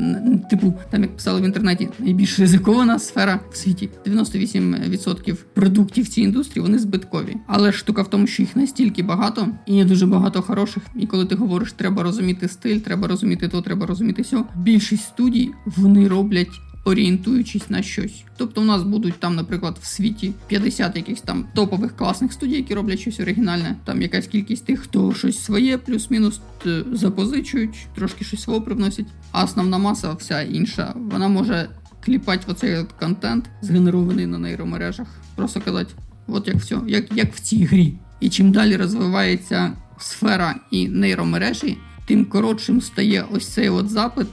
типу, 0.51 0.75
там 0.91 1.03
як 1.03 1.17
писали 1.17 1.41
в 1.41 1.45
інтернеті, 1.45 1.89
найбільш 1.99 2.41
ризикована 2.41 2.99
сфера 2.99 3.41
в 3.51 3.57
світі. 3.57 3.89
98% 4.07 5.37
продуктів 5.55 6.09
цій 6.09 6.21
індустрії 6.21 6.63
вони 6.63 6.79
збиткові. 6.79 7.37
Але 7.47 7.73
штука 7.73 8.03
в 8.03 8.11
тому, 8.15 8.27
що 8.27 8.43
їх 8.43 8.57
настільки 8.57 9.03
багато, 9.03 9.49
і 9.67 9.75
є 9.75 9.85
дуже 9.85 10.07
багато 10.07 10.43
хороших. 10.43 10.83
І 10.97 11.07
коли 11.07 11.27
ти 11.27 11.35
говориш, 11.35 11.73
треба 11.73 12.03
розуміти 12.03 12.49
стиль, 12.49 12.79
треба 12.79 13.09
розуміти 13.09 13.49
то, 13.49 13.63
треба 13.63 13.87
розуміти 13.87 14.25
сьо. 14.25 14.45
Більшість 14.57 15.05
студій 15.05 15.51
вони 15.67 16.09
роблять. 16.09 16.61
Орієнтуючись 16.87 17.71
на 17.71 17.83
щось, 17.83 18.25
тобто 18.37 18.61
у 18.61 18.65
нас 18.65 18.83
будуть 18.83 19.15
там, 19.15 19.35
наприклад, 19.35 19.79
в 19.83 19.87
світі 19.87 20.33
50 20.47 20.97
якихось 20.97 21.23
там 21.23 21.47
топових 21.55 21.97
класних 21.97 22.33
студій, 22.33 22.57
які 22.57 22.75
роблять 22.75 23.01
щось 23.01 23.21
оригінальне. 23.21 23.77
Там 23.85 24.03
якась 24.03 24.27
кількість 24.27 24.65
тих, 24.65 24.81
хто 24.81 25.15
щось 25.15 25.45
своє, 25.45 25.79
плюс-мінус 25.79 26.41
е, 26.67 26.83
запозичують, 26.93 27.87
трошки 27.95 28.25
щось 28.25 28.43
своє 28.43 28.61
привносять. 28.61 29.07
А 29.33 29.45
основна 29.45 29.79
маса, 29.79 30.13
вся 30.13 30.43
інша, 30.43 30.95
вона 30.97 31.29
може 31.29 31.69
кліпати 32.05 32.45
оцей 32.53 32.85
контент, 33.01 33.45
згенерований 33.63 34.27
на 34.27 34.39
нейромережах. 34.39 35.09
Просто 35.35 35.61
казати, 35.61 35.95
от 36.27 36.49
як 36.49 36.57
все, 36.57 36.79
як, 36.87 37.17
як 37.17 37.35
в 37.35 37.41
цій 37.41 37.65
грі. 37.65 37.95
І 38.21 38.29
чим 38.29 38.53
далі 38.53 38.77
розвивається 38.77 39.73
сфера 39.99 40.55
і 40.71 40.89
нейромережі, 40.89 41.79
тим 42.07 42.25
коротшим 42.25 42.81
стає 42.81 43.25
ось 43.33 43.49
цей 43.49 43.69
от 43.69 43.89
запит, 43.89 44.27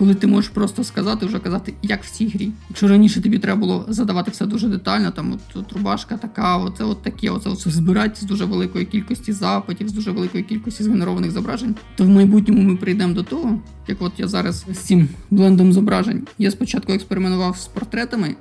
коли 0.00 0.14
ти 0.14 0.26
можеш 0.26 0.50
просто 0.50 0.84
сказати, 0.84 1.26
вже 1.26 1.38
казати, 1.38 1.74
як 1.82 2.04
в 2.04 2.10
цій 2.10 2.28
грі. 2.28 2.50
Якщо 2.68 2.88
раніше 2.88 3.20
тобі 3.20 3.38
треба 3.38 3.60
було 3.60 3.84
задавати 3.88 4.30
все 4.30 4.46
дуже 4.46 4.68
детально, 4.68 5.10
там 5.10 5.32
от, 5.32 5.56
от 5.56 5.72
рубашка 5.72 6.16
така, 6.16 6.56
оце 6.56 6.84
от 6.84 7.02
таке, 7.02 7.30
оце, 7.30 7.50
оце 7.50 7.70
збирати 7.70 8.14
з 8.20 8.22
дуже 8.22 8.44
великої 8.44 8.84
кількості 8.84 9.32
запитів, 9.32 9.88
з 9.88 9.92
дуже 9.92 10.10
великої 10.10 10.44
кількості 10.44 10.82
згенерованих 10.82 11.30
зображень, 11.30 11.74
то 11.96 12.04
в 12.04 12.08
майбутньому 12.08 12.62
ми 12.62 12.76
прийдемо 12.76 13.14
до 13.14 13.22
того, 13.22 13.58
як 13.88 14.02
от 14.02 14.12
я 14.18 14.28
зараз 14.28 14.64
з 14.72 14.78
цим 14.78 15.08
блендом 15.30 15.72
зображень. 15.72 16.26
Я 16.38 16.50
спочатку 16.50 16.92
експериментував 16.92 17.56
з 17.56 17.66
портретами. 17.66 18.34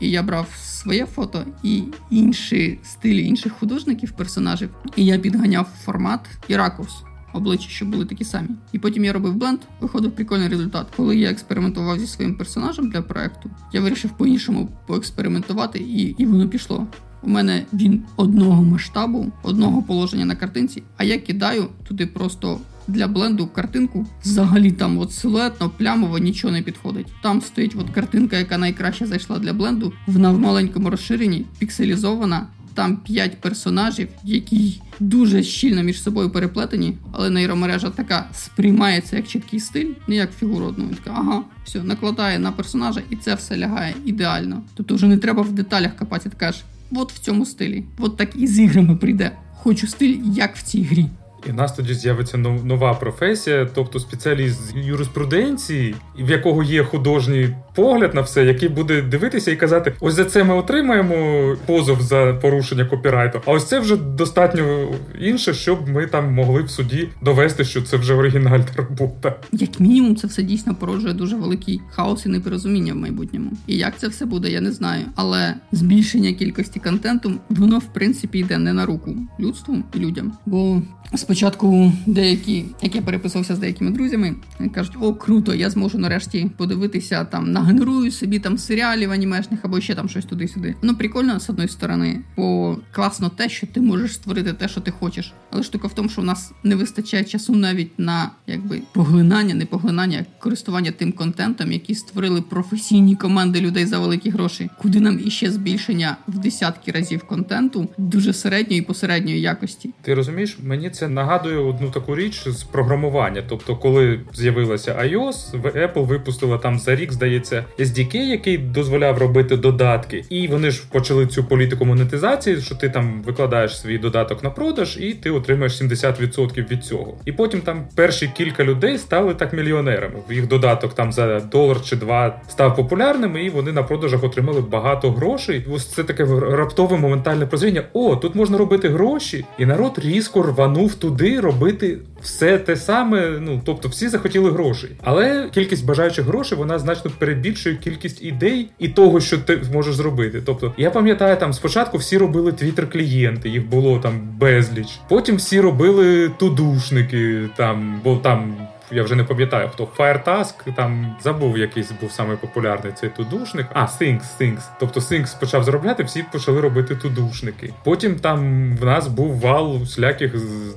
І 0.00 0.10
я 0.10 0.22
брав 0.22 0.48
своє 0.62 1.06
фото 1.06 1.44
і 1.62 1.82
інші 2.10 2.78
стилі 2.82 3.26
інших 3.26 3.52
художників, 3.52 4.12
персонажів, 4.12 4.70
і 4.96 5.04
я 5.04 5.18
підганяв 5.18 5.68
формат 5.84 6.20
і 6.48 6.56
ракурс 6.56 6.92
обличчя, 7.36 7.68
щоб 7.68 7.88
були 7.88 8.04
такі 8.04 8.24
самі. 8.24 8.48
І 8.72 8.78
потім 8.78 9.04
я 9.04 9.12
робив 9.12 9.34
бленд, 9.34 9.58
виходив 9.80 10.12
прикольний 10.12 10.48
результат. 10.48 10.86
Коли 10.96 11.16
я 11.16 11.30
експериментував 11.30 12.00
зі 12.00 12.06
своїм 12.06 12.34
персонажем 12.34 12.90
для 12.90 13.02
проекту, 13.02 13.50
я 13.72 13.80
вирішив 13.80 14.10
по-іншому 14.10 14.68
поекспериментувати, 14.86 15.78
і, 15.78 16.02
і 16.02 16.26
воно 16.26 16.48
пішло. 16.48 16.86
У 17.22 17.28
мене 17.28 17.64
він 17.72 18.02
одного 18.16 18.62
масштабу, 18.62 19.32
одного 19.42 19.82
положення 19.82 20.24
на 20.24 20.34
картинці, 20.34 20.82
а 20.96 21.04
я 21.04 21.18
кидаю 21.18 21.66
туди 21.88 22.06
просто 22.06 22.60
для 22.88 23.08
бленду 23.08 23.46
картинку. 23.46 24.06
Взагалі 24.24 24.72
там 24.72 24.98
от 24.98 25.12
силуетно, 25.12 25.70
плямово 25.70 26.18
нічого 26.18 26.52
не 26.52 26.62
підходить. 26.62 27.06
Там 27.22 27.40
стоїть 27.40 27.76
от 27.78 27.90
картинка, 27.90 28.38
яка 28.38 28.58
найкраще 28.58 29.06
зайшла 29.06 29.38
для 29.38 29.52
бленду. 29.52 29.92
Вона 30.06 30.30
в 30.30 30.38
маленькому 30.38 30.90
розширенні, 30.90 31.46
пікселізована. 31.58 32.46
Там 32.74 32.96
п'ять 32.96 33.40
персонажів, 33.40 34.08
які 34.24 34.80
дуже 35.00 35.42
щільно 35.42 35.82
між 35.82 36.02
собою 36.02 36.30
переплетені, 36.30 36.98
але 37.12 37.30
нейромережа 37.30 37.90
така 37.90 38.28
сприймається 38.34 39.16
як 39.16 39.26
чіткий 39.26 39.60
стиль, 39.60 39.92
не 40.08 40.14
як 40.14 40.32
фігуру 40.38 40.66
одну. 40.66 40.88
Така, 40.88 41.16
ага, 41.18 41.42
все, 41.64 41.82
накладає 41.82 42.38
на 42.38 42.52
персонажа, 42.52 43.02
і 43.10 43.16
це 43.16 43.34
все 43.34 43.58
лягає 43.58 43.94
ідеально. 44.04 44.62
Тобто 44.74 44.94
вже 44.94 45.06
не 45.06 45.16
треба 45.16 45.42
в 45.42 45.52
деталях 45.52 45.96
копати, 45.96 46.28
ти 46.30 46.36
кажеш, 46.36 46.64
от 46.92 47.12
в 47.12 47.18
цьому 47.18 47.46
стилі, 47.46 47.84
от 47.98 48.16
так 48.16 48.36
і 48.36 48.46
з 48.46 48.58
іграми 48.58 48.96
прийде. 48.96 49.30
Хочу 49.54 49.86
стиль, 49.86 50.18
як 50.24 50.56
в 50.56 50.62
цій 50.62 50.82
грі. 50.82 51.06
І 51.46 51.50
в 51.50 51.54
нас 51.54 51.72
тоді 51.72 51.94
з'явиться 51.94 52.38
нова 52.38 52.94
професія, 52.94 53.68
тобто 53.74 54.00
спеціаліст 54.00 54.66
з 54.66 54.76
юриспруденції, 54.76 55.94
в 56.18 56.30
якого 56.30 56.62
є 56.62 56.84
художній 56.84 57.56
погляд 57.74 58.14
на 58.14 58.20
все, 58.20 58.44
який 58.44 58.68
буде 58.68 59.02
дивитися 59.02 59.50
і 59.50 59.56
казати: 59.56 59.92
ось 60.00 60.14
за 60.14 60.24
це 60.24 60.44
ми 60.44 60.54
отримаємо 60.54 61.56
позов 61.66 62.02
за 62.02 62.38
порушення 62.42 62.84
копірайту. 62.84 63.40
А 63.46 63.50
ось 63.50 63.64
це 63.64 63.80
вже 63.80 63.96
достатньо 63.96 64.88
інше, 65.20 65.54
щоб 65.54 65.88
ми 65.88 66.06
там 66.06 66.34
могли 66.34 66.62
в 66.62 66.70
суді 66.70 67.08
довести, 67.22 67.64
що 67.64 67.82
це 67.82 67.96
вже 67.96 68.14
оригінальна 68.14 68.66
робота. 68.76 69.34
Як 69.52 69.80
мінімум, 69.80 70.16
це 70.16 70.26
все 70.26 70.42
дійсно 70.42 70.74
породжує 70.74 71.14
дуже 71.14 71.36
великий 71.36 71.80
хаос 71.90 72.26
і 72.26 72.28
непорозуміння 72.28 72.92
в 72.92 72.96
майбутньому. 72.96 73.50
І 73.66 73.76
як 73.76 73.98
це 73.98 74.08
все 74.08 74.26
буде, 74.26 74.50
я 74.50 74.60
не 74.60 74.72
знаю. 74.72 75.04
Але 75.14 75.54
збільшення 75.72 76.32
кількості 76.32 76.80
контенту 76.80 77.32
воно 77.48 77.78
в 77.78 77.92
принципі 77.92 78.38
йде 78.38 78.58
не 78.58 78.72
на 78.72 78.86
руку 78.86 79.16
людству 79.40 79.76
і 79.94 79.98
людям. 79.98 80.32
Бо 80.46 80.82
спочатку 81.14 81.35
спочатку 81.36 81.92
деякі, 82.06 82.64
як 82.82 82.94
я 82.94 83.02
переписувався 83.02 83.56
з 83.56 83.58
деякими 83.58 83.90
друзями, 83.90 84.34
кажуть: 84.74 84.96
о, 85.00 85.14
круто, 85.14 85.54
я 85.54 85.70
зможу 85.70 85.98
нарешті 85.98 86.50
подивитися 86.56 87.24
там, 87.24 87.52
нагенерую 87.52 88.10
собі 88.10 88.38
там 88.38 88.58
серіалів 88.58 89.12
анімешних 89.12 89.60
або 89.62 89.80
ще 89.80 89.94
там 89.94 90.08
щось 90.08 90.24
туди-сюди. 90.24 90.74
Ну 90.82 90.94
прикольно 90.94 91.40
з 91.40 91.50
одної 91.50 91.68
сторони, 91.68 92.20
бо 92.36 92.76
класно 92.92 93.28
те, 93.28 93.48
що 93.48 93.66
ти 93.66 93.80
можеш 93.80 94.14
створити 94.14 94.52
те, 94.52 94.68
що 94.68 94.80
ти 94.80 94.90
хочеш. 94.90 95.32
Але 95.50 95.62
штука 95.62 95.88
в 95.88 95.94
тому, 95.94 96.08
що 96.08 96.20
у 96.20 96.24
нас 96.24 96.52
не 96.64 96.74
вистачає 96.76 97.24
часу 97.24 97.54
навіть 97.54 97.98
на 97.98 98.30
якби 98.46 98.82
поглинання, 98.92 99.54
не 99.54 99.66
поглинання, 99.66 100.26
а 100.38 100.42
користування 100.42 100.90
тим 100.90 101.12
контентом, 101.12 101.72
який 101.72 101.94
створили 101.94 102.42
професійні 102.42 103.16
команди 103.16 103.60
людей 103.60 103.86
за 103.86 103.98
великі 103.98 104.30
гроші. 104.30 104.70
Куди 104.78 105.00
нам 105.00 105.20
іще 105.24 105.50
збільшення 105.50 106.16
в 106.28 106.38
десятки 106.38 106.92
разів 106.92 107.24
контенту 107.24 107.88
дуже 107.98 108.32
середньої 108.32 108.80
і 108.80 108.84
посередньої 108.84 109.40
якості. 109.40 109.90
Ти 110.02 110.14
розумієш, 110.14 110.58
мені 110.62 110.90
це 110.90 111.08
нагадує 111.26 111.58
одну 111.58 111.90
таку 111.90 112.16
річ 112.16 112.48
з 112.48 112.62
програмування. 112.62 113.42
Тобто, 113.48 113.76
коли 113.76 114.20
з'явилася 114.34 114.92
iOS, 114.92 115.62
Apple 115.62 116.06
випустила 116.06 116.58
там 116.58 116.78
за 116.78 116.96
рік, 116.96 117.12
здається, 117.12 117.64
SDK, 117.78 118.16
який 118.16 118.58
дозволяв 118.58 119.18
робити 119.18 119.56
додатки, 119.56 120.24
і 120.30 120.48
вони 120.48 120.70
ж 120.70 120.82
почали 120.92 121.26
цю 121.26 121.44
політику 121.44 121.84
монетизації, 121.84 122.60
що 122.60 122.74
ти 122.74 122.88
там 122.88 123.22
викладаєш 123.22 123.80
свій 123.80 123.98
додаток 123.98 124.44
на 124.44 124.50
продаж, 124.50 124.98
і 125.00 125.12
ти 125.12 125.30
отримаєш 125.30 125.82
70% 125.82 126.70
від 126.70 126.84
цього. 126.84 127.14
І 127.24 127.32
потім 127.32 127.60
там 127.60 127.88
перші 127.94 128.30
кілька 128.36 128.64
людей 128.64 128.98
стали 128.98 129.34
так 129.34 129.52
мільйонерами. 129.52 130.14
Їх 130.30 130.48
додаток 130.48 130.94
там 130.94 131.12
за 131.12 131.40
долар 131.40 131.82
чи 131.84 131.96
два 131.96 132.40
став 132.48 132.76
популярним, 132.76 133.36
і 133.36 133.50
вони 133.50 133.72
на 133.72 133.82
продажах 133.82 134.24
отримали 134.24 134.60
багато 134.60 135.10
грошей. 135.10 135.66
Ось 135.72 135.86
це 135.86 136.04
таке 136.04 136.24
раптове 136.50 136.96
моментальне 136.96 137.46
прозріння. 137.46 137.82
О, 137.92 138.16
тут 138.16 138.34
можна 138.34 138.58
робити 138.58 138.88
гроші, 138.88 139.44
і 139.58 139.66
народ 139.66 139.92
різко 139.98 140.42
рванув 140.42 140.94
туди 141.06 141.40
робити 141.40 141.98
все 142.22 142.58
те 142.58 142.76
саме. 142.76 143.38
Ну 143.40 143.60
тобто, 143.64 143.88
всі 143.88 144.08
захотіли 144.08 144.50
грошей, 144.50 144.90
але 145.04 145.48
кількість 145.54 145.86
бажаючих 145.86 146.24
грошей 146.24 146.58
вона 146.58 146.78
значно 146.78 147.10
перебільшує 147.18 147.76
кількість 147.76 148.24
ідей 148.24 148.68
і 148.78 148.88
того, 148.88 149.20
що 149.20 149.38
ти 149.38 149.60
можеш 149.72 149.94
зробити. 149.94 150.42
Тобто, 150.46 150.74
я 150.76 150.90
пам'ятаю, 150.90 151.36
там 151.36 151.52
спочатку 151.52 151.98
всі 151.98 152.18
робили 152.18 152.52
твіттер-клієнти, 152.52 153.48
їх 153.48 153.68
було 153.68 153.98
там 153.98 154.36
безліч. 154.38 154.88
Потім 155.08 155.36
всі 155.36 155.60
робили 155.60 156.28
тудушники, 156.38 157.48
там 157.56 158.00
бо 158.04 158.16
там 158.16 158.56
я 158.90 159.02
вже 159.02 159.14
не 159.14 159.24
пам'ятаю, 159.24 159.70
хто 159.72 159.88
Firetask, 159.98 160.74
там 160.76 161.16
забув 161.22 161.58
якийсь 161.58 161.92
був 162.00 162.12
самий 162.12 162.36
популярний 162.36 162.92
цей 162.92 163.10
тудушник. 163.10 163.66
А, 163.72 163.80
Things, 163.80 164.22
Things. 164.40 164.60
Тобто 164.80 165.00
Things 165.00 165.40
почав 165.40 165.64
заробляти, 165.64 166.02
всі 166.02 166.24
почали 166.32 166.60
робити 166.60 166.96
тудушники. 166.96 167.72
Потім 167.84 168.16
там 168.16 168.70
в 168.76 168.84
нас 168.84 169.08
був 169.08 169.40
вал 169.40 169.76
всіляких 169.82 170.34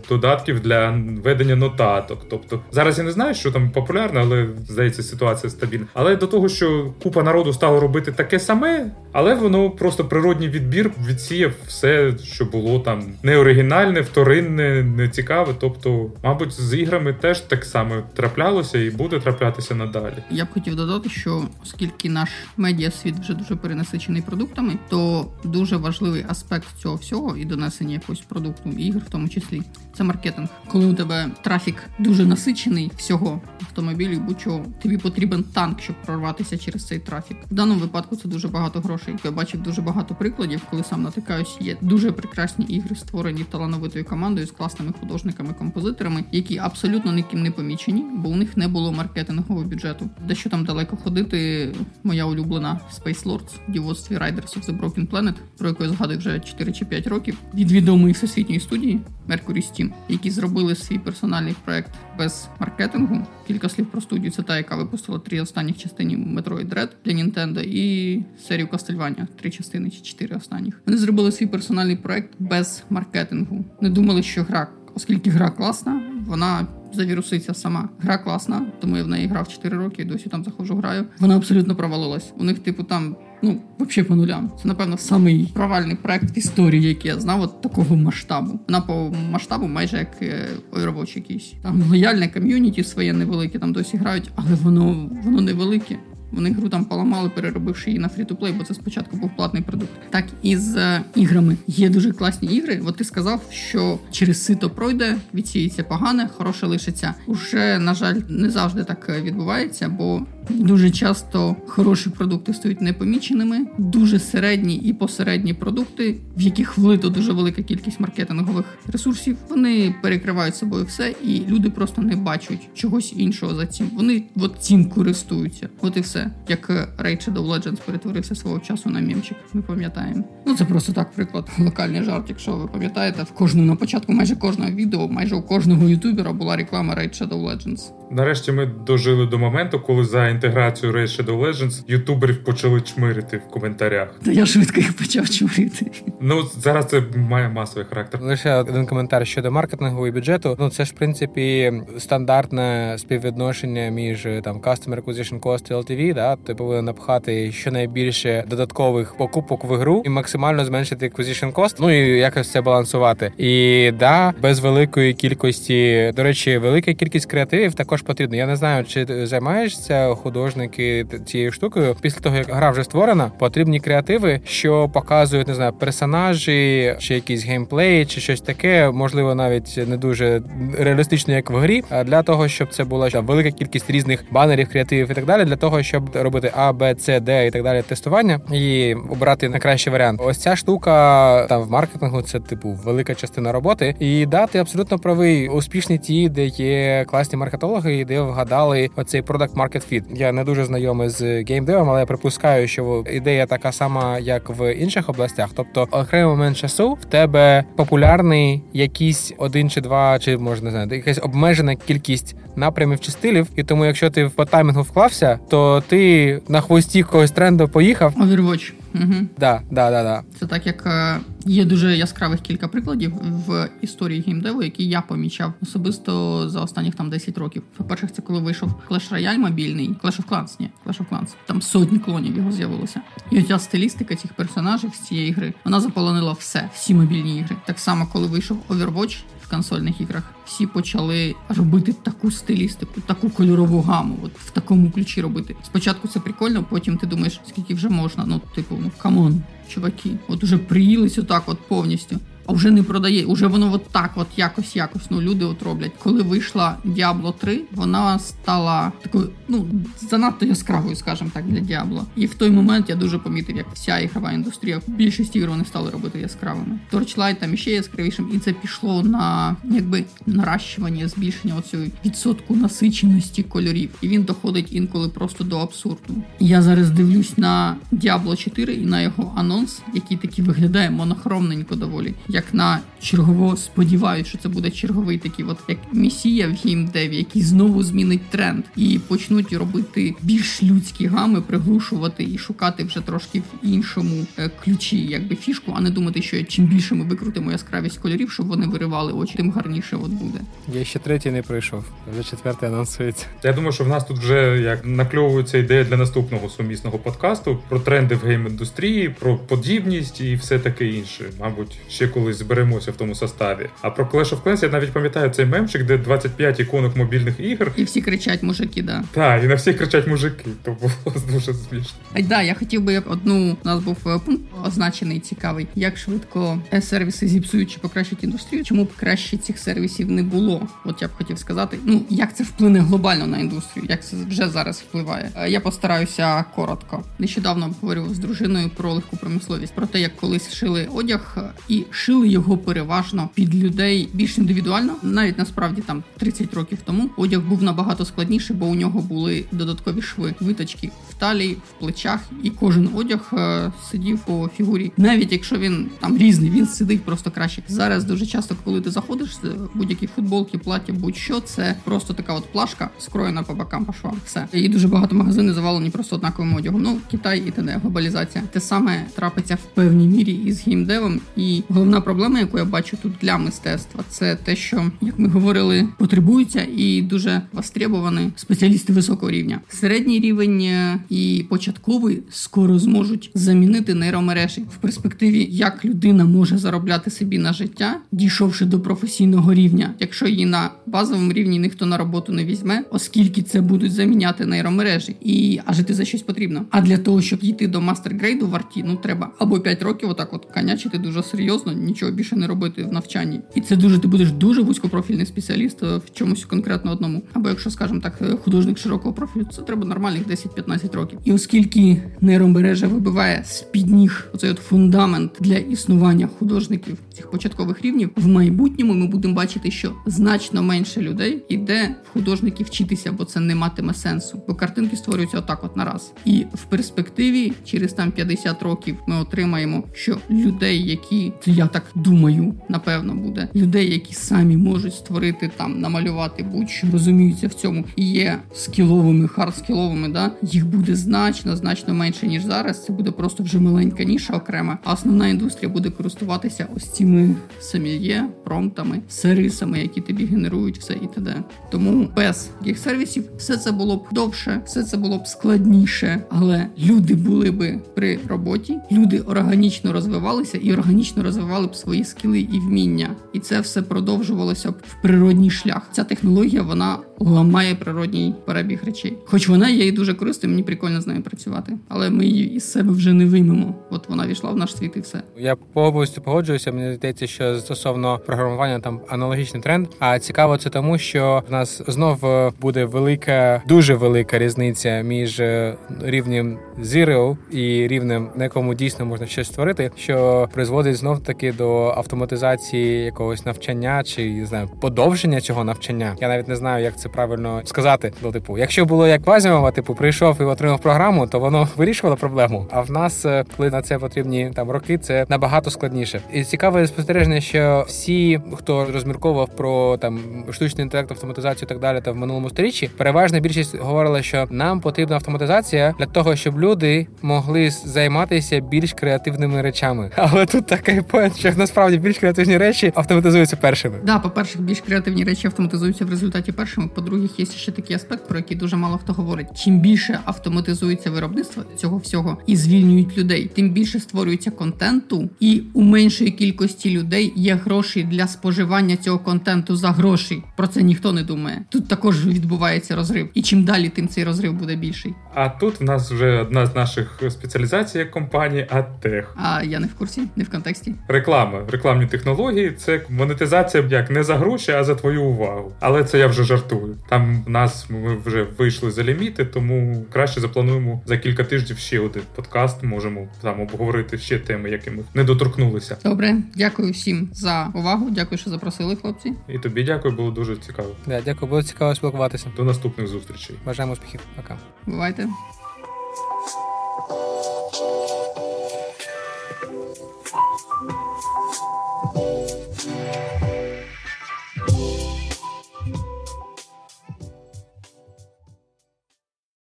додатків 0.10 0.60
для 0.60 1.00
ведення 1.24 1.56
нотаток. 1.56 2.20
Тобто 2.30 2.60
зараз 2.72 2.98
я 2.98 3.04
не 3.04 3.12
знаю, 3.12 3.34
що 3.34 3.52
там 3.52 3.72
популярно, 3.72 4.20
але 4.20 4.48
здається, 4.68 5.04
ситуація 5.04 5.50
стабільна. 5.50 5.86
Але 5.94 6.16
до 6.16 6.28
того, 6.28 6.50
що 6.50 6.94
купа 7.04 7.24
народу 7.24 7.54
стало 7.54 7.80
робити 7.80 8.12
таке 8.12 8.40
саме, 8.40 8.86
але 9.12 9.36
воно 9.36 9.70
просто 9.70 10.06
природній 10.06 10.50
відбір 10.50 10.92
відсіяв 11.08 11.52
все, 11.68 12.14
що 12.24 12.46
було 12.46 12.80
там 12.80 13.04
неоригінальне, 13.24 14.02
вторинне, 14.02 14.84
нецікаве. 14.84 15.54
Тобто, 15.60 16.12
мабуть, 16.24 16.52
з 16.52 16.74
іграми 16.74 17.14
теж 17.14 17.40
так 17.40 17.66
само 17.66 17.96
траплялося 18.14 18.80
і 18.80 18.90
буде 18.90 19.20
траплятися 19.20 19.76
надалі. 19.76 20.24
Я 20.32 20.46
б 20.46 20.48
хотів 20.54 20.76
додати, 20.76 21.10
що 21.10 21.48
оскільки 21.64 22.10
наш 22.10 22.30
медіасвіт 22.58 23.16
вже 23.20 23.34
дуже 23.34 23.56
перенасичений 23.56 24.22
продуктами, 24.22 24.78
то 24.90 25.32
дуже 25.44 25.78
важливий 25.78 26.26
аспект 26.30 26.68
цього 26.78 26.96
всього 26.96 27.38
і 27.38 27.46
донесення 27.46 27.94
якогось 27.94 28.22
продукту 28.22 28.70
ігр, 28.70 29.00
в 29.08 29.10
тому 29.10 29.30
числі, 29.30 29.62
це 29.98 30.04
маркетинг. 30.04 30.50
Коли 30.68 30.86
у 30.86 30.94
тебе 30.94 31.30
трафік 31.42 31.76
дуже 32.00 32.26
насичений 32.26 32.92
всього 32.98 33.42
автомобілів, 33.62 34.22
будь-чого 34.22 34.66
тобі 34.82 34.98
потрібен 34.98 35.44
танк, 35.44 35.82
щоб 35.82 35.96
прорватися 36.06 36.58
через 36.58 36.88
цей 36.88 37.00
трафік. 37.00 37.38
В 37.52 37.54
даному 37.54 37.80
випадку 37.80 38.16
це 38.16 38.28
дуже 38.30 38.48
багато 38.48 38.80
грошей. 38.80 39.16
Я 39.24 39.32
бачив 39.32 39.62
дуже 39.62 39.82
багато 39.82 40.16
прикладів, 40.16 40.62
коли 40.70 40.84
сам 40.84 41.04
натикаюсь, 41.04 41.58
є 41.60 41.78
дуже 41.82 42.12
прекрасні 42.12 42.66
ігри, 42.66 42.96
створені 42.96 43.44
талановитою 43.44 44.06
командою 44.06 44.48
з 44.48 44.52
класними 44.52 44.94
художниками-композиторами, 45.00 46.24
які 46.32 46.58
абсолютно 46.58 47.14
ніким 47.14 47.44
не 47.44 47.52
помічені 47.52 47.89
виключені, 47.90 48.18
бо 48.18 48.30
у 48.30 48.36
них 48.36 48.58
не 48.58 48.68
було 48.68 48.92
маркетингового 48.92 49.66
бюджету. 49.66 50.10
Дещо 50.28 50.50
там 50.50 50.66
далеко 50.66 50.98
ходити, 50.98 51.72
моя 52.04 52.26
улюблена 52.26 52.80
Space 52.94 53.24
Lords 53.24 53.52
дівоцтві 53.68 54.16
Riders 54.16 54.58
of 54.58 54.66
the 54.66 54.80
Broken 54.80 55.08
Planet, 55.08 55.34
про 55.58 55.68
яку 55.68 55.84
я 55.84 55.90
згадую 55.90 56.20
вже 56.20 56.40
4 56.40 56.72
чи 56.72 56.86
5 56.86 57.08
років, 57.08 57.38
від 57.54 57.72
відомої 57.72 58.14
всесвітньої 58.14 58.60
студії 58.60 59.00
Mercury 59.28 59.58
Steam, 59.58 59.90
які 60.10 60.32
зробили 60.32 60.76
свій 60.76 60.98
персональний 60.98 61.56
проект 61.66 61.92
без 62.18 62.48
маркетингу. 62.60 63.28
Кілька 63.48 63.70
слів 63.70 63.86
про 63.86 64.02
студію. 64.02 64.32
Це 64.32 64.44
та, 64.44 64.58
яка 64.58 64.76
випустила 64.76 65.20
три 65.20 65.42
останніх 65.42 65.78
частини 65.78 66.16
Metroid 66.16 66.70
Dread 66.70 66.90
для 67.06 67.12
Nintendo 67.12 67.62
і 67.62 68.24
серію 68.48 68.68
Castlevania, 68.68 69.28
три 69.42 69.50
частини 69.50 69.90
чи 69.90 70.02
чотири 70.02 70.36
останніх. 70.36 70.82
Вони 70.86 70.98
зробили 70.98 71.32
свій 71.32 71.48
персональний 71.48 71.96
проект 71.96 72.30
без 72.40 72.84
маркетингу. 72.90 73.66
Не 73.82 73.90
думали, 73.90 74.24
що 74.24 74.44
гра, 74.44 74.68
оскільки 74.96 75.30
гра 75.30 75.50
класна, 75.50 76.02
вона 76.26 76.68
завіруситься 76.94 77.54
сама. 77.54 77.90
Гра 78.00 78.18
класна, 78.18 78.62
тому 78.82 78.98
я 78.98 79.04
в 79.04 79.08
неї 79.08 79.28
грав 79.28 79.48
4 79.48 79.78
роки, 79.78 80.02
і 80.02 80.06
досі 80.06 80.30
там 80.30 80.44
заходжу, 80.44 80.76
граю. 80.76 81.06
Вона 81.20 81.36
абсолютно 81.36 81.76
провалилась. 81.76 82.34
У 82.38 82.44
них, 82.44 82.60
типу, 82.60 82.84
там. 82.84 83.16
Ну, 83.42 83.62
взагалі 83.80 84.08
по 84.08 84.16
нулям. 84.16 84.52
Це, 84.62 84.68
напевно, 84.68 84.98
самий 84.98 85.52
провальний 85.54 85.96
проект 85.96 86.38
в 86.38 86.38
історії, 86.38 86.84
який 86.84 87.12
я 87.12 87.20
знав, 87.20 87.42
от 87.42 87.62
такого 87.62 87.96
масштабу. 87.96 88.60
Вона 88.68 88.82
по 88.82 89.14
масштабу 89.32 89.68
майже 89.68 89.98
як 89.98 90.22
е, 90.22 90.48
Overwatch 90.72 91.16
якийсь. 91.16 91.54
Там 91.64 91.84
лояльне 91.90 92.28
ком'юніті 92.28 92.84
своє 92.84 93.14
невелике, 93.14 93.60
там 93.60 93.74
досі 93.74 93.98
грають, 93.98 94.32
але 94.36 94.56
воно 94.56 95.10
воно 95.24 95.42
невелике. 95.42 96.00
Вони 96.32 96.52
гру 96.52 96.70
там 96.70 96.86
поламали, 96.86 97.30
переробивши 97.30 97.90
її 97.90 98.00
на 98.00 98.08
фрі-то-плей, 98.08 98.54
бо 98.58 98.64
це 98.64 98.74
спочатку 98.74 99.18
був 99.18 99.32
платний 99.36 99.64
продукт. 99.64 99.92
Так 100.10 100.26
і 100.42 100.58
з 100.58 100.76
е, 100.76 101.02
іграми 101.16 101.58
є 101.68 101.90
дуже 101.90 102.12
класні 102.12 102.56
ігри. 102.56 102.82
От 102.86 102.96
ти 102.96 103.04
сказав, 103.04 103.42
що 103.52 104.00
через 104.12 104.46
сито 104.46 104.70
пройде, 104.70 105.16
відсіється 105.34 105.84
погане, 105.84 106.30
хороше 106.38 106.66
лишиться. 106.66 107.14
Уже 107.26 107.80
на 107.80 107.94
жаль, 107.94 108.16
не 108.30 108.50
завжди 108.50 108.84
так 108.84 109.08
е, 109.10 109.22
відбувається, 109.22 109.90
бо 109.90 110.22
дуже 110.50 110.90
часто 110.92 111.56
хороші 111.68 112.10
продукти 112.10 112.54
стають 112.54 112.82
непоміченими. 112.82 113.66
Дуже 113.78 114.20
середні 114.20 114.76
і 114.76 114.94
посередні 114.94 115.54
продукти, 115.54 116.16
в 116.38 116.42
яких 116.42 116.78
влито 116.78 117.10
дуже 117.10 117.34
велика 117.34 117.64
кількість 117.64 118.00
маркетингових 118.00 118.66
ресурсів. 118.88 119.38
Вони 119.50 119.96
перекривають 120.02 120.56
собою 120.56 120.86
все, 120.86 121.14
і 121.24 121.42
люди 121.50 121.70
просто 121.70 122.02
не 122.02 122.16
бачать 122.16 122.70
чогось 122.74 123.14
іншого 123.18 123.56
за 123.56 123.66
цим. 123.66 123.90
Вони 123.94 124.24
от 124.36 124.56
цим 124.60 124.90
користуються. 124.90 125.70
От 125.82 125.98
і 125.98 126.02
все 126.02 126.32
як 126.48 126.70
Raid 126.70 127.30
Shadow 127.30 127.48
Legends 127.48 127.78
перетворився 127.86 128.36
свого 128.36 128.60
часу 128.60 128.90
на 128.90 129.00
мімчик. 129.00 129.38
Ми 129.54 129.62
пам'ятаємо. 129.62 130.24
Ну 130.46 130.56
це 130.56 130.66
просто 130.66 130.94
так 130.94 131.12
приклад. 131.12 131.50
Локальний 131.60 132.04
жарт. 132.04 132.26
Якщо 132.30 132.52
ви 132.52 132.68
пам'ятаєте, 132.68 133.24
в 133.24 133.32
кожному 133.32 133.68
на 133.68 133.76
початку 133.76 134.14
майже 134.14 134.36
кожного 134.36 134.72
відео, 134.72 135.08
майже 135.08 135.36
у 135.36 135.42
кожного 135.42 135.90
ютубера 135.90 136.34
була 136.34 136.56
реклама 136.56 136.96
Raid 136.96 137.22
Shadow 137.22 137.46
Legends. 137.46 137.92
Нарешті 138.12 138.52
ми 138.52 138.66
дожили 138.66 139.26
до 139.26 139.40
моменту, 139.40 139.80
коли 139.80 140.04
за 140.06 140.30
інтеграцію 140.40 140.94
Raid 140.94 141.08
Shadow 141.08 141.40
Legends 141.40 141.84
ютуберів 141.88 142.44
почали 142.44 142.82
чмирити 142.82 143.38
в 143.38 143.52
коментарях. 143.52 144.08
Та 144.26 144.32
я 144.32 144.46
швидко 144.46 144.80
їх 144.80 144.98
почав 144.98 145.30
чмирити. 145.30 145.86
Ну 146.22 146.44
зараз 146.58 146.86
це 146.86 147.02
має 147.16 147.50
масовий 147.50 147.86
характер. 147.90 148.22
Лише 148.22 148.54
один 148.54 148.86
коментар 148.86 149.28
щодо 149.28 149.52
маркетингу 149.52 150.08
і 150.08 150.12
бюджету. 150.12 150.56
Ну 150.60 150.70
це 150.70 150.86
ж 150.86 150.92
в 150.92 150.98
принципі 150.98 151.74
стандартне 151.98 152.96
співвідношення 152.98 153.90
між 153.90 154.28
там 154.44 154.60
Customer 154.60 155.04
Acquisition 155.04 155.40
Cost 155.40 155.72
і 155.72 155.74
LTV, 155.74 156.14
Да, 156.14 156.36
ти 156.36 156.56
повинен 156.56 156.86
напхати 156.86 157.52
щонайбільше 157.52 158.44
додаткових 158.48 159.18
покупок 159.18 159.66
в 159.66 159.74
ігру 159.74 160.02
і 160.06 160.10
максимально 160.10 160.66
зменшити 160.66 161.10
acquisition 161.10 161.54
cost, 161.54 161.76
Ну 161.80 161.92
і 161.92 162.20
якось 162.20 162.52
це 162.52 162.62
балансувати. 162.62 163.32
І 163.38 163.92
да, 164.00 164.34
без 164.42 164.60
великої 164.60 165.14
кількості, 165.14 166.12
до 166.16 166.24
речі, 166.24 166.58
велика 166.58 166.94
кількість 166.94 167.26
креативів 167.26 167.74
також 167.74 168.00
також 168.00 168.08
потрібно. 168.08 168.38
Я 168.38 168.48
не 168.48 168.56
знаю, 168.56 168.86
чи 168.86 169.28
займаєшся 169.28 170.16
художники 170.24 171.06
цією 171.26 171.52
штукою. 171.52 171.96
Після 172.02 172.20
того 172.20 172.36
як 172.36 172.50
гра 172.50 172.72
вже 172.72 172.84
створена, 172.84 173.32
потрібні 173.40 173.80
креативи, 173.80 174.42
що 174.46 174.90
показують 174.94 175.48
не 175.48 175.56
знаю, 175.56 175.74
персонажі, 175.74 176.96
чи 177.00 177.14
якийсь 177.14 177.46
геймплей, 177.46 178.06
чи 178.06 178.22
щось 178.22 178.42
таке, 178.42 178.92
можливо, 178.92 179.36
навіть 179.36 179.80
не 179.88 179.98
дуже 179.98 180.42
реалістично, 180.78 181.34
як 181.34 181.50
в 181.50 181.56
грі. 181.56 181.84
А 181.90 182.04
для 182.04 182.24
того, 182.24 182.48
щоб 182.48 182.70
це 182.70 182.84
була 182.84 183.10
там, 183.10 183.26
велика 183.26 183.52
кількість 183.52 183.90
різних 183.90 184.24
банерів, 184.32 184.70
креативів 184.70 185.12
і 185.12 185.14
так 185.14 185.26
далі, 185.26 185.46
для 185.46 185.56
того, 185.56 185.84
щоб 185.84 186.16
робити 186.16 186.52
A, 186.56 186.74
B, 186.74 186.96
C, 187.00 187.20
D 187.20 187.48
і 187.48 187.52
так 187.52 187.64
далі, 187.64 187.82
тестування 187.82 188.40
і 188.54 188.96
обрати 189.10 189.50
найкращий 189.50 189.94
варіант. 189.94 190.22
Ось 190.24 190.38
ця 190.38 190.56
штука 190.56 191.46
там 191.50 191.62
в 191.62 191.72
маркетингу 191.72 192.22
це 192.22 192.40
типу 192.40 192.70
велика 192.70 193.16
частина 193.16 193.52
роботи. 193.52 193.96
І 194.00 194.26
да, 194.26 194.48
ти 194.48 194.60
абсолютно 194.60 195.00
правий. 195.00 195.50
Успішні 195.50 195.98
ті, 195.98 196.30
де 196.30 196.46
є 196.46 197.06
класні 197.08 197.38
маркетологи 197.38 197.90
технології, 197.90 198.06
де 198.06 198.22
вгадали 198.22 198.90
оцей 198.96 199.22
market 199.22 199.94
fit. 199.94 200.04
Я 200.16 200.32
не 200.32 200.44
дуже 200.44 200.66
знайомий 200.66 201.10
з 201.10 201.44
геймдевом, 201.44 201.90
але 201.90 202.00
я 202.00 202.06
припускаю, 202.06 202.68
що 202.68 203.04
ідея 203.12 203.46
така 203.46 203.72
сама, 203.72 204.20
як 204.20 204.50
в 204.50 204.74
інших 204.74 205.10
областях. 205.10 205.50
Тобто, 205.56 205.88
окремий 205.92 206.36
момент 206.36 206.58
часу 206.58 206.94
в 207.02 207.06
тебе 207.06 207.64
популярний 207.76 208.62
якийсь 208.74 209.34
один 209.38 209.70
чи 209.70 209.82
два, 209.82 210.20
чи 210.20 210.38
можна 210.38 210.66
не 210.66 210.72
знаю, 210.72 210.90
якась 210.92 211.20
обмежена 211.24 211.76
кількість 211.76 212.36
напрямів 212.56 213.00
чи 213.00 213.12
стилів. 213.12 213.48
І 213.56 213.64
тому, 213.64 213.86
якщо 213.86 214.10
ти 214.10 214.30
по 214.36 214.46
таймінгу 214.46 214.82
вклався, 214.82 215.40
то 215.50 215.84
ти 215.88 216.42
на 216.48 216.62
хвості 216.62 217.04
когось 217.04 217.32
тренду 217.32 217.68
поїхав. 217.68 218.14
Overwatch. 218.18 218.74
Угу. 218.96 219.14
Да, 219.40 219.62
да, 219.72 219.90
да, 219.90 220.04
да. 220.04 220.24
Це 220.40 220.48
так, 220.48 220.68
як 220.68 220.86
е, 220.86 221.20
є 221.46 221.66
дуже 221.66 221.98
яскравих 221.98 222.42
кілька 222.42 222.68
прикладів 222.68 223.14
в 223.48 223.70
історії 223.82 224.24
геймдеву, 224.28 224.64
які 224.64 224.88
я 224.88 225.02
помічав 225.02 225.54
особисто 225.62 226.50
за 226.50 226.62
останніх 226.62 226.96
там 226.96 227.10
10 227.10 227.38
років. 227.38 227.64
По-перше, 227.78 228.08
це 228.08 228.22
коли 228.22 228.40
вийшов 228.40 228.74
Clash 228.90 229.14
Royale 229.14 229.38
мобільний, 229.38 229.90
Clash 230.04 230.22
of 230.22 230.28
Clans, 230.30 230.56
ні, 230.60 230.70
Clash 230.86 230.98
of 230.98 231.06
Clans. 231.12 231.30
Там 231.46 231.62
сотні 231.62 232.00
клонів 232.00 232.38
його 232.38 232.52
з'явилося. 232.52 233.02
І 233.32 233.40
оця 233.40 233.60
стилістика 233.60 234.16
цих 234.16 234.34
персонажів 234.34 234.94
з 234.94 235.00
цієї 235.00 235.32
гри 235.32 235.54
вона 235.66 235.80
заполонила 235.80 236.32
все, 236.32 236.70
всі 236.74 236.94
мобільні 236.94 237.40
ігри. 237.40 237.56
Так 237.66 237.80
само, 237.80 238.08
коли 238.14 238.28
вийшов 238.28 238.58
Overwatch 238.70 239.24
консольних 239.50 240.02
іграх, 240.02 240.24
всі 240.46 240.68
почали 240.68 241.36
робити 241.50 241.94
таку 242.04 242.32
стилістику, 242.32 243.02
таку 243.02 243.30
кольорову 243.30 243.82
гаму. 243.82 244.18
От 244.24 244.32
в 244.32 244.50
такому 244.52 244.92
ключі 244.92 245.22
робити. 245.22 245.56
Спочатку 245.64 246.08
це 246.08 246.20
прикольно, 246.20 246.66
потім 246.70 246.98
ти 246.98 247.08
думаєш, 247.08 247.42
скільки 247.48 247.74
вже 247.74 247.90
можна. 247.90 248.26
Ну, 248.28 248.42
типу, 248.56 248.76
ну 248.84 248.92
come 248.98 249.23
on, 249.23 249.42
чуваки, 249.70 250.12
от 250.28 250.44
уже 250.44 250.58
приїлись 250.58 251.18
отак, 251.18 251.44
от 251.46 251.60
повністю 251.68 252.20
а 252.50 252.52
вже 252.52 252.72
не 252.72 252.84
продає. 252.84 253.26
Уже 253.26 253.48
воно 253.48 253.74
от 253.74 253.90
так, 253.92 254.12
от 254.16 254.28
якось 254.38 254.76
якось 254.76 255.02
ну 255.10 255.22
люди 255.22 255.46
от 255.46 255.64
роблять. 255.64 255.92
Коли 256.04 256.22
вийшла 256.22 256.78
Diablo 256.86 257.34
3, 257.40 257.62
вона 257.72 258.20
стала 258.20 258.92
такою, 259.02 259.30
ну 259.48 259.68
занадто 260.02 260.46
яскравою, 260.46 260.96
скажімо 260.96 261.30
так, 261.34 261.46
для 261.46 261.60
Diablo. 261.60 262.04
І 262.16 262.26
в 262.26 262.34
той 262.34 262.50
момент 262.50 262.90
я 262.90 262.96
дуже 262.96 263.18
помітив, 263.20 263.58
як 263.58 263.66
вся 263.74 264.00
ігрова 264.00 264.32
індустрія 264.32 264.82
більшість 264.88 265.36
ігор 265.36 265.50
вони 265.50 265.66
стали 265.66 265.90
робити 265.90 266.20
яскравими. 266.20 266.80
Torchlight 266.92 267.36
там 267.36 267.54
іще 267.54 267.72
яскравішим, 267.72 268.32
і 268.34 268.40
це 268.40 268.54
пішло 268.54 269.04
на 269.04 269.56
якби 269.64 270.04
наращування, 270.26 271.08
збільшення 271.08 271.56
оцього 271.56 271.84
відсотку 272.06 272.56
насиченості 272.56 273.44
кольорів. 273.44 273.90
І 274.02 274.08
він 274.08 274.24
доходить 274.24 274.68
інколи 274.72 275.10
просто 275.10 275.44
до 275.44 275.58
абсурду. 275.58 276.24
Я 276.40 276.62
зараз 276.62 276.92
дивлюсь 276.92 277.38
на 277.38 277.76
Diablo 277.92 278.38
4 278.38 278.74
і 278.74 278.86
на 278.86 279.02
його 279.02 279.34
анонс, 279.36 279.82
який 279.94 280.18
таки 280.18 280.42
виглядає 280.42 280.90
монохромненько 280.90 281.76
доволі 281.76 282.14
я 282.40 282.54
начергово 282.54 283.58
сподіваюся, 283.58 284.30
що 284.30 284.38
це 284.38 284.50
буде 284.50 284.72
черговий 284.72 285.18
такий, 285.18 285.46
от 285.46 285.58
як 285.68 285.78
месія 285.94 286.48
в 286.48 286.52
геймдеві, 286.66 287.18
який 287.18 287.42
знову 287.42 287.84
змінить 287.84 288.30
тренд 288.30 288.64
і 288.76 289.00
почнуть 289.08 289.54
робити 289.54 290.16
більш 290.22 290.64
людські 290.64 291.08
гами, 291.08 291.42
приглушувати 291.42 292.24
і 292.24 292.38
шукати 292.38 292.84
вже 292.84 293.02
трошки 293.02 293.40
в 293.40 293.44
іншому 293.64 294.26
е, 294.38 294.50
ключі, 294.64 295.06
якби 295.06 295.36
фішку, 295.36 295.74
а 295.76 295.82
не 295.82 295.90
думати, 295.90 296.22
що 296.22 296.44
чим 296.44 296.66
більше 296.66 296.96
ми 296.96 297.06
викрутимо 297.06 297.52
яскравість 297.52 297.98
кольорів, 297.98 298.32
щоб 298.32 298.48
вони 298.48 298.68
виривали 298.68 299.14
очі, 299.14 299.34
тим 299.38 299.52
гарніше 299.52 299.96
от 299.96 300.12
буде. 300.12 300.40
Я 300.74 300.84
ще 300.84 301.00
третій 301.00 301.32
не 301.32 301.42
прийшов, 301.42 301.86
вже 302.14 302.30
четвертий 302.30 302.70
анонсується. 302.70 303.26
Я 303.44 303.54
думаю, 303.54 303.72
що 303.72 303.84
в 303.84 303.88
нас 303.88 304.06
тут 304.06 304.18
вже 304.18 304.62
як 304.62 304.86
накльовується 304.86 305.58
ідея 305.58 305.84
для 305.84 305.98
наступного 305.98 306.50
сумісного 306.50 306.98
подкасту 307.00 307.60
про 307.70 307.80
тренди 307.80 308.16
в 308.16 308.20
гейм 308.26 308.48
індустрії, 308.48 309.10
про 309.10 309.38
подібність 309.38 310.22
і 310.22 310.36
все 310.36 310.60
таке 310.60 310.88
інше. 310.88 311.26
Мабуть, 311.40 311.78
ще 311.90 312.08
коли 312.08 312.29
колись 312.30 312.38
зберемося 312.38 312.92
в 312.92 312.96
тому 312.96 313.16
составі. 313.16 313.70
А 313.82 313.90
про 313.90 314.06
Clash 314.06 314.30
of 314.30 314.44
Clans 314.44 314.64
я 314.64 314.70
навіть 314.70 314.92
пам'ятаю 314.92 315.30
цей 315.30 315.46
мемчик, 315.46 315.84
де 315.84 315.98
25 315.98 316.60
іконок 316.60 316.96
мобільних 316.96 317.40
ігор. 317.40 317.72
І 317.76 317.84
всі 317.84 318.02
кричать 318.02 318.44
мужики, 318.44 318.82
да. 318.82 319.04
Так, 319.12 319.44
і 319.44 319.48
на 319.48 319.56
всіх 319.56 319.78
кричать 319.78 320.08
мужики. 320.08 320.46
То 320.64 320.78
було 320.82 320.92
дуже 321.32 321.54
смішно. 321.54 322.00
А 322.14 322.22
да, 322.22 322.42
я 322.42 322.54
хотів 322.54 322.82
би 322.82 323.00
одну 323.00 323.58
у 323.64 323.68
нас 323.68 323.84
був 323.84 323.98
е, 324.08 324.20
пункт 324.26 324.44
означений 324.66 325.20
цікавий, 325.20 325.68
як 325.76 325.98
швидко 325.98 326.60
сервіси 326.82 327.28
зіпсують 327.28 327.72
чи 327.72 327.80
покращать 327.80 328.24
індустрію. 328.24 328.64
Чому 328.64 328.84
б 328.84 328.90
краще 329.00 329.38
цих 329.38 329.60
сервісів 329.60 330.12
не 330.12 330.24
було? 330.24 330.68
От 330.86 331.02
я 331.02 331.08
б 331.08 331.12
хотів 331.18 331.40
сказати, 331.40 331.78
ну 331.84 332.02
як 332.10 332.36
це 332.36 332.44
вплине 332.44 332.80
глобально 332.80 333.28
на 333.28 333.38
індустрію, 333.38 333.86
як 333.90 334.06
це 334.06 334.18
вже 334.30 334.50
зараз 334.50 334.84
впливає. 334.90 335.32
Е, 335.36 335.50
я 335.50 335.60
постараюся 335.60 336.46
коротко. 336.56 337.04
Нещодавно 337.20 337.66
обговорював 337.66 338.14
з 338.14 338.20
дружиною 338.20 338.70
про 338.70 338.94
легку 338.94 339.18
промисловість, 339.18 339.74
про 339.74 339.88
те, 339.88 340.00
як 340.00 340.16
колись 340.16 340.54
шили 340.54 340.88
одяг 340.96 341.38
і 341.68 341.86
шили 341.92 342.19
шили 342.20 342.32
його 342.32 342.58
переважно 342.58 343.30
під 343.34 343.56
людей 343.56 344.10
більш 344.14 344.38
індивідуально. 344.38 344.96
Навіть 345.04 345.38
насправді 345.38 345.82
там 345.82 346.04
30 346.18 346.54
років 346.54 346.78
тому 346.86 347.10
одяг 347.18 347.42
був 347.42 347.64
набагато 347.64 348.06
складніший, 348.06 348.56
бо 348.56 348.66
у 348.66 348.76
нього 348.76 349.02
були 349.02 349.46
додаткові 349.52 350.02
шви 350.02 350.36
виточки 350.40 350.90
талії, 351.20 351.58
в 351.70 351.80
плечах, 351.80 352.20
і 352.44 352.50
кожен 352.50 352.90
одяг 352.96 353.32
е, 353.34 353.72
сидів 353.92 354.20
по 354.20 354.50
фігурі. 354.58 354.92
Навіть 354.98 355.32
якщо 355.32 355.58
він 355.58 355.90
там 356.00 356.18
різний, 356.18 356.50
він 356.50 356.68
сидить 356.68 357.02
просто 357.02 357.32
краще. 357.32 357.64
Зараз 357.68 358.04
дуже 358.04 358.26
часто, 358.26 358.56
коли 358.64 358.82
ти 358.82 358.92
заходиш 358.92 359.38
будь-які 359.74 360.08
футболки, 360.08 360.58
плаття, 360.58 360.94
будь-що, 360.94 361.40
це 361.40 361.76
просто 361.84 362.14
така 362.14 362.34
от 362.34 362.52
плашка, 362.52 362.90
скроєна 363.00 363.44
по 363.44 363.54
бокам 363.54 363.86
по 363.86 363.94
швам. 363.94 364.18
Все 364.26 364.48
і 364.54 364.70
дуже 364.70 364.88
багато 364.88 365.16
магазинів 365.16 365.54
завалені 365.54 365.90
просто 365.90 366.16
однаковим 366.16 366.56
одягом. 366.56 366.82
Ну 366.82 366.98
Китай 367.12 367.44
і 367.48 367.52
т.д. 367.52 367.80
глобалізація. 367.82 368.44
Те 368.52 368.60
саме 368.60 369.06
трапиться 369.16 369.56
в 369.56 369.76
певній 369.76 370.08
мірі 370.08 370.34
із 370.34 370.68
геймдевом, 370.68 371.20
і 371.36 371.64
головна 371.70 372.02
проблема, 372.02 372.40
яку 372.40 372.58
я 372.58 372.66
бачу 372.66 372.98
тут 373.02 373.14
для 373.22 373.38
мистецтва, 373.38 374.04
це 374.10 374.36
те, 374.36 374.56
що 374.56 374.92
як 375.02 375.20
ми 375.20 375.30
говорили, 375.30 375.88
потребуються 375.98 376.68
і 376.76 377.02
дуже 377.02 377.42
востребовані 377.54 378.32
спеціалісти 378.36 378.94
високого 378.94 379.32
рівня. 379.32 379.60
Середній 379.70 380.20
рівень 380.20 380.62
е, 380.62 381.00
і 381.10 381.46
початковий 381.50 382.24
скоро 382.30 382.80
зможуть 382.80 383.32
замінити 383.34 383.94
нейромережі 383.94 384.62
в 384.62 384.78
перспективі, 384.78 385.48
як 385.52 385.86
людина 385.86 386.26
може 386.26 386.58
заробляти 386.58 387.12
собі 387.12 387.38
на 387.38 387.54
життя, 387.54 387.98
дійшовши 388.12 388.66
до 388.66 388.80
професійного 388.80 389.54
рівня, 389.54 389.94
якщо 390.00 390.28
її 390.28 390.46
на 390.46 390.70
базовому 390.86 391.34
рівні 391.34 391.60
ніхто 391.60 391.86
на 391.86 391.98
роботу 391.98 392.34
не 392.34 392.46
візьме, 392.46 392.84
оскільки 392.92 393.42
це 393.42 393.62
будуть 393.62 393.92
заміняти 393.92 394.46
нейромережі, 394.46 395.16
і 395.22 395.60
а 395.66 395.74
жити 395.74 395.94
за 395.94 396.06
щось 396.06 396.22
потрібно. 396.22 396.66
А 396.70 396.82
для 396.82 396.98
того, 396.98 397.22
щоб 397.22 397.40
йти 397.44 397.68
до 397.68 397.82
мастер-грейду 397.82 398.48
в 398.48 398.56
арті, 398.56 398.84
ну 398.88 398.96
треба 398.96 399.32
або 399.40 399.60
5 399.60 399.84
років, 399.84 400.10
отак 400.10 400.34
от 400.34 400.46
конячити 400.46 400.98
дуже 400.98 401.24
серйозно 401.24 401.74
нічого 401.74 402.12
більше 402.12 402.36
не 402.36 402.48
робити 402.48 402.84
в 402.84 402.94
навчанні. 402.94 403.42
І 403.56 403.62
це 403.62 403.76
дуже 403.76 404.00
ти 404.00 404.08
будеш 404.08 404.32
дуже 404.32 404.62
вузькопрофільний 404.62 405.26
спеціаліст 405.26 405.84
е, 405.84 405.98
в 405.98 406.12
чомусь 406.14 406.46
конкретно 406.46 406.92
одному. 406.92 407.24
Або 407.34 407.50
якщо, 407.50 407.70
скажімо 407.70 408.00
так, 408.00 408.20
е, 408.22 408.26
художник 408.44 408.78
широкого 408.78 409.14
профілю, 409.14 409.48
це 409.52 409.62
треба 409.62 409.86
нормальних 409.86 410.28
10-15 410.28 410.96
років. 410.96 410.99
І 411.24 411.34
оскільки 411.34 412.04
нейромережа 412.22 412.88
вибиває 412.88 413.44
з 413.46 413.62
під 413.62 413.90
ніг 413.90 414.28
оцей 414.34 414.50
от 414.50 414.58
фундамент 414.58 415.32
для 415.40 415.58
існування 415.58 416.30
художників 416.40 416.98
цих 417.14 417.32
початкових 417.32 417.82
рівнів, 417.82 418.10
в 418.16 418.28
майбутньому 418.28 418.94
ми 418.94 419.08
будемо 419.08 419.34
бачити, 419.34 419.72
що 419.72 419.92
значно 420.06 420.64
менше 420.64 421.02
людей 421.02 421.44
іде 421.50 421.96
в 422.06 422.14
художників 422.14 422.68
вчитися, 422.68 423.12
бо 423.12 423.26
це 423.26 423.40
не 423.40 423.56
матиме 423.56 423.94
сенсу. 423.94 424.42
Бо 424.48 424.56
картинки 424.56 424.96
створюються 424.96 425.38
отак, 425.38 425.64
от 425.64 425.78
нараз. 425.78 426.14
І 426.26 426.46
в 426.54 426.64
перспективі, 426.64 427.54
через 427.66 427.94
там 427.94 428.12
50 428.12 428.64
років, 428.64 428.96
ми 429.08 429.16
отримаємо, 429.16 429.84
що 429.94 430.18
людей, 430.30 430.90
які 430.90 431.34
я 431.46 431.68
так 431.68 431.84
думаю, 431.96 432.54
напевно, 432.70 433.16
буде 433.16 433.48
людей, 433.56 433.92
які 433.92 434.14
самі 434.14 434.58
можуть 434.58 434.94
створити 434.94 435.52
там, 435.58 435.80
намалювати 435.80 436.44
будь-що 436.44 436.88
розуміються 436.92 437.48
в 437.48 437.54
цьому 437.54 437.86
і 437.96 438.12
є 438.12 438.40
скіловими, 438.54 439.28
хардскіловими, 439.28 440.10
да 440.10 440.32
їх 440.42 440.68
буде 440.68 440.89
значно, 440.96 441.56
значно 441.56 441.94
менше 441.94 442.28
ніж 442.28 442.44
зараз. 442.44 442.86
Це 442.86 442.94
буде 442.94 443.12
просто 443.12 443.44
вже 443.44 443.60
маленька 443.60 444.04
ніша 444.04 444.34
окрема. 444.34 444.78
А 444.84 444.94
основна 444.94 445.28
індустрія 445.28 445.74
буде 445.74 445.90
користуватися 445.90 446.68
ось 446.76 446.84
цими 446.84 447.36
саміє, 447.60 448.30
промптами, 448.44 449.02
сервісами, 449.10 449.80
які 449.80 450.02
тобі 450.02 450.26
генерують 450.26 450.78
все 450.80 450.94
і 450.94 451.08
т.д. 451.16 451.36
Тому 451.72 452.08
без 452.16 452.50
таких 452.60 452.78
сервісів 452.78 453.30
все 453.38 453.58
це 453.58 453.72
було 453.72 453.98
б 453.98 454.08
довше, 454.12 454.62
все 454.66 454.84
це 454.84 454.98
було 454.98 455.18
б 455.18 455.28
складніше, 455.28 456.24
але 456.30 456.68
люди 456.80 457.16
були 457.16 457.52
би 457.52 457.80
при 457.96 458.20
роботі, 458.28 458.78
люди 458.92 459.20
органічно 459.20 459.94
розвивалися 459.94 460.58
і 460.58 460.74
органічно 460.74 461.24
розвивали 461.24 461.68
б 461.68 461.76
свої 461.76 462.04
скіли 462.04 462.40
і 462.40 462.60
вміння, 462.60 463.10
і 463.34 463.40
це 463.40 463.60
все 463.60 463.82
продовжувалося 463.82 464.72
б 464.72 464.76
в 464.88 465.02
природній 465.02 465.50
шлях. 465.50 465.90
Ця 465.92 466.04
технологія 466.04 466.62
вона 466.62 466.98
ламає 467.20 467.76
природній 467.76 468.36
перебіг 468.46 468.80
речей. 468.86 469.18
Хоч 469.26 469.48
вона 469.48 469.70
є 469.70 469.88
і 469.88 469.92
дуже 469.92 470.14
корисною, 470.14 470.52
мені 470.52 470.64
прикольно 470.64 471.02
з 471.02 471.08
нею 471.08 471.22
працювати, 471.22 471.74
але 471.88 472.10
ми 472.10 472.26
її 472.26 472.54
із 472.54 472.72
себе 472.72 472.92
вже 472.92 473.14
не 473.14 473.26
виймемо. 473.26 473.76
От 473.90 474.10
вона 474.10 474.28
війшла 474.28 474.52
в 474.52 474.58
наш 474.58 474.76
світ, 474.76 474.92
і 474.96 475.00
все. 475.00 475.22
Я 475.38 475.56
повністю 475.56 476.22
погоджуюся. 476.22 476.72
Мені 476.72 476.96
здається, 476.96 477.28
що 477.28 477.60
стосовно 477.60 478.20
програмування 478.26 478.80
там 478.80 479.00
аналогічний 479.08 479.64
тренд. 479.64 479.88
А 480.00 480.20
цікаво 480.20 480.58
це 480.58 480.70
тому, 480.70 480.98
що 480.98 481.44
в 481.50 481.52
нас 481.52 481.82
знов 481.88 482.26
е, 482.26 482.52
буде 482.62 482.86
велика, 482.86 483.62
дуже 483.68 483.96
велика 483.96 484.40
різниця 484.40 485.02
між 485.02 485.40
е, 485.40 485.78
рівнем 486.02 486.58
Zero 486.82 487.38
і 487.52 487.88
рівнем, 487.88 488.30
на 488.36 488.44
якому 488.44 488.74
дійсно 488.74 489.06
можна 489.06 489.28
щось 489.28 489.48
створити, 489.48 489.92
що 489.98 490.50
призводить 490.54 490.96
знов 490.96 491.24
таки 491.24 491.52
до 491.54 491.88
автоматизації 491.88 493.06
якогось 493.06 493.46
навчання 493.46 494.04
чи 494.04 494.32
не 494.32 494.46
знаю 494.46 494.70
подовження 494.82 495.42
цього 495.42 495.64
навчання. 495.64 496.16
Я 496.22 496.28
навіть 496.28 496.48
не 496.48 496.56
знаю, 496.56 496.84
як 496.84 497.00
це 497.00 497.09
це 497.10 497.14
правильно 497.16 497.62
сказати. 497.66 498.14
Ну, 498.24 498.32
типу, 498.32 498.58
якщо 498.58 498.86
було 498.86 499.08
як 499.08 499.28
Вазімова, 499.28 499.72
типу, 499.72 499.96
прийшов 499.96 500.38
і 500.42 500.44
отримав 500.44 500.80
програму, 500.80 501.28
то 501.28 501.40
воно 501.40 501.68
вирішувало 501.78 502.18
проблему. 502.18 502.68
А 502.72 502.82
в 502.82 502.92
нас, 502.92 503.26
е, 503.26 503.46
коли 503.58 503.70
на 503.70 503.82
це 503.82 504.00
потрібні 504.00 504.52
там 504.56 504.72
роки, 504.72 504.98
це 504.98 505.26
набагато 505.30 505.70
складніше. 505.70 506.22
І 506.34 506.44
цікаве 506.44 506.88
спостереження, 506.88 507.42
що 507.42 507.86
всі, 507.88 508.40
хто 508.56 508.86
розмірковував 508.94 509.50
про 509.56 509.98
там 509.98 510.20
штучний 510.52 510.84
інтелект, 510.84 511.12
автоматизацію 511.12 511.66
і 511.66 511.70
так 511.70 511.80
далі, 511.80 512.02
та 512.02 512.12
в 512.12 512.16
минулому 512.16 512.50
сторіччі, 512.50 512.90
переважна 512.98 513.40
більшість 513.40 513.80
говорила, 513.80 514.22
що 514.22 514.48
нам 514.50 514.80
потрібна 514.80 515.16
автоматизація 515.16 515.96
для 516.00 516.06
того, 516.06 516.36
щоб 516.36 516.60
люди 516.60 517.08
могли 517.22 517.70
займатися 517.70 518.60
більш 518.60 518.94
креативними 518.94 519.62
речами. 519.62 520.12
Але 520.16 520.46
тут 520.46 520.66
такий 520.68 521.02
поінт, 521.02 521.38
що 521.38 521.54
насправді 521.58 521.98
більш 521.98 522.20
креативні 522.20 522.58
речі 522.58 522.92
автоматизуються 522.96 523.56
першими. 523.56 523.96
Да, 524.04 524.20
по-перше, 524.20 524.60
більш 524.60 524.82
креативні 524.82 525.24
речі 525.24 525.48
автоматизуються 525.48 526.06
в 526.06 526.10
результаті 526.10 526.52
першими. 526.52 526.88
По-друге, 527.00 527.28
є 527.38 527.46
ще 527.46 527.72
такий 527.72 527.96
аспект, 527.96 528.28
про 528.28 528.38
який 528.38 528.58
дуже 528.58 528.76
мало 528.76 528.98
хто 528.98 529.14
говорить. 529.14 529.48
Чим 529.56 529.80
більше 529.80 530.20
автоматизується 530.26 531.12
виробництво 531.12 531.64
цього 531.78 531.98
всього 531.98 532.38
і 532.46 532.56
звільнюють 532.56 533.18
людей, 533.18 533.52
тим 533.56 533.70
більше 533.70 534.00
створюється 534.00 534.52
контенту, 534.52 535.30
і 535.40 535.64
у 535.74 535.82
меншої 535.82 536.32
кількості 536.32 536.98
людей 536.98 537.34
є 537.36 537.56
гроші 537.56 538.04
для 538.04 538.28
споживання 538.28 538.98
цього 538.98 539.20
контенту 539.20 539.76
за 539.76 539.92
гроші. 539.92 540.44
Про 540.58 540.68
це 540.68 540.82
ніхто 540.82 541.14
не 541.14 541.24
думає. 541.24 541.62
Тут 541.70 541.88
також 541.88 542.28
відбувається 542.28 542.96
розрив, 542.96 543.30
і 543.34 543.42
чим 543.42 543.64
далі, 543.64 543.90
тим 543.90 544.08
цей 544.08 544.24
розрив 544.24 544.54
буде 544.54 544.76
більший. 544.76 545.14
А 545.34 545.50
тут 545.50 545.80
в 545.80 545.84
нас 545.84 546.12
вже 546.12 546.42
одна 546.42 546.66
з 546.66 546.76
наших 546.76 547.24
спеціалізацій 547.30 547.98
як 547.98 548.12
компанії 548.12 548.68
АТЕХ. 548.70 549.36
А 549.44 549.64
я 549.64 549.80
не 549.80 549.88
в 549.88 549.94
курсі, 549.94 550.22
не 550.36 550.44
в 550.44 550.50
контексті. 550.50 550.96
Реклама, 551.08 551.62
рекламні 551.70 552.06
технології 552.06 552.72
це 552.72 553.02
монетизація 553.10 553.84
як 553.90 554.10
не 554.10 554.24
за 554.24 554.36
гроші, 554.36 554.72
а 554.72 554.84
за 554.84 554.96
твою 554.96 555.24
увагу. 555.24 555.72
Але 555.80 556.04
це 556.04 556.20
я 556.20 556.28
вже 556.28 556.44
жартую. 556.44 556.89
Там 557.10 557.44
в 557.44 557.50
нас 557.50 557.90
ми 557.90 558.18
вже 558.26 558.44
вийшли 558.58 558.92
за 558.92 559.04
ліміти, 559.04 559.46
тому 559.46 560.06
краще 560.12 560.42
заплануємо 560.42 561.02
за 561.06 561.18
кілька 561.18 561.44
тижнів 561.44 561.78
ще 561.78 562.00
один 562.00 562.24
подкаст. 562.36 562.84
Можемо 562.84 563.28
там 563.42 563.62
обговорити 563.62 564.18
ще 564.18 564.40
теми, 564.40 564.70
які 564.70 564.92
ми 564.92 565.04
не 565.14 565.24
доторкнулися. 565.24 565.98
Добре, 566.04 566.38
дякую 566.56 566.92
всім 566.92 567.30
за 567.34 567.72
увагу. 567.74 568.10
Дякую, 568.10 568.40
що 568.40 568.50
запросили, 568.50 568.96
хлопці. 568.96 569.34
І 569.48 569.60
тобі 569.60 569.84
дякую, 569.84 570.16
було 570.16 570.32
дуже 570.32 570.56
цікаво. 570.56 570.90
Да, 571.08 571.22
дякую, 571.22 571.50
було 571.50 571.64
цікаво 571.64 571.96
спілкуватися. 571.96 572.48
До 572.58 572.64
наступних 572.64 573.08
зустрічей. 573.08 573.56
Бажаємо 573.66 573.94
успіхів. 573.94 574.20
Пока. 574.36 574.58
Бувайте. 574.86 575.28